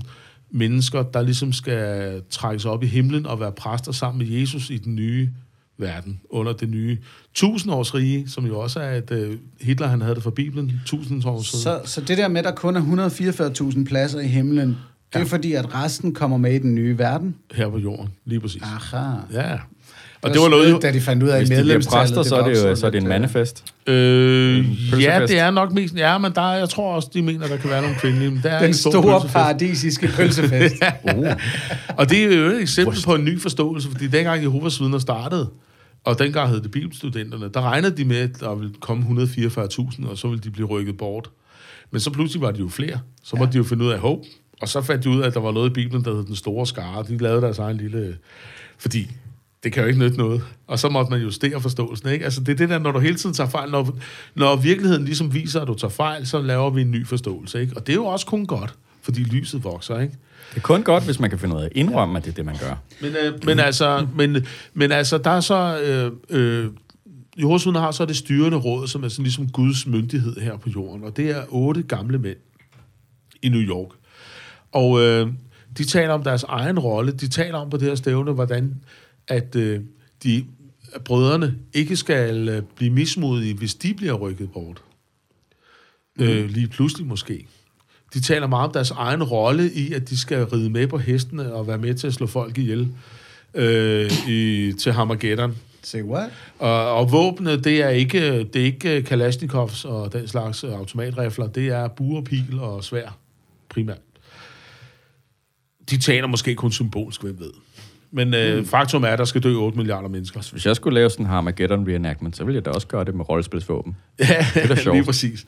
[0.00, 0.06] 144.000
[0.50, 4.76] mennesker, der ligesom skal trækkes op i himlen og være præster sammen med Jesus i
[4.78, 5.28] den nye
[5.78, 6.98] verden, under det nye
[7.34, 9.10] tusindårsrige, som jo også er et...
[9.10, 11.62] Øh, Hitler, han havde det fra Bibelen, tusind år siden.
[11.62, 13.08] Så, så det der med, at der kun er
[13.72, 14.76] 144.000 pladser i himlen, det
[15.12, 15.24] er Ja.
[15.24, 17.34] fordi, at resten kommer med i den nye verden?
[17.54, 18.62] Her på jorden, lige præcis.
[18.62, 19.16] Aha.
[19.32, 19.58] Ja.
[20.22, 20.82] Og det var noget...
[20.82, 22.14] da de fandt ud af, at Hvis de medlemstallet...
[22.14, 23.64] præster, så er det jo så er det en lidt, manifest.
[23.86, 25.94] Øh, ja, det er nok mest...
[25.96, 28.30] Ja, men der, er- jeg tror også, de mener, der kan være nogle kvindelige.
[28.30, 29.34] Men der er Den en stor store pølsefest.
[29.34, 30.74] paradisiske pølsefest.
[31.98, 35.50] Og det er jo et eksempel på en ny forståelse, fordi dengang Jehovas vidner startede,
[36.04, 40.18] og dengang hed det bibelstudenterne, der regnede de med, at der ville komme 144.000, og
[40.18, 41.30] så ville de blive rykket bort.
[41.90, 42.98] Men så pludselig var de jo flere.
[43.22, 43.52] Så måtte ja.
[43.52, 44.18] de jo finde ud af håb.
[44.60, 46.36] Og så fandt de ud af, at der var noget i Bibelen, der hed den
[46.36, 47.04] store skare.
[47.08, 48.16] De lavede deres egen lille...
[48.78, 49.10] Fordi
[49.64, 50.42] det kan jo ikke nytte noget.
[50.66, 52.24] Og så måtte man justere forståelsen, ikke?
[52.24, 53.70] Altså, det er det der, når du hele tiden tager fejl.
[53.70, 53.98] Når,
[54.34, 57.76] når virkeligheden ligesom viser, at du tager fejl, så laver vi en ny forståelse, ikke?
[57.76, 60.14] Og det er jo også kun godt, fordi lyset vokser, ikke?
[60.50, 62.34] Det er kun godt, hvis man kan finde ud af at indrømme, at det er
[62.34, 62.74] det, man gør.
[63.00, 65.80] Men, øh, men, altså, men, men altså, der er så...
[65.80, 66.70] Øh, øh,
[67.36, 71.04] vidner har så det styrende råd, som er sådan ligesom Guds myndighed her på jorden.
[71.04, 72.36] Og det er otte gamle mænd
[73.42, 73.88] i New York.
[74.72, 75.28] Og øh,
[75.78, 77.12] de taler om deres egen rolle.
[77.12, 78.74] De taler om på det her stævne, hvordan
[79.32, 79.80] at øh,
[80.22, 80.44] de
[80.94, 84.82] at brødrene ikke skal øh, blive mismodige, hvis de bliver rykket bort.
[86.16, 86.24] Mm.
[86.24, 87.46] Øh, lige pludselig måske.
[88.14, 91.52] De taler meget om deres egen rolle i, at de skal ride med på hestene
[91.52, 92.88] og være med til at slå folk ihjel
[93.54, 95.56] øh, i, til Hammergeddon.
[95.82, 96.30] Say what?
[96.58, 101.46] Og, og våbnet, det er ikke, det er ikke Kalashnikovs og den slags øh, automatrifler.
[101.46, 103.18] Det er buer, pil og svær,
[103.68, 103.98] primært.
[105.90, 107.52] De taler måske kun symbolsk, hvem ved.
[108.14, 108.66] Men øh, mm.
[108.66, 110.48] faktum er, at der skal dø 8 milliarder mennesker.
[110.52, 113.14] Hvis jeg skulle lave sådan en Armageddon reenactment, så ville jeg da også gøre det
[113.14, 113.96] med rollespilsvåben.
[114.18, 114.96] Ja, er da sjovt.
[114.96, 115.46] lige præcis.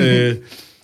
[0.00, 0.34] øh,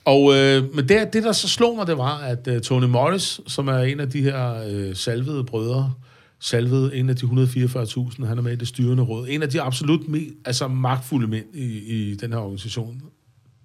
[0.04, 3.40] og, øh, men det, det, der så slog mig, det var, at øh, Tony Morris,
[3.46, 5.92] som er en af de her øh, salvede brødre,
[6.40, 9.62] salvede en af de 144.000, han er med i det styrende råd, en af de
[9.62, 13.02] absolut me, altså magtfulde mænd i, i den her organisation.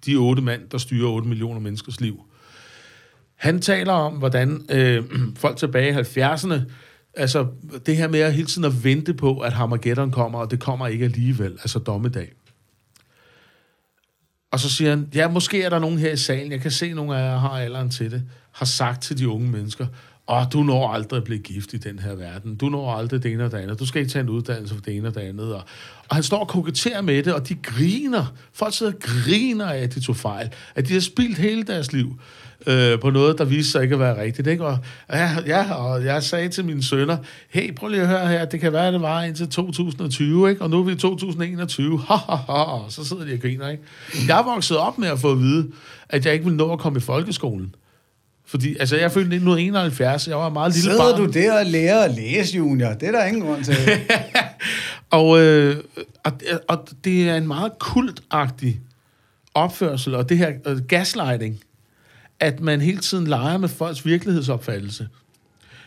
[0.06, 2.20] De otte mand, der styrer 8 millioner menneskers liv.
[3.36, 5.04] Han taler om, hvordan øh,
[5.36, 6.60] folk tilbage i 70'erne,
[7.14, 7.46] altså
[7.86, 10.86] det her med at hele tiden at vente på, at Armageddon kommer, og det kommer
[10.86, 12.32] ikke alligevel, altså dommedag.
[14.50, 16.92] Og så siger han, ja, måske er der nogen her i salen, jeg kan se,
[16.92, 19.86] nogle af jer har alderen til det, har sagt til de unge mennesker,
[20.30, 22.56] åh, du når aldrig at blive gift i den her verden.
[22.56, 23.78] Du når aldrig det ene og det andet.
[23.78, 25.54] Du skal ikke tage en uddannelse for det ene og det andet.
[25.54, 25.62] Og,
[26.08, 28.34] og han står og koketterer med det, og de griner.
[28.52, 30.52] Folk sidder og griner af, at de tog fejl.
[30.74, 32.20] At de har spildt hele deres liv
[32.66, 34.48] øh, på noget, der viste sig ikke at være rigtigt.
[34.48, 34.64] Ikke?
[34.64, 34.78] Og,
[35.12, 37.16] ja, ja, og jeg sagde til mine sønner,
[37.50, 40.62] hey, prøv lige at høre her, det kan være, at det var indtil 2020, ikke?
[40.62, 42.00] og nu er vi i 2021.
[42.08, 42.78] Ha, ha, ha.
[42.88, 43.68] Så sidder de og griner.
[43.68, 43.82] Ikke?
[44.28, 45.70] Jeg vokset op med at få at vide,
[46.08, 47.74] at jeg ikke ville nå at komme i folkeskolen.
[48.46, 51.26] Fordi, altså, jeg følte 1971, jeg var meget lille Sidder barn.
[51.26, 52.92] du der og lærer at læse, Junior?
[52.92, 53.76] Det er der ingen grund til.
[55.10, 55.76] Og, øh,
[56.24, 56.32] og,
[56.68, 58.80] og det er en meget kultagtig
[59.54, 61.60] opførsel, og det her øh, gaslighting,
[62.40, 65.08] at man hele tiden leger med folks virkelighedsopfattelse.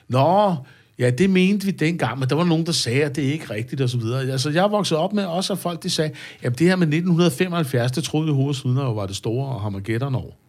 [0.08, 0.56] Nå,
[1.00, 3.54] ja, det mente vi dengang, men der var nogen, der sagde, at det er ikke
[3.54, 4.22] rigtigt, og så videre.
[4.22, 7.92] Altså, jeg voksede op med også, at folk de sagde, at det her med 1975,
[7.92, 10.40] det troede vi hovedet siden, var det store og Hammergeddon år.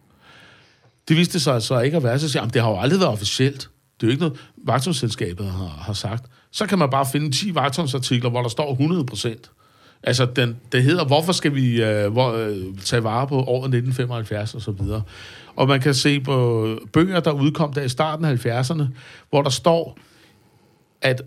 [1.07, 3.69] Det viste sig så ikke at være, så siger det har jo aldrig været officielt.
[4.01, 6.25] Det er jo ikke noget, vagtungsselskabet har, har sagt.
[6.51, 9.51] Så kan man bare finde 10 vagtungsartikler, hvor der står 100 procent.
[10.05, 14.55] Altså, den, det hedder, hvorfor skal vi øh, hvor, øh, tage vare på året 1975
[14.55, 15.01] og så videre.
[15.55, 18.83] Og man kan se på bøger, der udkom der i starten af 70'erne,
[19.29, 19.97] hvor der står,
[21.01, 21.21] at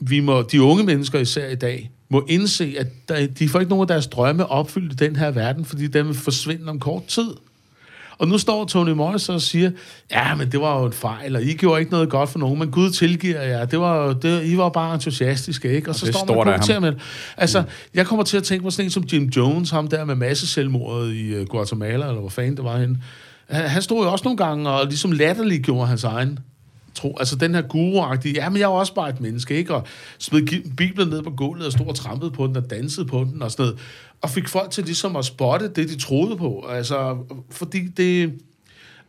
[0.00, 3.70] vi må, de unge mennesker især i dag, må indse, at der, de får ikke
[3.70, 7.06] nogen af deres drømme opfyldt i den her verden, fordi den vil forsvinde om kort
[7.06, 7.30] tid.
[8.18, 9.70] Og nu står Tony Morris og siger,
[10.10, 12.58] ja, men det var jo en fejl, og I gjorde ikke noget godt for nogen,
[12.58, 13.64] men Gud tilgiver jer.
[13.64, 15.90] Det var, det, I var bare entusiastiske, ikke?
[15.90, 17.00] Og så det står man der og kommenterer med det.
[17.36, 17.66] Altså, mm.
[17.94, 20.46] jeg kommer til at tænke på sådan en som Jim Jones, ham der med masse
[20.46, 22.98] selvmordet i uh, Guatemala, eller hvor fanden det var henne.
[23.48, 26.38] Han, han stod jo også nogle gange og ligesom latterliggjorde hans egen
[26.94, 27.16] tro.
[27.18, 29.74] Altså den her guru ja, men jeg er også bare et menneske, ikke?
[29.74, 29.86] Og
[30.18, 33.42] smed Bibelen ned på gulvet og stod og trampede på den og dansede på den
[33.42, 33.78] og sådan noget.
[34.24, 36.66] Og fik folk til ligesom at spotte det, de troede på.
[36.70, 37.16] Altså,
[37.50, 38.32] fordi det...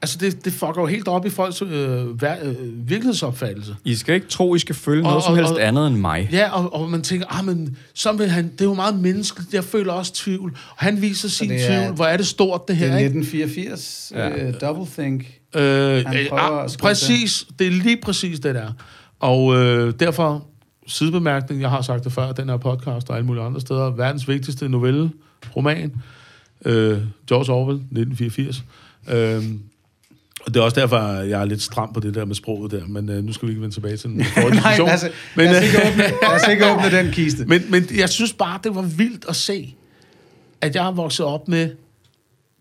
[0.01, 2.55] Altså, det, det fucker jo helt op i folks øh, ver, øh,
[2.89, 3.75] virkelighedsopfattelse.
[3.85, 5.95] I skal ikke tro, I skal følge noget Og- som og- helst og- andet end
[5.95, 6.29] mig.
[6.31, 9.53] Ja, og, og man tænker, ah, men så vil han, det er jo meget menneskeligt,
[9.53, 10.51] jeg føler også tvivl.
[10.51, 12.97] Og han viser sin det er- tvivl, hvor er det stort det Det her, er
[12.97, 13.19] ikke?
[13.19, 14.27] 1984, Ja.
[14.27, 14.47] ja.
[14.49, 15.39] uh, Double Think.
[15.55, 15.61] Øh,
[16.05, 18.71] Han øh, prøver ah, præcis, det er lige præcis det der.
[19.19, 20.45] Og øh, derfor,
[20.87, 24.27] sidebemærkning, jeg har sagt det før, den her podcast og alle mulige andre steder, verdens
[24.27, 25.11] vigtigste novelle,
[25.55, 25.93] roman,
[26.65, 28.63] øh, George Orwell, 1984.
[29.09, 29.43] Øh,
[30.45, 32.85] og det er også derfor, jeg er lidt stram på det der med sproget der,
[32.87, 34.87] men øh, nu skal vi ikke vende tilbage til den forrige Nej, diskussion.
[34.87, 35.05] lad os,
[35.35, 37.45] men, lad, os øh, ikke åbne, lad os ikke åbne den kiste.
[37.51, 39.75] men, men jeg synes bare, det var vildt at se,
[40.61, 41.69] at jeg har vokset op med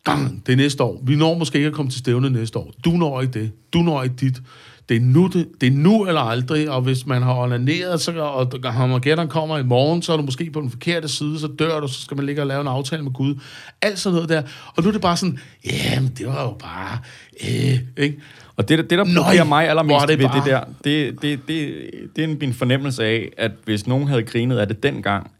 [0.04, 1.00] gang, det er næste år.
[1.02, 2.72] Vi når måske ikke at komme til stævne næste år.
[2.84, 3.52] Du når ikke det.
[3.72, 4.42] Du når ikke dit.
[4.88, 8.12] Det er nu, det, det er nu eller aldrig, og hvis man har onaneret, så,
[8.20, 11.80] og Armageddon kommer i morgen, så er du måske på den forkerte side, så dør
[11.80, 13.34] du, så skal man ligge og lave en aftale med Gud.
[13.82, 14.42] Alt sådan noget der.
[14.76, 16.98] Og nu er det bare sådan, jamen, det var jo bare...
[17.44, 18.18] Øh, ikke?
[18.56, 21.40] Og det, det der provokerer mig allermest er det ved bare- det der, det, det,
[21.48, 21.74] det,
[22.16, 25.30] det er min fornemmelse af, at hvis nogen havde grinet af det dengang,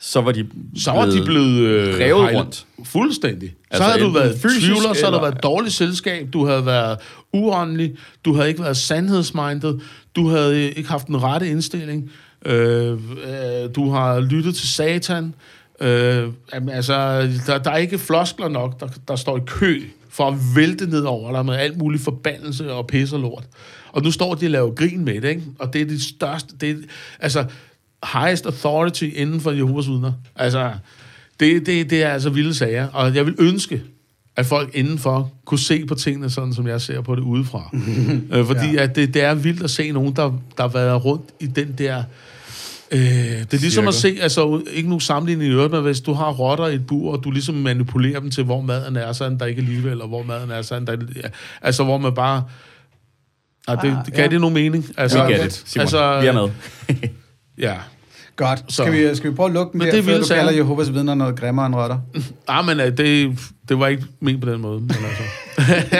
[0.00, 0.46] så var de
[0.76, 2.66] Så var de blevet øh, revet hejlet- rundt.
[2.84, 3.48] Fuldstændig.
[3.50, 6.28] Så Altså, havde du været fysisk tvivler, så havde du eller- været et dårligt selskab,
[6.32, 6.98] du havde været
[7.32, 7.94] uåndelig,
[8.24, 9.80] du havde ikke været sandhedsmindet,
[10.16, 12.10] du havde ikke haft den rette indstilling,
[12.46, 12.98] øh, øh,
[13.74, 15.34] du har lyttet til satan.
[15.80, 16.94] Øh, altså,
[17.46, 21.02] der, der er ikke floskler nok, der, der står i kø for at vælte ned
[21.02, 23.44] over dig med alt muligt forbandelse og pisse og lort.
[23.92, 25.42] Og nu står de og laver grin med det, ikke?
[25.58, 26.74] Og det er det største, det er,
[27.20, 27.44] altså,
[28.12, 30.12] highest authority inden for Jehovas vidner.
[30.36, 30.72] Altså,
[31.40, 33.82] det, det, det er altså vilde sager, og jeg vil ønske,
[34.36, 37.70] at folk indenfor kunne se på tingene sådan, som jeg ser på det udefra.
[38.32, 38.82] øh, fordi ja.
[38.82, 41.74] at det, det er vildt at se nogen, der, der har været rundt i den
[41.78, 42.02] der...
[42.90, 43.88] Øh, det er ligesom Cirkel.
[43.88, 46.86] at se, altså ikke nogen sammenligning i øvrigt, men hvis du har rotter i et
[46.86, 50.08] bur, og du ligesom manipulerer dem til, hvor maden er, sådan der ikke alligevel, og
[50.08, 51.28] hvor maden er, sådan der ja,
[51.62, 52.44] Altså, hvor man bare...
[53.68, 54.26] Ah, det, Ah, ja.
[54.26, 54.86] det nogen mening?
[54.96, 55.80] Altså, We get it, Simon.
[55.80, 56.48] Altså, vi er med.
[57.58, 57.74] Ja.
[58.36, 58.64] Godt.
[58.68, 60.40] Så- Skal vi, skal vi prøve at lukke den Men der, det før du sager.
[60.40, 61.98] kalder Jehovas vidner noget grimmere end rotter?
[62.48, 63.38] Ah, men øh, det,
[63.68, 64.80] det var ikke ment på den måde.
[64.80, 65.22] Men altså.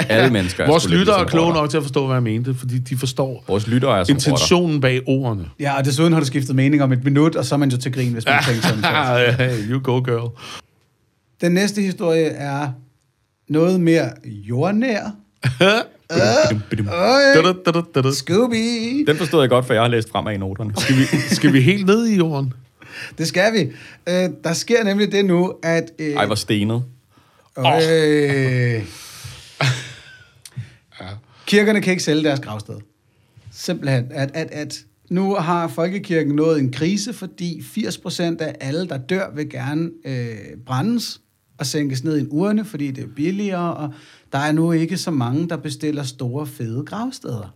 [0.14, 2.54] Alle mennesker er Vores lyttere er ligesom kloge nok til at forstå, hvad jeg mente,
[2.54, 4.28] fordi de forstår Vores lyttere er som rotter.
[4.30, 5.44] intentionen bag ordene.
[5.61, 7.76] Ja, og desuden har du skiftet mening om et minut, og så er man jo
[7.76, 9.34] til grin, hvis man tænker sådan.
[9.34, 10.30] hey, you go, girl.
[11.40, 12.68] Den næste historie er
[13.48, 15.00] noget mere jordnær.
[18.12, 19.04] Scooby!
[19.06, 20.72] Den forstod jeg godt, for jeg har læst fremad i noterne.
[20.76, 21.04] Skal vi,
[21.34, 22.52] skal vi helt ned i jorden?
[23.18, 23.61] Det skal vi.
[24.09, 25.90] Øh, der sker nemlig det nu, at...
[25.98, 26.82] Øh, Ej, hvor stenet.
[27.59, 27.64] øh,
[31.46, 32.74] kirkerne kan ikke sælge deres gravsted.
[33.52, 34.06] Simpelthen.
[34.11, 34.78] At, at, at
[35.11, 40.36] nu har folkekirken nået en krise, fordi 80% af alle, der dør, vil gerne øh,
[40.66, 41.20] brændes
[41.59, 43.92] og sænkes ned i en urne, fordi det er billigere, og
[44.33, 47.55] der er nu ikke så mange, der bestiller store, fede gravsteder.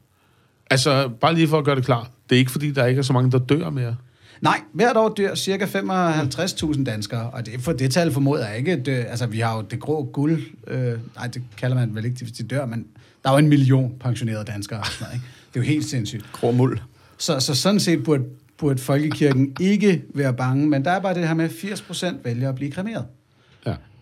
[0.71, 2.11] Altså, bare lige for at gøre det klart.
[2.31, 3.97] Det er ikke, fordi der ikke er så mange, der dør mere.
[4.41, 8.77] Nej, hvert år dør cirka 55.000 danskere, og det, for det tal formoder jeg ikke.
[8.77, 10.43] Det, altså, vi har jo det grå guld.
[10.67, 12.87] Øh, nej, det kalder man vel ikke, hvis de dør, men
[13.23, 14.79] der er jo en million pensionerede danskere.
[14.79, 15.27] Og sådan noget, ikke?
[15.55, 16.33] Det er jo helt sindssygt.
[16.33, 16.79] Grå muld.
[17.19, 18.25] Så, så sådan set burde,
[18.59, 22.49] burde folkekirken ikke være bange, men der er bare det her med, at 80% vælger
[22.49, 23.05] at blive kremeret.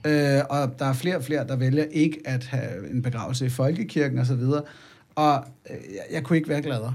[0.04, 0.38] Ja.
[0.38, 3.48] Øh, og der er flere og flere, der vælger ikke at have en begravelse i
[3.48, 4.62] folkekirken og så videre.
[5.14, 6.94] Og øh, jeg, jeg kunne ikke være gladere.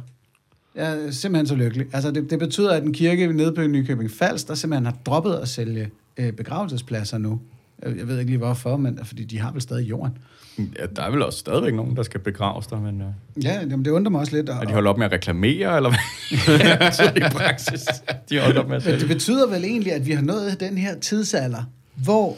[0.76, 1.88] Jeg er simpelthen så lykkelig.
[1.94, 5.34] Altså, det, det betyder, at en kirke nede på Nykøbing Falst, der simpelthen har droppet
[5.34, 7.40] at sælge øh, begravelsespladser nu.
[7.84, 10.18] Jeg, ved ikke lige hvorfor, men fordi de har vel stadig jorden.
[10.58, 13.86] Ja, der er vel også stadigvæk nogen, der skal begraves der, men uh, Ja, jamen,
[13.86, 14.50] det undrer mig også lidt.
[14.50, 16.92] Og, er de holdt op med at reklamere, eller hvad?
[17.00, 17.86] Så i praksis,
[18.30, 19.14] de holdt op med at Men det sælge.
[19.14, 21.64] betyder vel egentlig, at vi har nået den her tidsalder,
[21.96, 22.38] hvor, øh,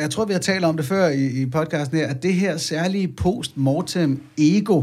[0.00, 2.56] jeg tror, vi har talt om det før i, i podcasten her, at det her
[2.56, 4.82] særlige post-mortem ego,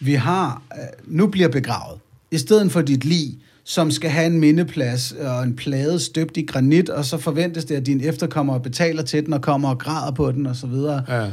[0.00, 2.00] vi har, øh, nu bliver begravet.
[2.30, 6.42] I stedet for dit lig, som skal have en mindeplads og en plade støbt i
[6.42, 10.12] granit, og så forventes det, at dine efterkommere betaler til den og kommer og græder
[10.12, 11.02] på den og så videre.
[11.08, 11.26] Ja.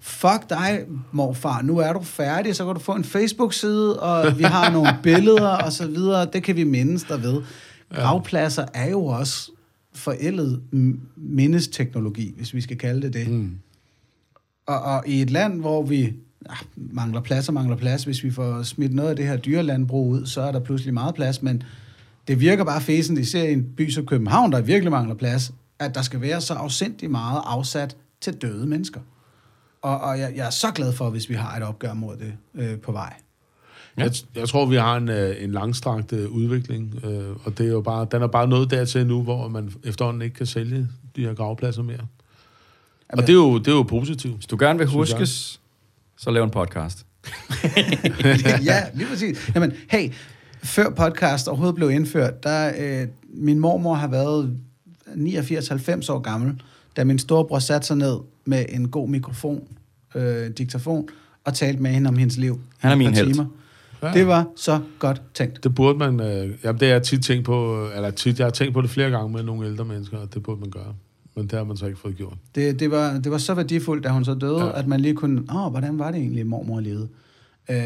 [0.00, 0.80] Fuck dig,
[1.12, 1.62] morfar.
[1.62, 5.48] Nu er du færdig, så kan du få en Facebook-side, og vi har nogle billeder
[5.48, 6.26] og så videre.
[6.32, 7.42] Det kan vi mindes dig ved.
[7.94, 9.50] Gravpladser er jo også
[9.92, 10.62] forældet
[11.16, 13.30] mindesteknologi, hvis vi skal kalde det det.
[13.30, 13.58] Mm.
[14.66, 16.02] Og, og i et land, hvor vi
[16.48, 20.08] ja, mangler plads og mangler plads, hvis vi får smidt noget af det her dyrelandbrug
[20.08, 21.62] ud, så er der pludselig meget plads, men
[22.28, 25.94] det virker bare fæsen, især i en by som København, der virkelig mangler plads, at
[25.94, 29.00] der skal være så afsindig meget afsat til døde mennesker.
[29.82, 32.32] Og, og jeg, jeg er så glad for, hvis vi har et opgør mod det
[32.54, 33.14] øh, på vej.
[33.98, 34.02] Ja.
[34.02, 37.70] Jeg, jeg tror, vi har en, øh, en langstrakt øh, udvikling, øh, og det er
[37.70, 41.24] jo bare, den er bare nået dertil nu, hvor man efterhånden ikke kan sælge de
[41.24, 42.06] her gravpladser mere.
[43.08, 44.34] Og det er jo, det er jo positivt.
[44.34, 45.60] Hvis du gerne vil huskes,
[46.18, 47.06] så lav en podcast.
[48.70, 49.50] ja, lige præcis.
[49.54, 50.12] Jamen, hey,
[50.62, 54.56] før podcast overhovedet blev indført, der øh, min mormor har været
[55.06, 56.62] 89-90 år gammel,
[56.96, 59.62] da min storebror satte sig ned med en god mikrofon,
[60.14, 61.08] øh, diktafon,
[61.44, 62.60] og talte med hende om hendes liv.
[62.78, 63.28] Han er min helt.
[63.28, 63.46] timer.
[64.02, 64.12] Ja.
[64.12, 65.64] Det var så godt tænkt.
[65.64, 66.20] Det burde man...
[66.20, 67.88] Øh, jamen, det er jeg tit tænkt på...
[67.96, 70.42] Eller tit, jeg har tænkt på det flere gange med nogle ældre mennesker, og det
[70.42, 70.94] burde man gøre.
[71.36, 72.34] Men det har man så ikke fået gjort.
[72.54, 74.78] Det, det, var, det var så værdifuldt, da hun så døde, Ja.
[74.78, 77.08] at man lige kunne, åh, hvordan var det egentlig, mormor levede?
[77.70, 77.76] Øh,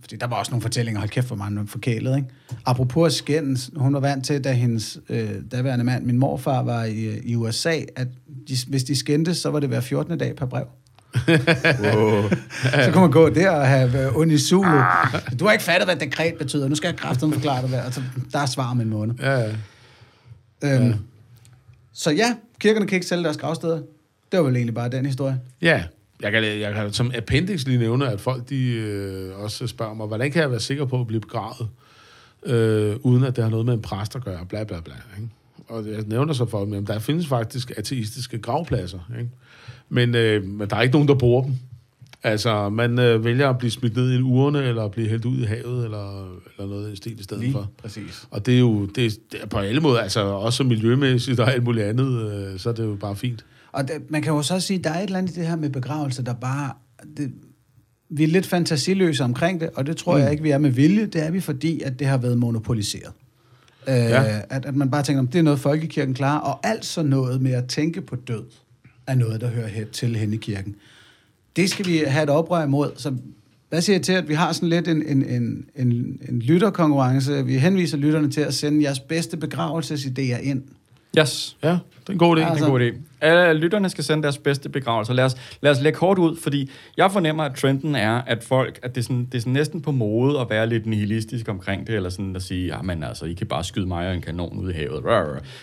[0.00, 2.28] Fordi der var også nogle fortællinger, hold kæft, hvor meget forkælet, ikke?
[2.66, 7.18] Apropos skændes, hun var vant til, da hendes øh, daværende mand, min morfar, var i,
[7.24, 8.08] i USA, at
[8.48, 10.18] de, hvis de skændtes, så var det hver 14.
[10.18, 10.64] dag per brev.
[11.16, 12.22] Wow.
[12.84, 14.82] Så kunne man gå der og have øh, unisolo.
[15.40, 16.68] Du har ikke fattet, hvad dekret betyder.
[16.68, 17.78] Nu skal jeg kraften forklare dig, hvad.
[17.78, 18.02] Altså,
[18.32, 19.14] der er svar om en måned.
[19.20, 19.38] Ja,
[20.62, 20.84] ja.
[20.84, 20.94] Øhm,
[21.92, 23.76] Så ja, kirkerne kan ikke sælge deres gravsteder.
[24.32, 25.40] Det var vel egentlig bare den historie.
[25.62, 25.84] Ja,
[26.22, 30.06] jeg kan, jeg kan som appendix lige nævne, at folk de øh, også spørger mig,
[30.06, 31.68] hvordan kan jeg være sikker på at blive begravet,
[32.46, 34.94] øh, uden at det har noget med en præst at gøre, bla bla bla.
[35.16, 35.28] Ikke?
[35.68, 39.30] Og jeg nævner så for dem, at der findes faktisk ateistiske gravpladser, ikke?
[39.88, 41.52] Men, øh, men der er ikke nogen, der bruger dem.
[42.22, 45.38] Altså, man øh, vælger at blive smidt ned i en urne, eller blive hældt ud
[45.38, 46.22] i havet, eller,
[46.58, 47.70] eller noget i stil i stedet Lige for.
[47.82, 48.28] præcis.
[48.30, 51.64] Og det er jo det det er på alle måder, altså også miljømæssigt og alt
[51.64, 53.44] muligt andet, øh, så er det jo bare fint.
[53.72, 55.56] Og det, man kan jo så sige, der er et eller andet i det her
[55.56, 56.72] med begravelse, der bare...
[57.16, 57.32] Det,
[58.10, 60.22] vi er lidt fantasiløse omkring det, og det tror mm.
[60.22, 61.06] jeg ikke, vi er med vilje.
[61.06, 63.12] Det er vi, fordi at det har været monopoliseret.
[63.88, 64.40] Øh, Ja.
[64.50, 67.40] at, at man bare tænker, om det er noget, folkekirken klarer, og alt så noget
[67.42, 68.42] med at tænke på død,
[69.08, 70.74] er noget, der hører til hen i kirken.
[71.56, 72.90] Det skal vi have et oprør imod.
[72.96, 73.14] Så
[73.68, 77.44] hvad siger jeg til, at vi har sådan lidt en, en, en, en, en lytterkonkurrence?
[77.46, 80.62] Vi henviser lytterne til at sende jeres bedste begravelsesidéer ind.
[81.18, 81.56] Yes.
[81.62, 81.78] Ja, det
[82.08, 82.40] er en god idé.
[82.40, 82.94] Det er Altså- en god idé.
[83.20, 85.14] Alle lytterne skal sende deres bedste begravelser.
[85.14, 88.78] Lad os, lad os lægge hårdt ud, fordi jeg fornemmer, at trenden er, at folk,
[88.82, 91.86] at det er, sådan, det er sådan næsten på mode at være lidt nihilistisk omkring
[91.86, 94.20] det, eller sådan at sige, ja, men altså, I kan bare skyde mig og en
[94.20, 95.04] kanon ud i havet.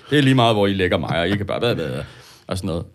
[0.09, 2.03] Det er lige meget, hvor I lægger mig, og I kan bare, hvad, hvad,
[2.47, 2.85] og sådan noget.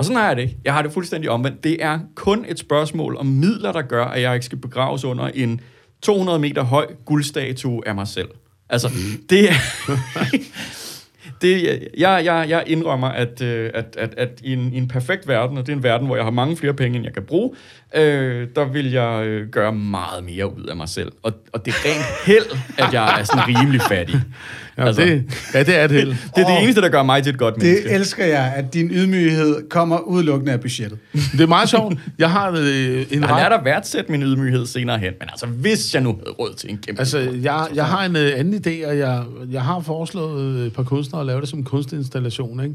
[0.00, 0.56] Og sådan har jeg det ikke.
[0.64, 1.64] Jeg har det fuldstændig omvendt.
[1.64, 5.30] Det er kun et spørgsmål om midler, der gør, at jeg ikke skal begraves under
[5.34, 5.60] en
[6.02, 8.28] 200 meter høj guldstatue af mig selv.
[8.68, 8.90] Altså,
[9.30, 9.54] det er...
[11.42, 15.28] det, jeg, jeg, jeg indrømmer, at, øh, at, at, at i, en, i en perfekt
[15.28, 17.22] verden, og det er en verden, hvor jeg har mange flere penge, end jeg kan
[17.22, 17.50] bruge,
[17.94, 21.12] øh, der vil jeg øh, gøre meget mere ud af mig selv.
[21.22, 24.20] Og, og det er rent held, at jeg er sådan rimelig fattig.
[24.80, 25.24] Ja, altså, det,
[25.54, 26.08] ja, det er et held.
[26.10, 27.84] det er det eneste, der gør mig til et godt menneske.
[27.88, 30.98] Det elsker jeg, at din ydmyghed kommer udelukkende af budgettet.
[31.32, 31.98] Det er meget sjovt.
[32.18, 33.50] Jeg har øh, en Jeg lærer ret...
[33.64, 36.78] da værdsætte min ydmyghed senere hen, men altså, hvis jeg nu havde råd til en
[36.86, 37.00] kæmpe...
[37.00, 40.72] Altså, jeg, jeg har en øh, anden idé, og jeg, jeg har foreslået øh, et
[40.72, 42.74] par kunstnere at lave det som en kunstinstallation, ikke?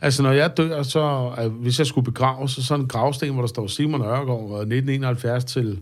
[0.00, 1.30] Altså, når jeg dør, så...
[1.44, 4.60] Øh, hvis jeg skulle begraves, så sådan en gravsten, hvor der står Simon Ørgaard, og
[4.60, 5.78] 1971 til...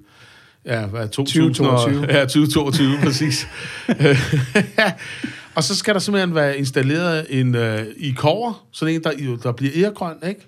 [0.67, 2.19] Ja, hvad, 2000 og- 2022.
[2.19, 3.47] Ja, 2022, præcis.
[5.55, 9.11] og så skal der simpelthen være installeret en øh, i kover, sådan en, der,
[9.43, 10.41] der bliver ærgrøn, ikke?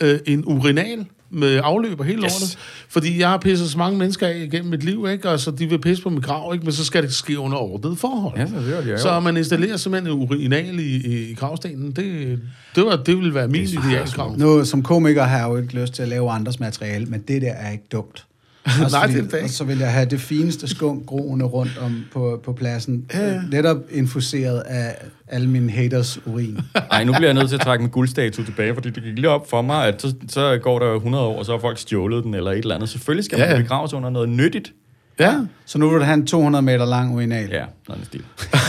[0.00, 2.32] Øh, en urinal med afløb og hele Yes.
[2.40, 2.58] lortet.
[2.88, 5.30] Fordi jeg har pisset så mange mennesker af igennem mit liv, ikke?
[5.30, 6.64] Og så de vil pisse på min grav, ikke?
[6.64, 8.38] Men så skal det ske under ordnede forhold.
[8.38, 11.92] Ja, så det det, jeg så man installerer simpelthen en urinal i, i, i gravstenen.
[11.92, 12.40] Det,
[12.74, 14.36] det, var, det ville være min idealgrav.
[14.38, 17.42] Nu, som komiker har jeg jo ikke lyst til at lave andres materiale, men det
[17.42, 18.24] der er ikke dumt.
[18.64, 19.42] Også Nej, fordi- det er det.
[19.44, 23.06] Og så vil jeg have det fineste skunk groende rundt om på, på pladsen.
[23.14, 23.40] Ja.
[23.50, 24.96] Netop infuseret af
[25.28, 26.58] alle mine haters urin.
[26.90, 29.28] Nej, nu bliver jeg nødt til at trække min guldstatue tilbage, fordi det gik lige
[29.28, 31.78] op for mig, at så, så går der jo 100 år, og så har folk
[31.78, 32.88] stjålet den eller et eller andet.
[32.88, 33.62] Selvfølgelig skal Ja, man ja.
[33.62, 34.72] begraves under noget nyttigt.
[35.20, 35.34] Ja.
[35.66, 37.48] Så nu vil du have en 200 meter lang urinal.
[37.50, 38.24] Ja, noget i den stil.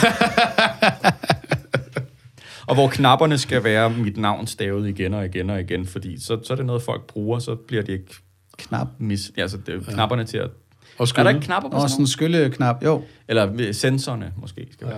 [2.67, 6.37] og hvor knapperne skal være mit navn stavet igen og igen og igen, fordi så,
[6.43, 8.15] så er det noget, folk bruger, så bliver det ikke
[8.57, 8.87] Knap.
[8.99, 9.31] mis...
[9.37, 10.43] Altså, det er jo knapperne til at...
[10.43, 10.49] Og
[10.97, 11.29] Er der skylle.
[11.29, 12.83] ikke knapper på Og sådan en skylleknap.
[12.83, 13.03] Jo.
[13.27, 14.67] Eller øh, sensorerne, måske.
[14.73, 14.97] Skal være.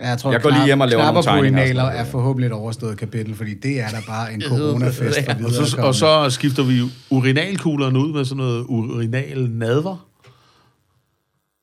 [0.00, 1.98] Ja, jeg tror, Jeg går lige hjem og laver knapper nogle tegninger på urinaler noget.
[2.00, 5.76] er forhåbentlig et overstået kapitel, fordi det er da bare en coronafest for Og så,
[5.78, 6.80] og så skifter vi
[7.10, 10.06] urinalkuglerne ud med sådan noget urinal nadver.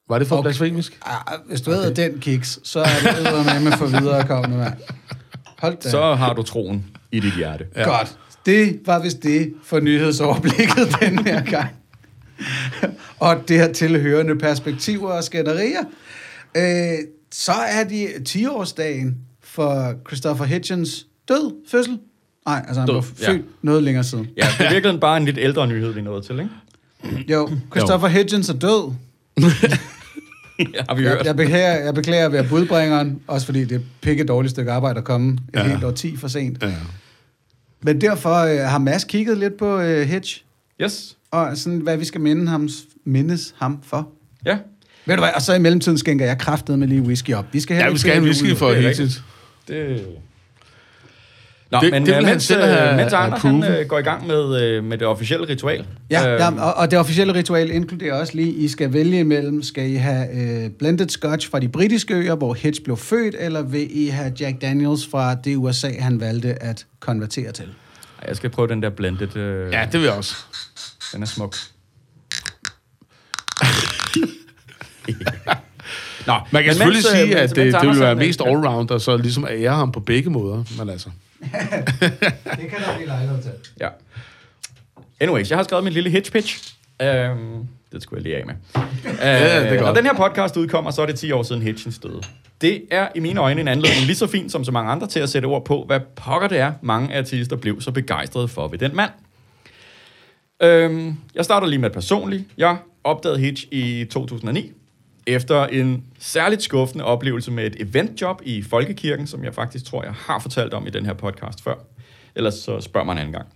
[0.09, 0.43] Var det for Okay.
[0.47, 0.99] blasfemisk?
[1.05, 1.91] Ah, hvis du okay.
[1.95, 4.73] den kiks, så er det med for videre kommende, mand.
[5.57, 5.89] Hold da.
[5.89, 7.65] Så har du troen i dit hjerte.
[7.75, 7.83] Ja.
[7.83, 8.17] Godt.
[8.47, 11.69] Det var vist det for nyhedsoverblikket den her gang.
[13.19, 15.83] og det her tilhørende perspektiver og skænderier.
[16.57, 16.97] Øh,
[17.31, 21.99] så er de 10-årsdagen for Christopher Hitchens død, fødsel.
[22.45, 23.29] Nej, altså han Død, ja.
[23.31, 24.27] født noget længere siden.
[24.37, 27.25] Ja, det er virkelig bare en lidt ældre nyhed, vi nået til, ikke?
[27.33, 28.93] Jo, Christopher Hitchens er død.
[30.59, 31.25] Ja, har vi Jeg, hørt.
[31.25, 34.97] jeg, beklager, jeg beklager at være budbringeren, også fordi det er pikke dårligt stykke arbejde
[34.97, 35.67] at komme et Ja.
[35.67, 36.63] helt år 10 for sent.
[36.63, 36.73] Ja.
[37.81, 40.43] Men derfor øh, har Mads kigget lidt på øh, Hitch,
[40.81, 41.17] Yes.
[41.31, 42.69] og sådan, hvad vi skal minde ham,
[43.05, 44.09] mindes ham for.
[44.45, 44.57] Ja.
[45.05, 47.45] Ved du hvad, og så i mellemtiden skænker jeg kraftet med lige whisky op.
[47.51, 49.09] Vi skal Ja, heller vi skal have en whisky for det er.
[49.67, 50.05] Det...
[51.71, 53.99] Nå, Det- men det øh, han mens, selv øh, have mens Anders han, øh, går
[53.99, 55.85] i gang med, øh, med det officielle ritual.
[56.09, 59.63] Ja, øh, ja og, og det officielle ritual inkluderer også lige, I skal vælge imellem,
[59.63, 60.27] skal I have
[60.65, 64.33] øh, blended scotch fra de britiske øer, hvor Hitch blev født, eller vil I have
[64.39, 67.65] Jack Daniels fra det USA, han valgte at konvertere til?
[68.27, 69.35] Jeg skal prøve den der blended.
[69.37, 70.35] Øh, Ja, det vil jeg også.
[71.13, 71.55] Den er smuk.
[76.27, 77.99] Nå, Man kan men selvfølgelig mens, øh, sige, mens- at mens det, det Anders, vil
[77.99, 80.63] være han, øh, mest allrounder, så ligesom ære ham på begge måder.
[80.79, 81.09] Men altså,
[81.41, 83.51] Det kan der blive lejlighed til.
[83.81, 83.89] Ja.
[85.19, 86.73] Anyways, jeg har skrevet min lille hitch pitch.
[87.03, 88.55] Um, det skulle jeg lige af med.
[88.75, 88.81] Uh,
[89.19, 89.81] Ja, det er godt.
[89.81, 92.21] Når den her podcast udkommer, så er det 10 år siden Hitchens døde.
[92.61, 95.19] Det er i mine øjne en anledning lige så fint som så mange andre til
[95.19, 98.79] at sætte ord på, hvad pokker det er, mange artister blev så begejstrede for ved
[98.79, 99.11] den mand.
[100.61, 102.43] Øhm, jeg starter lige med et personligt.
[102.57, 104.71] Jeg opdagede Hitch i 2009,
[105.27, 110.13] efter en særligt skuffende oplevelse med et eventjob i Folkekirken, som jeg faktisk tror, jeg
[110.13, 111.75] har fortalt om i den her podcast før.
[112.35, 113.47] Ellers så spørg mig en anden gang.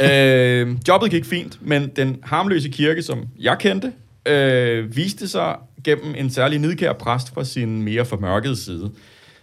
[0.10, 3.92] øh, jobbet gik fint, men den harmløse kirke, som jeg kendte,
[4.26, 8.92] øh, viste sig gennem en særlig nidkær præst fra sin mere formørkede side.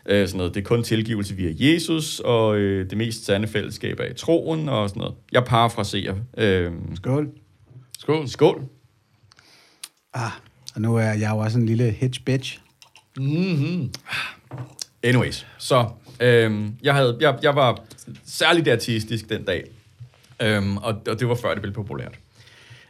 [0.06, 4.00] Øh, sådan noget, det er kun tilgivelse via Jesus, og øh, det mest sande fællesskab
[4.00, 5.16] er i troen, og sådan noget.
[5.32, 6.16] Jeg parafraserer.
[6.38, 7.30] Øh, Skål.
[8.00, 8.28] skål.
[8.28, 8.64] skål.
[10.14, 10.32] Ah,
[10.76, 12.60] og nu er jeg jo også en lille hitch bitch.
[13.18, 13.94] Mm-hmm.
[15.04, 15.90] Anyways, så
[16.20, 17.84] øhm, jeg, havde, jeg, jeg var
[18.26, 19.64] særligt artistisk den dag,
[20.42, 22.20] øhm, og, og det var før det blev populært.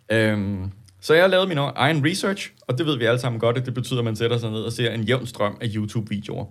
[0.10, 3.66] Øhm, så jeg lavede min egen research, og det ved vi alle sammen godt, at
[3.66, 6.46] det betyder, at man sætter sig ned og ser en jævn strøm af YouTube-videoer.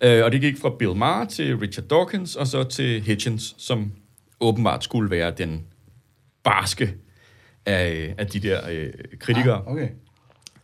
[0.00, 3.92] Øh, og det gik fra Bill Maher til Richard Dawkins, og så til Hitchens, som
[4.40, 5.64] åbenbart skulle være den
[6.42, 6.94] barske
[7.66, 9.54] af, af de der øh, kritikere.
[9.56, 9.88] Ah, okay.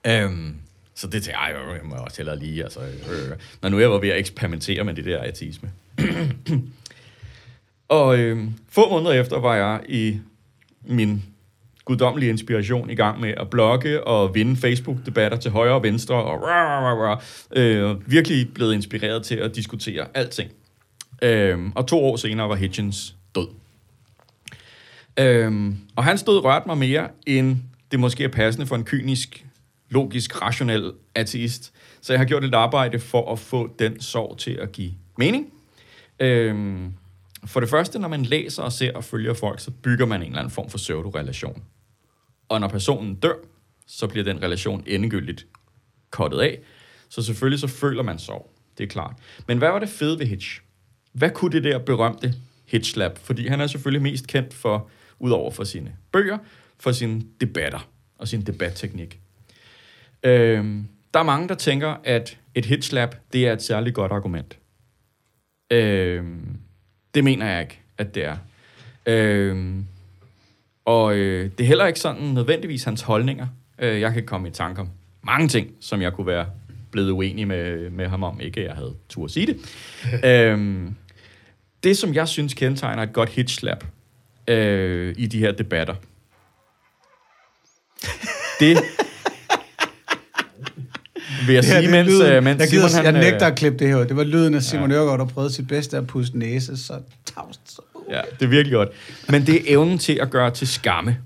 [0.06, 0.54] Øhm,
[0.94, 3.90] så det tænkte jeg, "Ej, jeg må også hellere lige, altså, øh, når nu jeg
[3.90, 5.70] var ved at eksperimentere med det der artisme.
[7.88, 10.18] og øh, få måneder efter var jeg i
[10.82, 11.22] min
[11.84, 16.42] guddommelige inspiration i gang med at blogge og vinde Facebook-debatter til højre og venstre, og
[16.42, 17.18] rah, rah, rah,
[17.56, 20.50] øh, virkelig blevet inspireret til at diskutere alting.
[21.22, 23.14] Øh, og to år senere var Hitchens.
[25.18, 27.56] Øhm, og hans død rørte mig mere, end
[27.90, 29.46] det måske er passende for en kynisk,
[29.90, 31.72] logisk, rationel ateist.
[32.00, 35.52] Så jeg har gjort et arbejde for at få den sorg til at give mening.
[36.20, 36.92] Øhm,
[37.46, 40.26] for det første, når man læser og ser og følger folk, så bygger man en
[40.26, 41.62] eller anden form for pseudo-relation.
[42.48, 43.34] Og når personen dør,
[43.86, 45.46] så bliver den relation endegyldigt
[46.10, 46.58] kottet af.
[47.08, 48.50] Så selvfølgelig så føler man sorg.
[48.78, 49.14] Det er klart.
[49.46, 50.60] Men hvad var det fede ved Hitch?
[51.12, 52.34] Hvad kunne det der berømte
[52.66, 53.18] Hitch Lab?
[53.18, 56.38] Fordi han er selvfølgelig mest kendt for, udover for sine bøger,
[56.80, 57.88] for sine debatter
[58.18, 59.20] og sin debatteknik.
[60.22, 64.12] Øhm, der er mange, der tænker, at et Hitch Lab, det er et særligt godt
[64.12, 64.58] argument.
[65.70, 66.58] Øhm,
[67.14, 68.36] det mener jeg ikke, at det er.
[69.06, 69.86] Øhm,
[70.84, 73.46] og øh, det er heller ikke sådan nødvendigvis hans holdninger.
[73.78, 74.88] Øh, jeg kan komme i tanke om
[75.22, 76.46] mange ting, som jeg kunne være
[76.90, 78.40] blevet uenig med, med ham om.
[78.40, 79.56] Ikke at jeg havde tur at sige det.
[80.30, 80.94] øhm,
[81.82, 83.84] det, som jeg synes kendetegner et godt hitchlap
[84.48, 85.94] øh, i de her debatter,
[88.60, 88.78] det
[91.46, 92.32] vil jeg sige, mens, lyden.
[92.32, 93.04] øh, mens jeg, Simon gider, han...
[93.04, 93.96] jeg nægter øh, at klippe det her.
[93.96, 94.96] Det var lyden af Simon ja.
[94.96, 97.00] Ørgaard, der prøvede sit bedste at puste næse, så
[97.34, 97.60] tavst.
[97.66, 97.82] Så.
[98.10, 98.88] Ja, det er virkelig godt.
[99.28, 101.18] Men det er evnen til at gøre til skamme.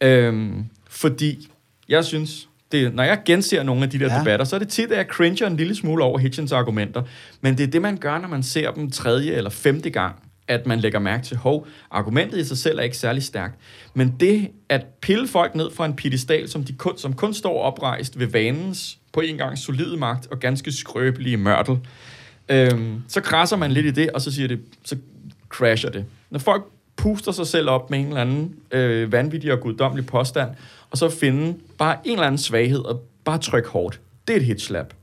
[0.00, 1.48] Øhm, fordi
[1.88, 4.20] jeg synes, det, når jeg genser nogle af de der ja.
[4.20, 7.02] debatter, så er det tit, at jeg cringer en lille smule over Hitchens argumenter.
[7.40, 10.16] Men det er det, man gør, når man ser dem tredje eller femte gang,
[10.48, 13.54] at man lægger mærke til, hov, argumentet i sig selv er ikke særlig stærkt.
[13.94, 17.62] Men det at pille folk ned fra en pedestal, som, de kun, som kun står
[17.62, 21.78] oprejst ved vanens på en gang solide magt og ganske skrøbelige mørtel,
[22.48, 24.96] øhm, så krasser man lidt i det, og så siger det, så
[25.48, 26.04] crasher det.
[26.30, 26.64] Når folk
[26.96, 30.50] puster sig selv op med en eller anden øh, vanvittig og guddommelig påstand,
[30.90, 34.00] og så finde bare en eller anden svaghed, og bare tryk hårdt.
[34.28, 34.94] Det er et hitslap.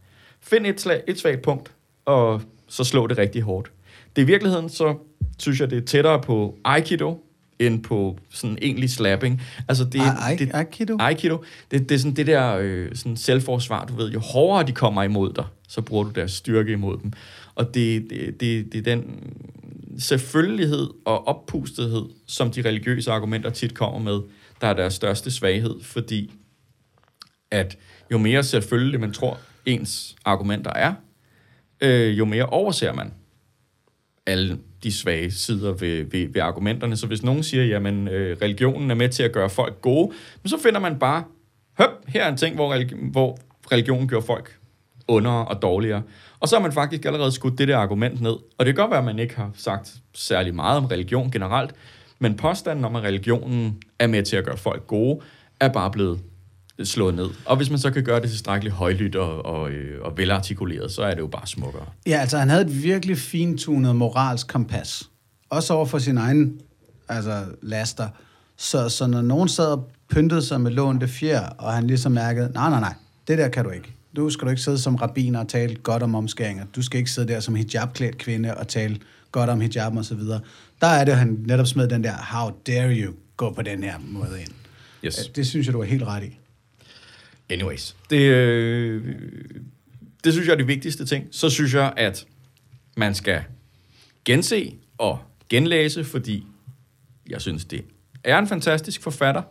[0.42, 1.72] Find et, slag, et svagt punkt,
[2.06, 3.72] og så slå det rigtig hårdt.
[4.16, 4.96] Det er i virkeligheden, så
[5.38, 7.26] synes jeg, det er tættere på Aikido,
[7.60, 9.42] end på sådan egentlig slapping.
[9.68, 10.98] Altså det, Ai- det, Aikido?
[11.00, 14.72] Aikido, det, det er sådan det der øh, sådan selvforsvar, du ved, jo hårdere de
[14.72, 17.14] kommer imod dig, så bruger du deres styrke imod dem.
[17.56, 19.34] Og det, det, det, det er den
[19.98, 24.20] selvfølgelighed og oppustethed, som de religiøse argumenter tit kommer med,
[24.62, 26.34] der er deres største svaghed, fordi
[27.52, 27.78] at
[28.12, 30.94] jo mere selvfølgelig man tror, ens argumenter er,
[31.82, 33.12] øh, jo mere overser man
[34.30, 36.98] alle de svage sider ved, ved, ved argumenterne.
[36.98, 40.12] Så hvis nogen siger, jamen øh, religionen er med til at gøre folk gode,
[40.44, 41.24] men så finder man bare,
[41.80, 43.38] høp, her er en ting, hvor, religi- hvor
[43.72, 44.60] religionen gør folk
[45.08, 46.02] ondere og dårligere.
[46.40, 48.32] Og så har man faktisk allerede skudt det der argument ned.
[48.32, 51.72] Og det kan godt være, at man ikke har sagt særlig meget om religion generelt,
[52.20, 55.20] men påstanden om, at religionen er med til at gøre folk gode,
[55.60, 56.20] er bare blevet
[56.84, 57.30] slået ned.
[57.46, 61.02] Og hvis man så kan gøre det tilstrækkeligt højlydt og, og, øh, og velartikuleret, så
[61.02, 61.86] er det jo bare smukkere.
[62.08, 65.10] Ja, altså han havde et virkelig fintunet moralsk kompas.
[65.50, 66.62] Også over for sin egen
[67.10, 68.08] altså, laster.
[68.58, 72.52] Så, så når nogen sad og pyntede sig med lånte fjer, og han ligesom mærkede,
[72.54, 72.94] nej, nej, nej,
[73.28, 73.96] det der kan du ikke.
[74.16, 76.66] Du skal du ikke sidde som rabbiner og tale godt om omskæringer.
[76.76, 78.98] Du skal ikke sidde der som hijabklædt kvinde og tale
[79.32, 80.40] godt om hijab og så videre.
[80.82, 83.94] Der er det, han netop smed den der, how dare you gå på den her
[84.02, 84.52] måde ind.
[85.06, 85.16] Yes.
[85.36, 86.39] Det synes jeg, du er helt ret i.
[87.50, 87.96] Anyways.
[88.10, 89.16] Det, øh,
[90.24, 91.28] det synes jeg er de vigtigste ting.
[91.32, 92.26] Så synes jeg, at
[92.98, 93.44] man skal
[94.26, 95.20] gense og
[95.50, 96.46] genlæse, fordi
[97.30, 97.84] jeg synes, det
[98.24, 99.42] er en fantastisk forfatter.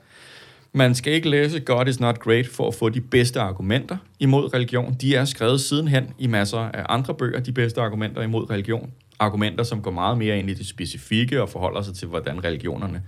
[0.72, 4.54] Man skal ikke læse God is not great for at få de bedste argumenter imod
[4.54, 4.96] religion.
[5.00, 8.92] De er skrevet sidenhen i masser af andre bøger, de bedste argumenter imod religion.
[9.18, 13.02] Argumenter, som går meget mere ind i det specifikke og forholder sig til, hvordan religionerne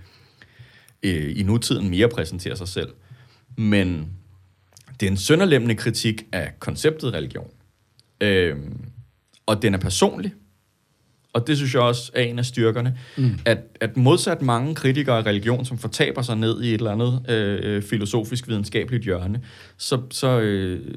[1.03, 2.89] øh, i nutiden mere præsenterer sig selv.
[3.57, 4.09] Men
[5.01, 7.51] det er en sønderlemmende kritik af konceptet religion.
[8.21, 8.85] Øhm,
[9.45, 10.33] og den er personlig.
[11.33, 12.97] Og det synes jeg også er en af styrkerne.
[13.17, 13.39] Mm.
[13.45, 17.29] At, at modsat mange kritikere af religion, som fortaber sig ned i et eller andet
[17.29, 19.41] øh, filosofisk videnskabeligt hjørne,
[19.77, 20.95] så, så øh,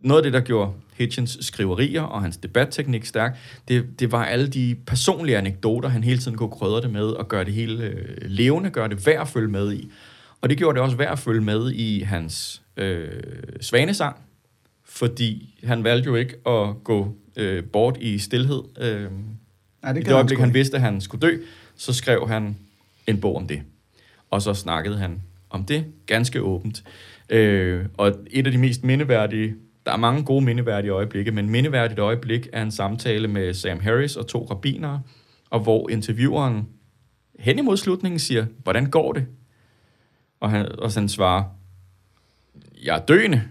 [0.00, 4.48] noget af det, der gjorde Hitchens skriverier og hans debatteknik stærk, det, det var alle
[4.48, 8.16] de personlige anekdoter, han hele tiden kunne krydre det med og gøre det hele øh,
[8.22, 9.90] levende, gøre det værd at følge med i.
[10.40, 13.08] Og det gjorde det også værd at følge med i hans øh,
[13.60, 14.16] svanesang,
[14.84, 18.62] fordi han valgte jo ikke at gå øh, bort i stillhed.
[18.80, 19.10] Øh,
[19.82, 20.58] Nej, det I det øjeblik, han ikke.
[20.58, 21.36] vidste, at han skulle dø,
[21.76, 22.56] så skrev han
[23.06, 23.62] en bog om det.
[24.30, 26.84] Og så snakkede han om det ganske åbent.
[27.30, 29.54] Øh, og et af de mest mindeværdige,
[29.86, 34.16] der er mange gode mindeværdige øjeblikke, men mindeværdigt øjeblik er en samtale med Sam Harris
[34.16, 35.02] og to rabbinere,
[35.50, 36.68] og hvor intervieweren
[37.38, 39.26] hen imod slutningen siger, hvordan går det?
[40.40, 41.44] Og han, og han svarer,
[42.84, 43.42] jeg er døende.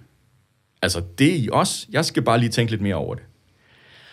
[0.82, 1.88] Altså, det er I også.
[1.90, 3.24] Jeg skal bare lige tænke lidt mere over det.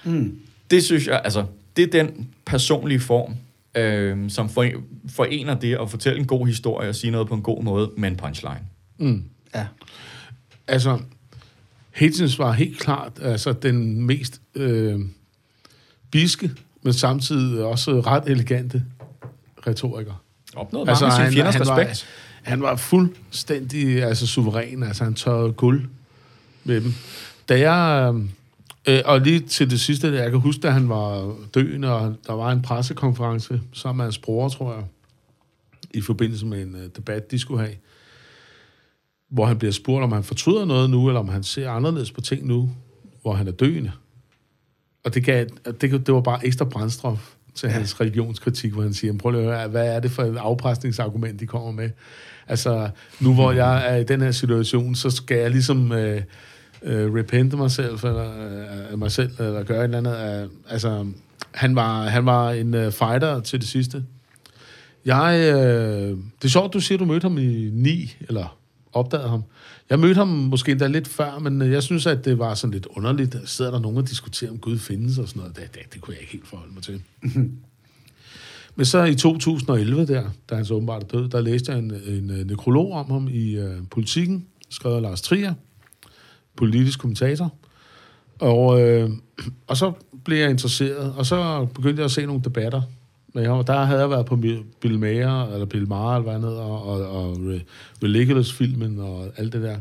[0.04, 0.40] Mm.
[0.70, 1.46] Det synes jeg, altså,
[1.76, 3.34] det er den personlige form,
[3.74, 4.66] øh, som for,
[5.08, 8.08] forener det at fortælle en god historie og sige noget på en god måde med
[8.08, 8.62] en punchline.
[8.98, 9.24] Mm.
[9.54, 9.66] Ja.
[10.66, 11.00] Altså,
[11.94, 15.00] Hitchens var helt klart altså, den mest øh,
[16.10, 16.50] biske,
[16.82, 18.84] men samtidig også ret elegante
[19.66, 20.22] retoriker.
[20.56, 22.06] Opnået mange altså, af sine fjenders respekt.
[22.06, 24.82] Var, han var fuldstændig altså, suveræn.
[24.82, 25.88] Altså, han tørrede guld
[26.64, 26.94] med dem.
[27.48, 28.14] Da jeg...
[28.88, 32.32] Øh, og lige til det sidste, jeg kan huske, da han var døende, og der
[32.32, 34.84] var en pressekonference sammen med hans bror, tror jeg,
[35.94, 37.76] i forbindelse med en uh, debat, de skulle have,
[39.28, 42.20] hvor han bliver spurgt, om han fortryder noget nu, eller om han ser anderledes på
[42.20, 42.70] ting nu,
[43.22, 43.92] hvor han er døende.
[45.04, 45.46] Og det, gav,
[45.80, 49.58] det, det var bare ekstra brændstof til hans religionskritik, hvor han siger, prøv lige at
[49.58, 51.90] høre, hvad er det for et afpresningsargument, de kommer med?
[52.48, 52.90] Altså,
[53.20, 56.22] nu hvor jeg er i den her situation, så skal jeg ligesom øh,
[56.82, 58.30] øh, repente mig selv, eller,
[58.92, 60.42] øh, mig selv, eller gøre et eller andet.
[60.42, 61.06] Øh, altså,
[61.54, 64.04] han var, han var en øh, fighter til det sidste.
[65.04, 68.58] Jeg, øh, det er sjovt, du siger, du mødte ham i 9, eller
[68.92, 69.42] opdagede ham.
[69.90, 72.72] Jeg mødte ham måske endda lidt før, men øh, jeg synes, at det var sådan
[72.72, 73.36] lidt underligt.
[73.44, 75.56] Sidder der nogen og diskuterer, om Gud findes og sådan noget.
[75.56, 77.02] Det, det, det kunne jeg ikke helt forholde mig til.
[78.76, 82.18] men så i 2011, der, da han så åbenbart er død, der læste jeg øh,
[82.18, 85.54] en, en, nekrolog om ham i øh, Politiken, skrevet af Lars Trier,
[86.56, 87.54] politisk kommentator.
[88.38, 89.10] Og, øh,
[89.66, 89.92] og så
[90.24, 92.82] blev jeg interesseret, og så begyndte jeg at se nogle debatter
[93.34, 93.64] med ham.
[93.64, 94.36] Der havde jeg været på
[94.80, 97.38] Bill Maher, eller Bill Maher, eller hvad han hedder, og, og, og
[98.02, 99.78] Religulous-filmen og alt det der.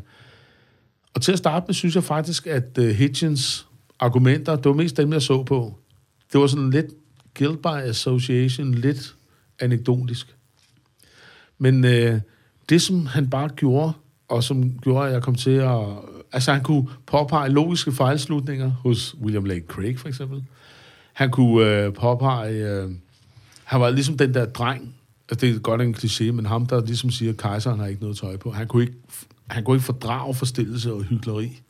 [1.14, 3.68] Og til at starte med, synes jeg faktisk, at uh, Hitchens
[4.00, 5.74] argumenter, det var mest dem, jeg så på.
[6.34, 6.86] Det var sådan lidt
[7.38, 9.16] guilt by association, lidt
[9.60, 10.36] anekdotisk.
[11.58, 12.22] Men øh,
[12.70, 13.94] det, som han bare gjorde,
[14.28, 15.80] og som gjorde, at jeg kom til at...
[16.32, 20.44] Altså, han kunne påpege logiske fejlslutninger hos William Lake Craig, for eksempel.
[21.14, 22.54] Han kunne øh, påpege...
[22.54, 22.92] Øh,
[23.64, 24.96] han var ligesom den der dreng,
[25.30, 28.02] altså det er godt en kliché, men ham, der ligesom siger, at kejseren har ikke
[28.02, 28.52] noget tøj på.
[28.52, 28.96] Han kunne ikke,
[29.48, 31.62] han kunne ikke fordrage forstillelse og hyggeleri.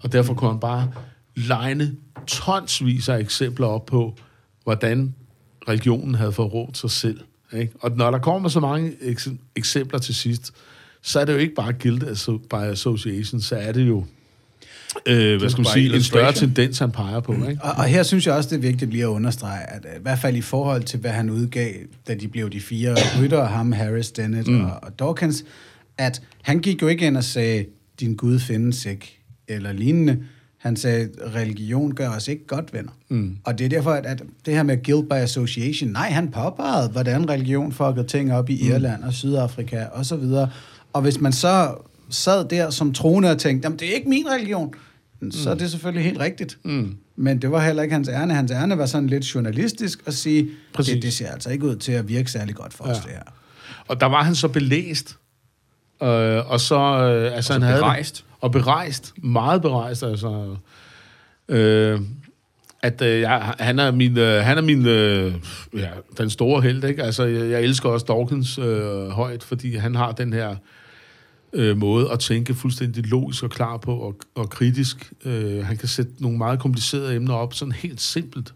[0.00, 0.92] Og derfor kunne han bare
[1.36, 1.96] legne
[2.26, 4.16] tonsvis af eksempler op på,
[4.64, 5.14] hvordan
[5.68, 7.20] religionen havde forrådt sig selv.
[7.52, 7.72] Ikke?
[7.80, 10.52] Og når der kommer så mange eks- eksempler til sidst,
[11.02, 12.04] så er det jo ikke bare guilt
[12.50, 14.04] by association, så er det jo
[15.06, 17.32] øh, hvad skal man sige, en større tendens, han peger på.
[17.32, 17.58] Ikke?
[17.62, 20.18] Og, og her synes jeg også, det er vigtigt lige at understrege, at i hvert
[20.18, 21.72] fald i forhold til, hvad han udgav,
[22.08, 24.64] da de blev de fire rytter, ham, Harris, Dennett mm.
[24.64, 25.44] og, og Dawkins,
[25.98, 27.64] at han gik jo ikke ind og sagde,
[28.00, 30.18] din Gud findes ikke, eller lignende.
[30.60, 32.90] Han sagde, religion gør os ikke godt venner.
[33.08, 33.36] Mm.
[33.44, 36.88] Og det er derfor, at, at det her med guilt by association, nej, han påpegede,
[36.88, 40.50] hvordan religion fuckede ting op i Irland og Sydafrika og så videre.
[40.92, 41.74] Og hvis man så
[42.10, 44.74] sad der som troende og tænkte, jamen det er ikke min religion,
[45.30, 46.58] så er det selvfølgelig helt rigtigt.
[46.64, 46.96] Mm.
[47.16, 48.34] Men det var heller ikke hans ærne.
[48.34, 50.94] Hans ærne var sådan lidt journalistisk at sige, Præcis.
[50.94, 53.02] det, det ser altså ikke ud til at virke særlig godt for os, Ja.
[53.02, 53.22] det her.
[53.88, 55.16] Og der var han så belæst.
[56.02, 56.78] Øh, og så...
[56.78, 58.24] Øh, altså, så han havde berejst.
[58.40, 59.12] Og berejst.
[59.22, 60.56] Meget berejst, altså.
[61.48, 62.00] Øh,
[62.82, 65.34] at øh, jeg, han er min, øh, han er min øh,
[65.76, 67.02] ja, den store held, ikke?
[67.02, 70.56] Altså, jeg, jeg elsker også Dawkins øh, højt, fordi han har den her
[71.52, 75.12] øh, måde at tænke fuldstændig logisk og klar på, og, og kritisk.
[75.24, 78.54] Øh, han kan sætte nogle meget komplicerede emner op, sådan helt simpelt.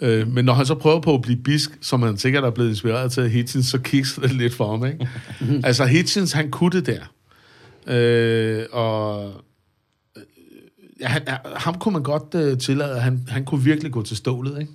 [0.00, 2.70] Øh, men når han så prøver på at blive bisk, som han sikkert er blevet
[2.70, 5.08] inspireret til af Hitchens, så kigger det lidt for ham, ikke?
[5.68, 7.00] altså, Hitchens, han kunne det der.
[7.86, 9.32] Øh, og
[10.16, 10.22] øh,
[11.00, 11.22] ja, han,
[11.56, 14.72] ham kunne man godt øh, tillade, han, han kunne virkelig gå til stålet, ikke?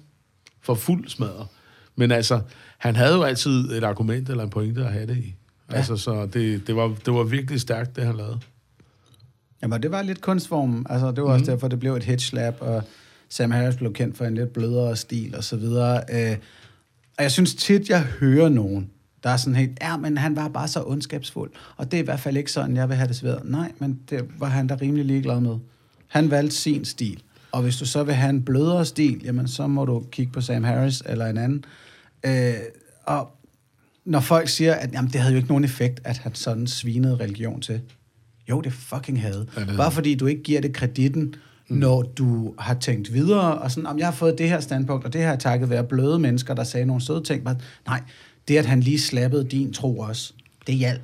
[0.62, 1.48] For fuld smadret.
[1.96, 2.42] Men altså,
[2.78, 5.36] han havde jo altid et argument eller en pointe at have det i.
[5.72, 5.76] Ja.
[5.76, 8.40] Altså, så det, det, var, det var virkelig stærkt, det han lavede.
[9.64, 10.86] Jamen, det var lidt kunstform.
[10.90, 12.84] Altså, det var også derfor, det blev et hitch slap, og
[13.32, 16.04] Sam Harris blev kendt for en lidt blødere stil og så videre.
[16.14, 16.38] Øh,
[17.18, 18.90] og jeg synes tit, jeg hører nogen,
[19.24, 22.06] der er sådan helt, ja, men han var bare så ondskabsfuld, og det er i
[22.06, 23.42] hvert fald ikke sådan, jeg vil have det svært.
[23.46, 25.58] Nej, men det var han da rimelig ligeglad med.
[26.08, 27.24] Han valgte sin stil.
[27.52, 30.42] Og hvis du så vil have en blødere stil, jamen så må du kigge på
[30.42, 31.66] Sam Harris eller en anden.
[32.26, 32.54] Øh,
[33.04, 33.32] og
[34.06, 37.16] når folk siger, at jamen, det havde jo ikke nogen effekt, at han sådan svinede
[37.16, 37.82] religion til.
[38.50, 39.48] Jo, det fucking havde.
[39.58, 41.36] Ja, det Bare fordi du ikke giver det kreditten,
[41.72, 41.78] mm.
[41.78, 45.14] når du har tænkt videre, og sådan, om jeg har fået det her standpunkt, og
[45.14, 47.44] det her er takket være bløde mennesker, der sagde nogle søde ting.
[47.44, 47.56] Bare,
[47.88, 48.02] nej,
[48.48, 50.34] det at han lige slappede din tro også,
[50.68, 51.02] det hjalp.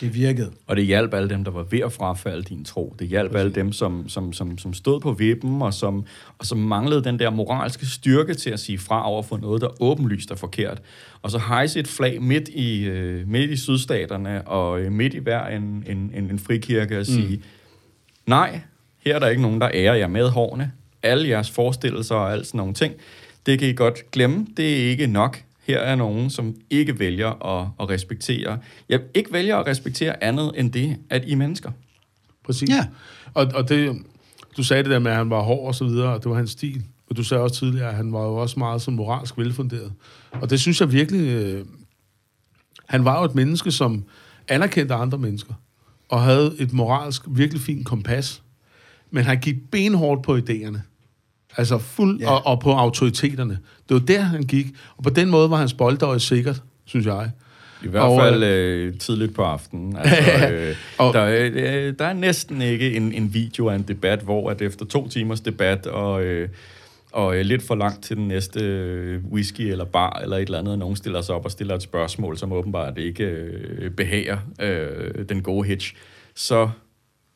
[0.00, 0.50] Det virkede.
[0.66, 2.94] Og det hjalp alle dem, der var ved at frafalde din tro.
[2.98, 6.04] Det hjalp alle dem, som, som, som, som stod på vippen, og som,
[6.38, 9.82] og som manglede den der moralske styrke til at sige fra over for noget, der
[9.82, 10.82] åbenlyst er forkert.
[11.22, 15.18] Og så hejse et flag midt i, øh, midt i sydstaterne, og øh, midt i
[15.18, 17.42] hver en, en, en, en frikirke, og sige, mm.
[18.26, 18.60] nej,
[19.06, 20.72] her er der ikke nogen, der ærer jer med hårene.
[21.02, 22.94] Alle jeres forestillelser og alt sådan nogle ting,
[23.46, 24.46] det kan I godt glemme.
[24.56, 25.42] Det er ikke nok.
[25.66, 28.58] Her er nogen, som ikke vælger at, at respektere.
[28.88, 31.70] Jeg ikke vælger at respektere andet end det, at I er mennesker.
[32.44, 32.68] Præcis.
[32.68, 32.86] Ja.
[33.34, 34.02] Og, og det,
[34.56, 36.36] du sagde det der med, at han var hård og så videre, og det var
[36.36, 36.82] hans stil.
[37.10, 39.92] Og du sagde også tidligere, at han var jo også meget sådan moralsk velfunderet.
[40.32, 41.28] Og det synes jeg virkelig...
[41.28, 41.64] Øh,
[42.86, 44.04] han var jo et menneske, som
[44.48, 45.54] anerkendte andre mennesker,
[46.08, 48.42] og havde et moralsk virkelig fint kompas.
[49.14, 50.78] Men han gik benhårdt på idéerne.
[51.56, 52.30] Altså fuld, Ja.
[52.30, 53.58] og, og på autoriteterne.
[53.88, 54.66] Det var der, han gik.
[54.96, 57.30] Og på den måde var hans boldøje sikkert, synes jeg.
[57.84, 59.96] I hvert Og, fald øh, tidligt på aftenen.
[59.96, 61.24] Altså, øh, Og- der,
[61.54, 65.08] øh, der er næsten ikke en, en video af en debat, hvor at efter to
[65.08, 66.48] timers debat og, øh,
[67.12, 70.58] og øh, lidt for langt til den næste øh, whisky eller bar eller et eller
[70.58, 74.38] andet, og nogen stiller sig op og stiller et spørgsmål, som åbenbart ikke øh, behager
[74.60, 75.94] øh, den gode hitch,
[76.34, 76.70] så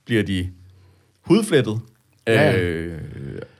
[0.06, 0.48] bliver de
[1.28, 1.80] hudflettet.
[2.26, 2.58] Ja.
[2.60, 2.98] Øh,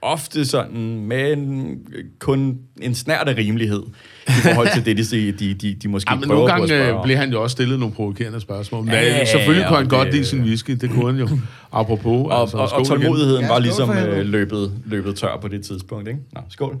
[0.01, 1.77] ofte sådan med en,
[2.19, 3.83] kun en snært af rimelighed
[4.27, 6.57] i forhold til det, de, de, de, de måske Ja, men prøver nogle på at
[6.59, 7.03] gange spørge øh, om.
[7.03, 8.83] blev han jo også stillet nogle provokerende spørgsmål.
[8.85, 10.71] Men Ja, ja, selvfølgelig ja, kunne han og godt det- lide sin whisky.
[10.71, 11.39] Det kunne han jo.
[11.71, 12.27] Apropos.
[12.31, 12.89] Og, altså, og, og skål igen.
[13.01, 16.19] tålmodigheden Ja, var ligesom øh, løbet, løbet tør på det tidspunkt, ikke?
[16.35, 16.79] Nå, skål.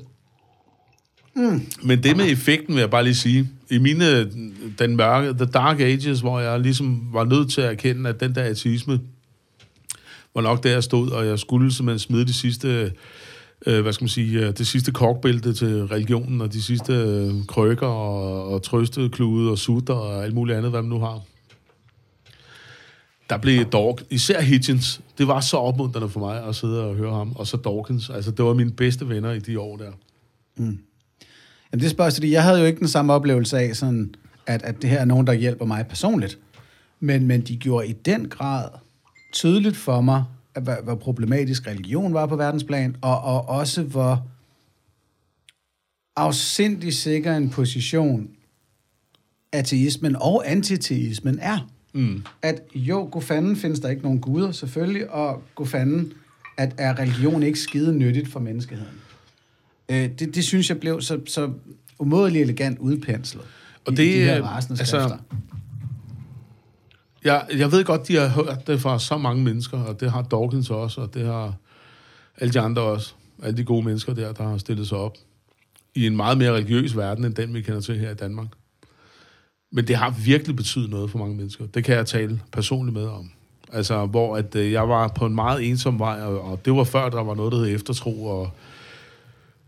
[1.83, 3.49] Men det med effekten vil jeg bare lige sige.
[3.71, 4.29] I mine,
[4.79, 8.35] den mørke, the dark ages, hvor jeg ligesom var nødt til at erkende, at den
[8.35, 8.99] der ateisme
[10.35, 12.93] var nok der, jeg stod, og jeg skulle simpelthen smide de sidste,
[13.65, 17.45] øh, hvad skal man sige, øh, det sidste korkbælte til religionen, og de sidste øh,
[17.47, 21.21] krykker, og, og trøsteklude, og sutter, og alt muligt andet, hvad man nu har.
[23.29, 27.13] Der blev Dawk, især Hitchens, det var så opmuntrende for mig at sidde og høre
[27.13, 29.91] ham, og så Dawkins, altså det var mine bedste venner i de år der.
[30.57, 30.79] Mm.
[31.71, 34.15] Jamen, det spørger fordi jeg havde jo ikke den samme oplevelse af, sådan,
[34.45, 36.37] at, at det her er nogen, der hjælper mig personligt.
[36.99, 38.69] Men, men de gjorde i den grad
[39.31, 40.23] tydeligt for mig,
[40.55, 44.27] at, hvor, hvor problematisk religion var på verdensplan, og, og også hvor
[46.15, 48.29] afsindig sikker en position
[49.51, 51.69] ateismen og antiteismen er.
[51.93, 52.23] Mm.
[52.41, 56.13] At jo, god fanden findes der ikke nogen guder, selvfølgelig, og god fanden,
[56.57, 58.93] at er religion ikke skide nyttigt for menneskeheden.
[59.89, 61.51] Øh, det, det synes jeg blev så, så
[61.99, 63.43] umådeligt elegant udpenslet.
[63.85, 65.17] Og det, i de her altså, skrifter.
[67.23, 70.21] Jeg, jeg ved godt, de har hørt det fra så mange mennesker, og det har
[70.21, 71.53] Dawkins også, og det har
[72.37, 73.13] alle de andre også.
[73.43, 75.17] Alle de gode mennesker der, der har stillet sig op
[75.95, 78.47] i en meget mere religiøs verden, end den, vi kender til her i Danmark.
[79.71, 81.65] Men det har virkelig betydet noget for mange mennesker.
[81.65, 83.31] Det kan jeg tale personligt med om.
[83.73, 86.83] Altså, hvor at, øh, jeg var på en meget ensom vej, og, og det var
[86.83, 88.49] før, der var noget, der hed eftertro, og,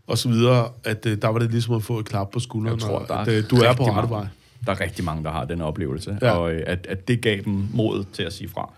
[0.06, 2.80] og så videre, at øh, der var det ligesom at få et klap på skulderen,
[2.80, 4.26] Jeg tror, og at øh, du er på rette vej.
[4.66, 6.30] Der er rigtig mange, der har den oplevelse, Ja.
[6.30, 8.70] og øh, at, at det gav dem mod til at sige fra.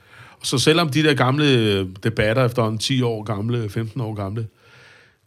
[0.43, 4.47] Så selvom de der gamle øh, debatter efterhånden 10 år gamle, 15 år gamle,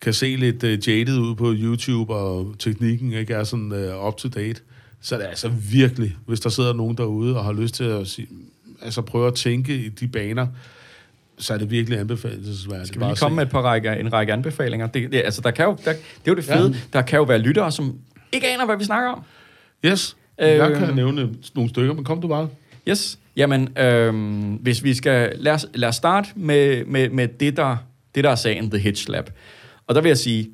[0.01, 4.17] kan se lidt uh, jaded ud på YouTube, og teknikken ikke er sådan uh, up
[4.17, 4.61] to date,
[5.01, 8.07] Så det er altså virkelig, hvis der sidder nogen derude og har lyst til at
[8.07, 8.27] sige,
[8.81, 10.47] altså prøve at tænke i de baner,
[11.38, 12.88] så er det virkelig anbefalesværdigt.
[12.88, 14.88] Skal vi lige komme med et par række, en række anbefalinger?
[14.88, 16.69] Det, det, altså, der kan jo, der, det er jo det fede.
[16.71, 16.77] Ja.
[16.93, 17.95] Der kan jo være lyttere, som
[18.31, 19.21] ikke aner, hvad vi snakker om.
[19.85, 22.49] Yes, øh, jeg kan nævne nogle stykker, men kom du bare.
[22.89, 24.14] Yes, jamen, øh,
[24.61, 25.34] hvis vi skal...
[25.35, 27.77] Lad os, lad os starte med, med, med det, der,
[28.15, 29.30] det, der er sagen, The Hitch Lab.
[29.88, 30.49] Og der vil jeg sige,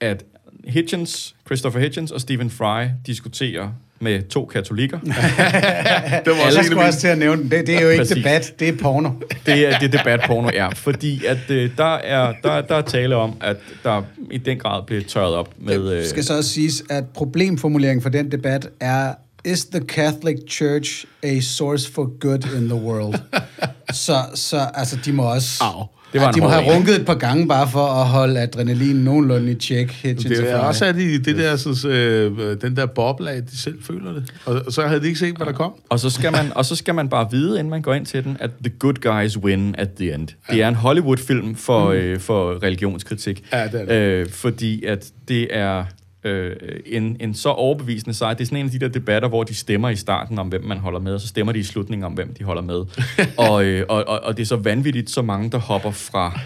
[0.00, 0.24] at
[0.64, 4.98] Hitchens, Christopher Hitchens og Stephen Fry diskuterer med to katolikker.
[6.24, 7.66] det var også skulle også til at nævne det.
[7.66, 8.16] Det er jo ikke Præcis.
[8.16, 9.10] debat, det er porno.
[9.46, 13.16] det er det debat porno er, fordi at øh, der er der, der er tale
[13.16, 16.82] om at der i den grad bliver tørret op med Det skal så også siges
[16.90, 19.12] at problemformuleringen for den debat er
[19.44, 23.14] Is the Catholic Church a source for good in the world?
[23.92, 25.64] så, så altså, de må også...
[25.64, 25.97] Au.
[26.12, 28.96] Det var ja, de må have runket et par gange bare for at holde adrenalin
[28.96, 30.02] nogenlunde i tjek.
[30.02, 33.82] Det er også at de, det der, sådan, øh, den der boble af, de selv
[33.82, 34.32] føler det.
[34.44, 35.72] Og, og så havde de ikke set, hvad der kom.
[35.88, 38.24] Og så, skal man, og så skal man bare vide, inden man går ind til
[38.24, 40.28] den, at the good guys win at the end.
[40.48, 40.54] Ja.
[40.54, 41.92] Det er en Hollywood-film for, mm.
[41.92, 43.44] øh, for religionskritik.
[43.52, 43.94] Ja, det er det.
[43.94, 45.84] Øh, fordi at det er
[46.28, 48.34] øh, en, en så overbevisende sejr.
[48.34, 50.64] Det er sådan en af de der debatter, hvor de stemmer i starten om, hvem
[50.64, 52.84] man holder med, og så stemmer de i slutningen om, hvem de holder med.
[53.48, 56.40] og, øh, og, og, og det er så vanvittigt, så mange, der hopper fra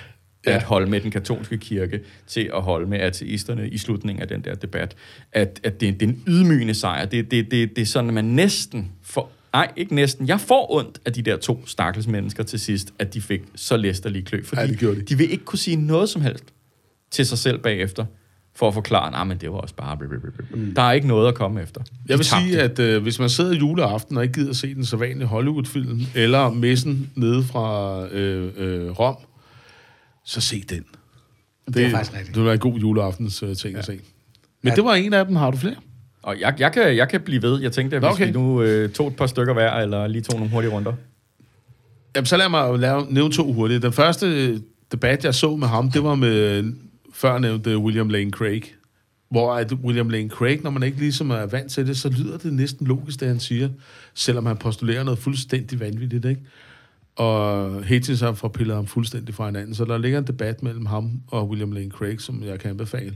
[0.47, 0.57] ja.
[0.57, 4.41] at holde med den katolske kirke til at holde med ateisterne i slutningen af den
[4.41, 4.97] der debat.
[5.33, 7.05] At, at det, det er en ydmygende sejr.
[7.05, 10.29] Det, det, det, det er sådan, at man næsten får Nej, ikke næsten.
[10.29, 13.77] Jeg får ondt af de der to stakkels mennesker til sidst, at de fik så
[13.77, 14.43] læsterlige klø.
[14.45, 15.03] Fordi ja, det de.
[15.03, 16.45] de vil ikke kunne sige noget som helst
[17.11, 18.05] til sig selv bagefter
[18.55, 19.99] for at forklare, nej, men det var også bare...
[20.51, 20.75] Mm.
[20.75, 21.81] Der er ikke noget at komme efter.
[22.09, 24.97] Jeg vil sige, at øh, hvis man sidder juleaften og ikke gider se den så
[24.97, 29.17] vanlige Hollywood-film, eller messen nede fra øh, øh, Rom,
[30.25, 30.85] så se den.
[31.67, 32.35] Det, det er faktisk rigtigt.
[32.35, 33.79] Det var en god juleaftens øh, ting ja.
[33.79, 34.01] at se.
[34.63, 34.75] Men ja.
[34.75, 35.37] det var en af dem.
[35.37, 35.77] Har du flere?
[36.23, 37.61] Og jeg, jeg, kan, jeg kan blive ved.
[37.61, 38.27] Jeg tænkte, at hvis okay.
[38.27, 40.93] vi nu øh, tog et par stykker hver, eller lige tog nogle hurtige runder.
[42.17, 43.79] Jamen, så lad mig lave, nævne to hurtige.
[43.79, 44.59] Den første
[44.93, 46.73] debat, jeg så med ham, det var med
[47.23, 48.63] før nævnte William Lane Craig,
[49.31, 52.39] hvor at William Lane Craig, når man ikke ligesom er vant til det, så lyder
[52.39, 53.69] det næsten logisk, det han siger,
[54.15, 56.41] selvom han postulerer noget fuldstændig vanvittigt, ikke?
[57.17, 61.11] Og Hitchens har forpillet ham fuldstændig fra hinanden, så der ligger en debat mellem ham
[61.29, 63.15] og William Lane Craig, som jeg kan anbefale.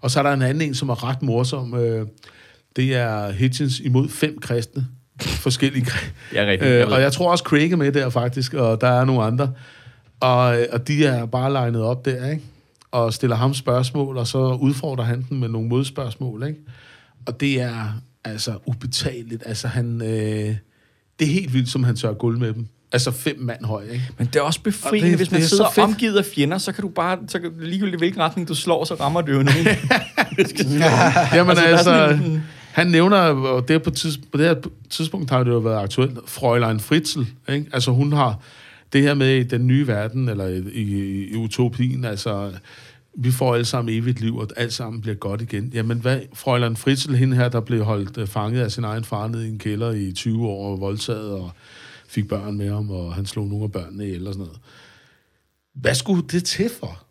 [0.00, 1.74] Og så er der en anden en, som er ret morsom.
[1.74, 2.06] Øh,
[2.76, 4.86] det er Hitchens imod fem kristne.
[5.20, 5.86] Forskellige
[6.34, 6.70] Ja, rigtigt.
[6.70, 9.52] Øh, og jeg tror også Craig er med der faktisk, og der er nogle andre.
[10.20, 12.42] Og, og de er bare legnet op der, ikke?
[12.90, 16.60] Og stiller ham spørgsmål, og så udfordrer han den med nogle modspørgsmål, ikke?
[17.26, 19.42] Og det er altså ubetaleligt.
[19.46, 20.02] Altså han...
[20.02, 20.56] Øh,
[21.18, 22.66] det er helt vildt, som han tør guld med dem.
[22.92, 24.10] Altså fem mand høj, ikke?
[24.18, 26.88] Men det er også befriende, det, hvis man sidder omgivet af fjender, så kan du
[26.88, 29.66] bare, så kan, ligegyldigt hvilken retning du slår, så rammer det jo nogen.
[31.34, 32.18] Jamen altså, altså
[32.72, 34.54] han nævner, og det på, tids, på det her
[34.90, 37.66] tidspunkt har det jo været aktuelt, Fräulein Fritzl, ikke?
[37.72, 38.38] Altså hun har
[38.92, 42.52] det her med den nye verden, eller i, i, i utopien, altså
[43.18, 45.70] vi får alle sammen evigt liv, og alt sammen bliver godt igen.
[45.74, 49.28] Jamen, hvad, Frøjland Fritzl, hende her, der blev holdt uh, fanget af sin egen far
[49.28, 51.50] nede i en kælder i 20 år, og voldtaget, og
[52.08, 54.58] fik børn med ham, og han slog nogle af børnene og sådan noget.
[55.74, 57.02] Hvad skulle det til for?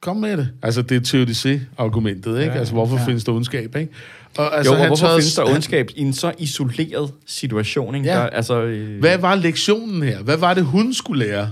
[0.00, 0.48] Kom med det.
[0.62, 2.52] Altså, det er teodicé-argumentet, ikke?
[2.52, 3.06] Ja, altså, hvorfor ja.
[3.06, 3.92] findes der ondskab, ikke?
[4.38, 8.08] Og, altså, jo, og hvorfor findes der ondskab i en så isoleret situation, ikke?
[8.08, 8.14] Ja.
[8.14, 9.00] Der, altså, øh...
[9.00, 10.18] Hvad var lektionen her?
[10.22, 11.50] Hvad var det, hun skulle lære?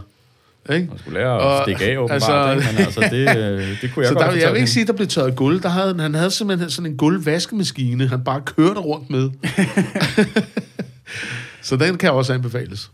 [0.70, 0.86] Ikke?
[0.88, 2.12] Man skulle lære at og, stikke af, åbenbart.
[2.12, 2.66] Altså, ikke?
[2.72, 4.88] Men altså, det, øh, det kunne jeg så godt der, Jeg vil ikke sige, at
[4.88, 5.60] der blev tørret guld.
[5.60, 9.30] Der havde, han havde simpelthen sådan en guldvaskemaskine, han bare kørte rundt med.
[11.62, 12.90] så den kan også anbefales.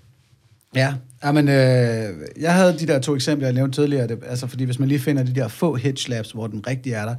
[0.74, 0.94] Ja,
[1.32, 1.54] men øh,
[2.40, 4.08] jeg havde de der to eksempler, jeg nævnte tidligere.
[4.08, 6.94] Det, altså, fordi hvis man lige finder de der få hitch labs, hvor den rigtige
[6.94, 7.14] er der,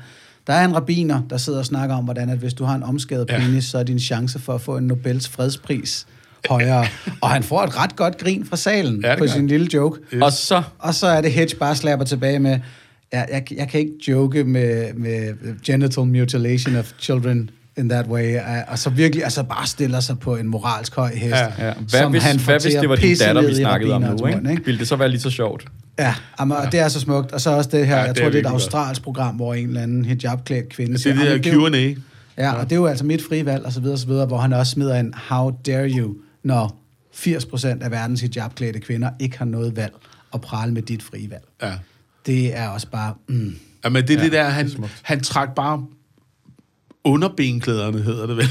[0.47, 2.83] der er en rabiner, der sidder og snakker om, hvordan at hvis du har en
[2.83, 3.61] omskadet penis, ja.
[3.61, 6.07] så er din chance for at få en Nobels fredspris
[6.49, 6.85] højere.
[7.21, 9.99] og han får et ret godt grin fra salen ja, på sin lille joke.
[10.13, 10.21] Yes.
[10.21, 12.59] Og, så, og så er det Hedge bare slapper tilbage med,
[13.13, 18.37] jeg, jeg, jeg kan ikke joke med, med genital mutilation of children in that way,
[18.67, 21.73] og så virkelig altså bare stiller sig på en moralsk høj hest, ja, ja.
[21.73, 24.51] Hvad, som hvis, han hvad hvis det var din datter, vi snakkede om nu, ikke?
[24.51, 24.65] ikke?
[24.65, 25.65] Ville det så være lige så sjovt?
[25.99, 26.69] Ja, jamen, ja.
[26.69, 27.31] det er så smukt.
[27.31, 29.67] Og så også det her, ja, jeg tror, det er et australsk program, hvor en
[29.67, 31.13] eller anden hijab-klædt kvinde siger...
[31.13, 31.93] Det er det her Q&A.
[32.37, 34.37] Ja, og det er jo altså mit frivalg, og så videre, og så videre, hvor
[34.37, 36.81] han også smider en, how dare you, når
[37.13, 39.93] 80% af verdens hijab-klædte kvinder ikke har noget valg
[40.33, 41.43] at prale med dit frivalg.
[41.61, 41.73] Ja.
[42.25, 43.13] Det er også bare...
[43.27, 43.55] Mm.
[43.83, 44.69] Ja, men det er ja, det der, han,
[45.01, 45.85] han trak bare
[47.05, 48.45] underbenklæderne, hedder det vel.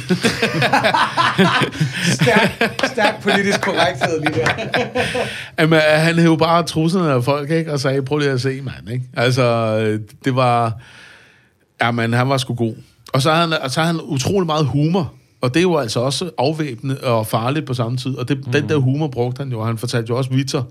[2.20, 4.48] stærk, stærk politisk korrekthed lige der.
[5.60, 7.72] Jamen, han hævde bare trusserne af folk, ikke?
[7.72, 9.05] Og sagde, prøv lige at se, mand, ikke?
[9.16, 9.78] Altså,
[10.24, 10.72] det var...
[11.82, 12.74] Jamen, han var sgu god.
[13.12, 15.12] Og så har han, og så har han utrolig meget humor.
[15.40, 18.14] Og det er jo altså også afvæbnende og farligt på samme tid.
[18.14, 18.52] Og det, mm.
[18.52, 19.60] den der humor brugte han jo.
[19.60, 20.62] og Han fortalte jo også vitser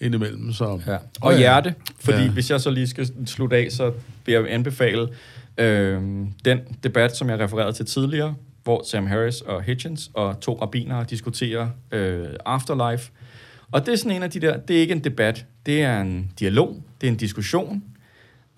[0.00, 0.52] indimellem.
[0.52, 0.80] Så.
[0.86, 0.96] Ja.
[1.20, 2.28] Og hjerte, fordi ja.
[2.28, 3.92] hvis jeg så lige skal slutte af, så
[4.26, 5.08] vil jeg anbefale
[5.58, 6.02] øh,
[6.44, 11.04] den debat, som jeg refererede til tidligere, hvor Sam Harris og Hitchens og to rabbinere
[11.10, 13.10] diskuterer øh, afterlife.
[13.70, 16.00] Og det er sådan en af de der, det er ikke en debat, det er
[16.00, 17.82] en dialog, det er en diskussion.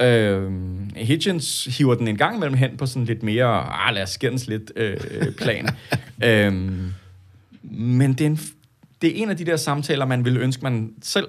[0.01, 0.53] Øh,
[0.97, 4.47] Hitchens hiver den en gang imellem hen på sådan lidt mere, ah, lad os skændes
[4.47, 4.97] lidt øh,
[5.39, 5.69] plan.
[6.25, 6.53] øh,
[7.63, 8.41] men det er, en,
[9.03, 11.27] det er en af de der samtaler, man ville ønske, man selv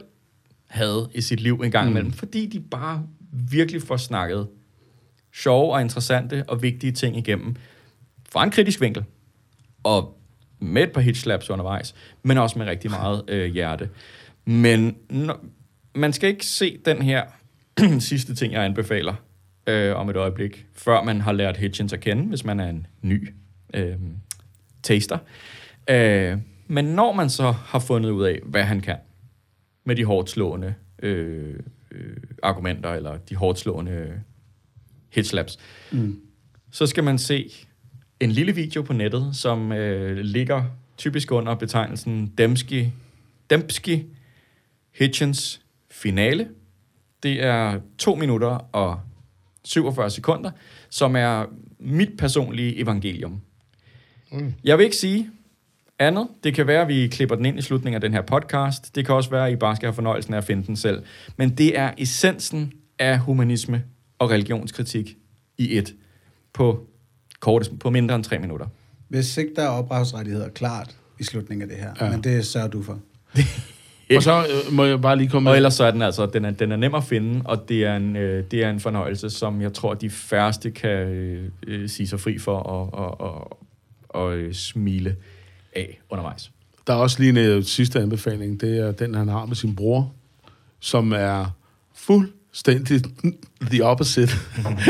[0.68, 4.48] havde i sit liv en gang imellem, fordi de bare virkelig får snakket
[5.34, 7.56] sjove og interessante og vigtige ting igennem
[8.30, 9.04] fra en kritisk vinkel.
[9.84, 10.18] Og
[10.60, 13.90] med et par hitslaps undervejs, men også med rigtig meget øh, hjerte.
[14.46, 15.40] Men når,
[15.96, 17.24] man skal ikke se den her
[18.00, 19.14] sidste ting, jeg anbefaler
[19.68, 22.88] øh, om et øjeblik, før man har lært Hitchens at kende, hvis man er en
[23.02, 23.34] ny
[23.74, 23.96] øh,
[24.84, 25.18] taster.
[25.90, 26.38] Øh,
[26.68, 28.98] men når man så har fundet ud af, hvad han kan
[29.84, 30.74] med de hårdt slående
[31.04, 31.60] øh,
[31.92, 34.22] øh, argumenter, eller de hårdt slående
[35.10, 35.58] hitslaps,
[35.92, 36.20] mm.
[36.72, 37.52] så skal man se
[38.20, 40.64] en lille video på nettet, som øh, ligger
[40.98, 42.92] typisk under betegnelsen Dembski,
[43.50, 44.06] Dembski
[44.96, 45.62] Hitchens
[45.92, 46.48] finale.
[47.24, 49.00] Det er 2 minutter og
[49.66, 50.52] 47 sekunder,
[50.90, 51.46] som er
[51.80, 53.42] mit personlige evangelium.
[54.32, 54.54] Mm.
[54.64, 55.30] Jeg vil ikke sige
[56.00, 56.28] andet.
[56.44, 58.96] Det kan være, at vi klipper den ind i slutningen af den her podcast.
[58.96, 61.04] Det kan også være, at I bare skal have fornøjelsen af at finde den selv.
[61.38, 63.84] Men det er essensen af humanisme
[64.20, 65.18] og religionskritik
[65.58, 65.96] i et
[66.54, 66.88] på,
[67.40, 68.66] kortest, på mindre end tre minutter.
[69.08, 72.12] Hvis ikke der er ophavsrettigheder klart i slutningen af det her, Ja.
[72.12, 73.00] men det sørger du for.
[74.16, 75.58] Og så øh, må jeg bare lige komme Og med...
[75.58, 77.96] ellers så er den altså, den er, den er nem at finde, og det er,
[77.96, 82.08] en, øh, det er en fornøjelse, som jeg tror, de færreste kan øh, øh, sige
[82.08, 83.60] sig fri for og, og, og,
[84.10, 85.16] og øh, smile
[85.76, 86.52] af undervejs.
[86.88, 88.62] Der er også lige en øh, sidste anbefaling.
[88.62, 90.14] Det er den, han har med sin bror,
[90.80, 91.56] som er
[92.50, 93.02] fuldstændig
[93.62, 94.32] the opposite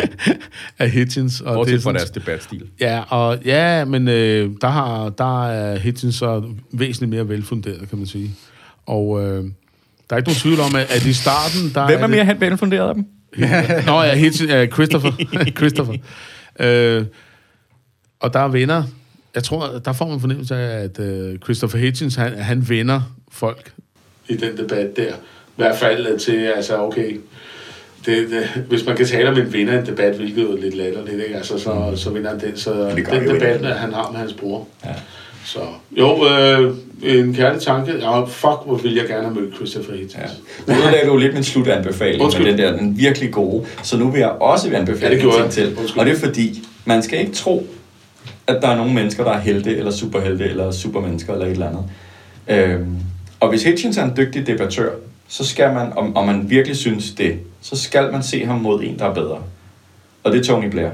[0.80, 1.42] af Hitchens.
[1.42, 2.70] Og Bortset fra sådan- deres debatstil.
[2.80, 7.98] Ja, og, ja men øh, der, har, der er Hitchens så væsentligt mere velfunderet, kan
[7.98, 8.32] man sige.
[8.86, 11.72] Og øh, der er ikke nogen tvivl om, at, at i starten...
[11.76, 13.06] Der Hvem er det- mere velfunderet af dem?
[13.88, 15.12] Nå ja, Hitchens, ja, Christopher.
[15.58, 15.94] Christopher.
[16.60, 17.06] Øh,
[18.20, 18.84] og der er venner.
[19.36, 23.74] Jeg tror, der får man fornemmelse af, at øh, Christopher Hitchens, han, han vender folk
[24.30, 25.14] i den debat der.
[25.60, 27.20] Hvert fald til, altså okay,
[28.06, 30.76] det, det, hvis man kan tale om en vinder i en debat, hvilket er lidt
[30.76, 31.36] latterligt, ikke?
[31.36, 32.58] Altså, så, så vinder han den.
[32.58, 33.68] Så den debat, ikke.
[33.68, 34.68] han har med hans bror.
[34.86, 34.90] Ja.
[35.46, 35.60] Så
[35.92, 37.92] jo, øh, en kærlig tanke.
[38.02, 40.32] Ja, fuck, hvor vil jeg gerne have mødt Christopher Hitchens.
[40.68, 42.46] Nu ødelagde du lidt min slutanbefaling Undskyld.
[42.46, 43.66] med den der, den virkelig gode.
[43.84, 45.78] Så nu vil jeg også anbefale Ja, det ting til.
[45.78, 46.00] Undskyld.
[46.00, 47.68] Og det er fordi, man skal ikke tro,
[48.48, 51.68] at der er nogle mennesker, der er helte, eller superhelte, eller supermennesker, eller et eller
[51.68, 51.84] andet.
[52.48, 52.96] Øhm,
[53.40, 54.90] og hvis Hitchens er en dygtig debattør,
[55.30, 58.84] så skal man, om, om man virkelig synes det, så skal man se ham mod
[58.84, 59.38] en, der er bedre.
[60.24, 60.90] Og det er Tony Blair.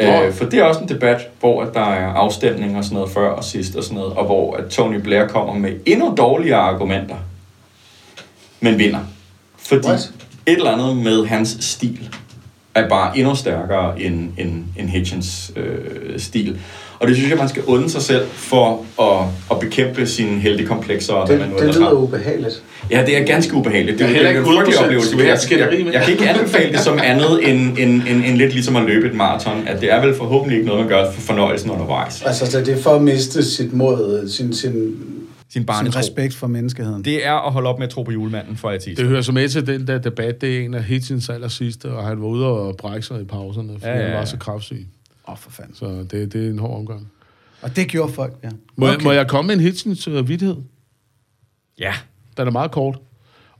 [0.00, 0.06] Nå.
[0.06, 3.10] Øh, for det er også en debat, hvor at der er afstemning og sådan noget
[3.10, 6.60] før og sidst og sådan noget, og hvor at Tony Blair kommer med endnu dårligere
[6.60, 7.16] argumenter,
[8.60, 9.00] men vinder.
[9.58, 10.12] Fordi What?
[10.46, 12.14] et eller andet med hans stil
[12.74, 16.58] er bare endnu stærkere end, end, end Hitchens øh, stil.
[16.98, 21.24] Og det synes jeg, man skal unde sig selv for at, at bekæmpe sine heldekomplekser.
[21.24, 21.92] Det, man nu det lyder har.
[21.92, 22.62] ubehageligt.
[22.90, 23.98] Ja, det er ganske ubehageligt.
[23.98, 25.16] Det er er, heller det er ikke en frygtelig 100% oplevelse.
[25.16, 25.92] vil jeg Jeg, jeg, med.
[25.92, 29.06] jeg kan ikke anbefale det som andet end, end, end, end lidt ligesom at løbe
[29.06, 29.64] et maraton.
[29.66, 32.22] At det er vel forhåbentlig ikke noget, man gør for fornøjelsen undervejs.
[32.22, 34.96] Altså, så det er for at miste sit mod, sin, sin
[35.52, 35.98] Sin Sin barnetro.
[35.98, 37.04] respekt for menneskeheden.
[37.04, 39.32] Det er at holde op med at tro på julemanden for at Det hører så
[39.32, 40.40] med til den der debat.
[40.40, 43.24] Det er en af Hitchens aller sidste, og han var ude og brække sig i
[43.24, 44.86] pauserne, fordi Ja, ja, ja, han var så kraftsyg.
[45.28, 45.74] Åh, oh, for fanden.
[45.74, 47.10] Så det, det er en hård omgang.
[47.62, 48.48] Og det gjorde folk, ja.
[48.76, 49.04] Må, okay.
[49.04, 50.56] må jeg komme med en Hitchens vidtighed?
[51.78, 51.94] Ja.
[52.36, 52.98] Den er meget kort.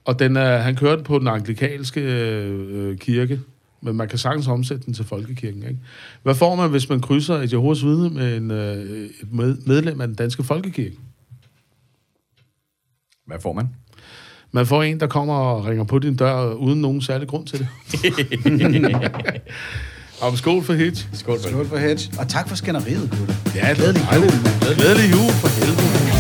[0.05, 3.41] Og den er, han kørte den på den anglikanske øh, kirke,
[3.81, 5.63] men man kan sagtens omsætte den til folkekirken.
[5.63, 5.79] Ikke?
[6.23, 10.01] Hvad får man, hvis man krydser et Jehovas vidne med en, øh, et med, medlem
[10.01, 10.97] af den danske folkekirke?
[13.31, 13.69] Hvad får man?
[14.53, 17.59] Man får en, der kommer og ringer på din dør, uden nogen særlig grund til
[17.59, 17.69] det.
[20.23, 21.07] Om skål for Hitch.
[21.13, 21.53] Skål for det.
[21.53, 22.11] Skål for Hedge.
[22.19, 23.35] Og tak for skænderiet, Gutte.
[23.55, 24.31] Ja, glædelig jul.
[24.77, 26.20] Glædelig jul for helvede.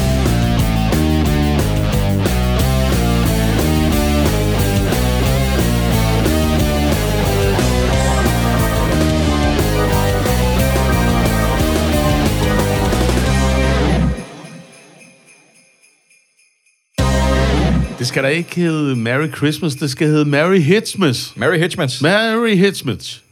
[18.11, 21.32] Skal da ikke hedde Merry Christmas, det skal hedde Merry Hitchmas.
[21.37, 22.03] Mary Hitchmans.
[22.03, 23.23] Merry Hitchmas.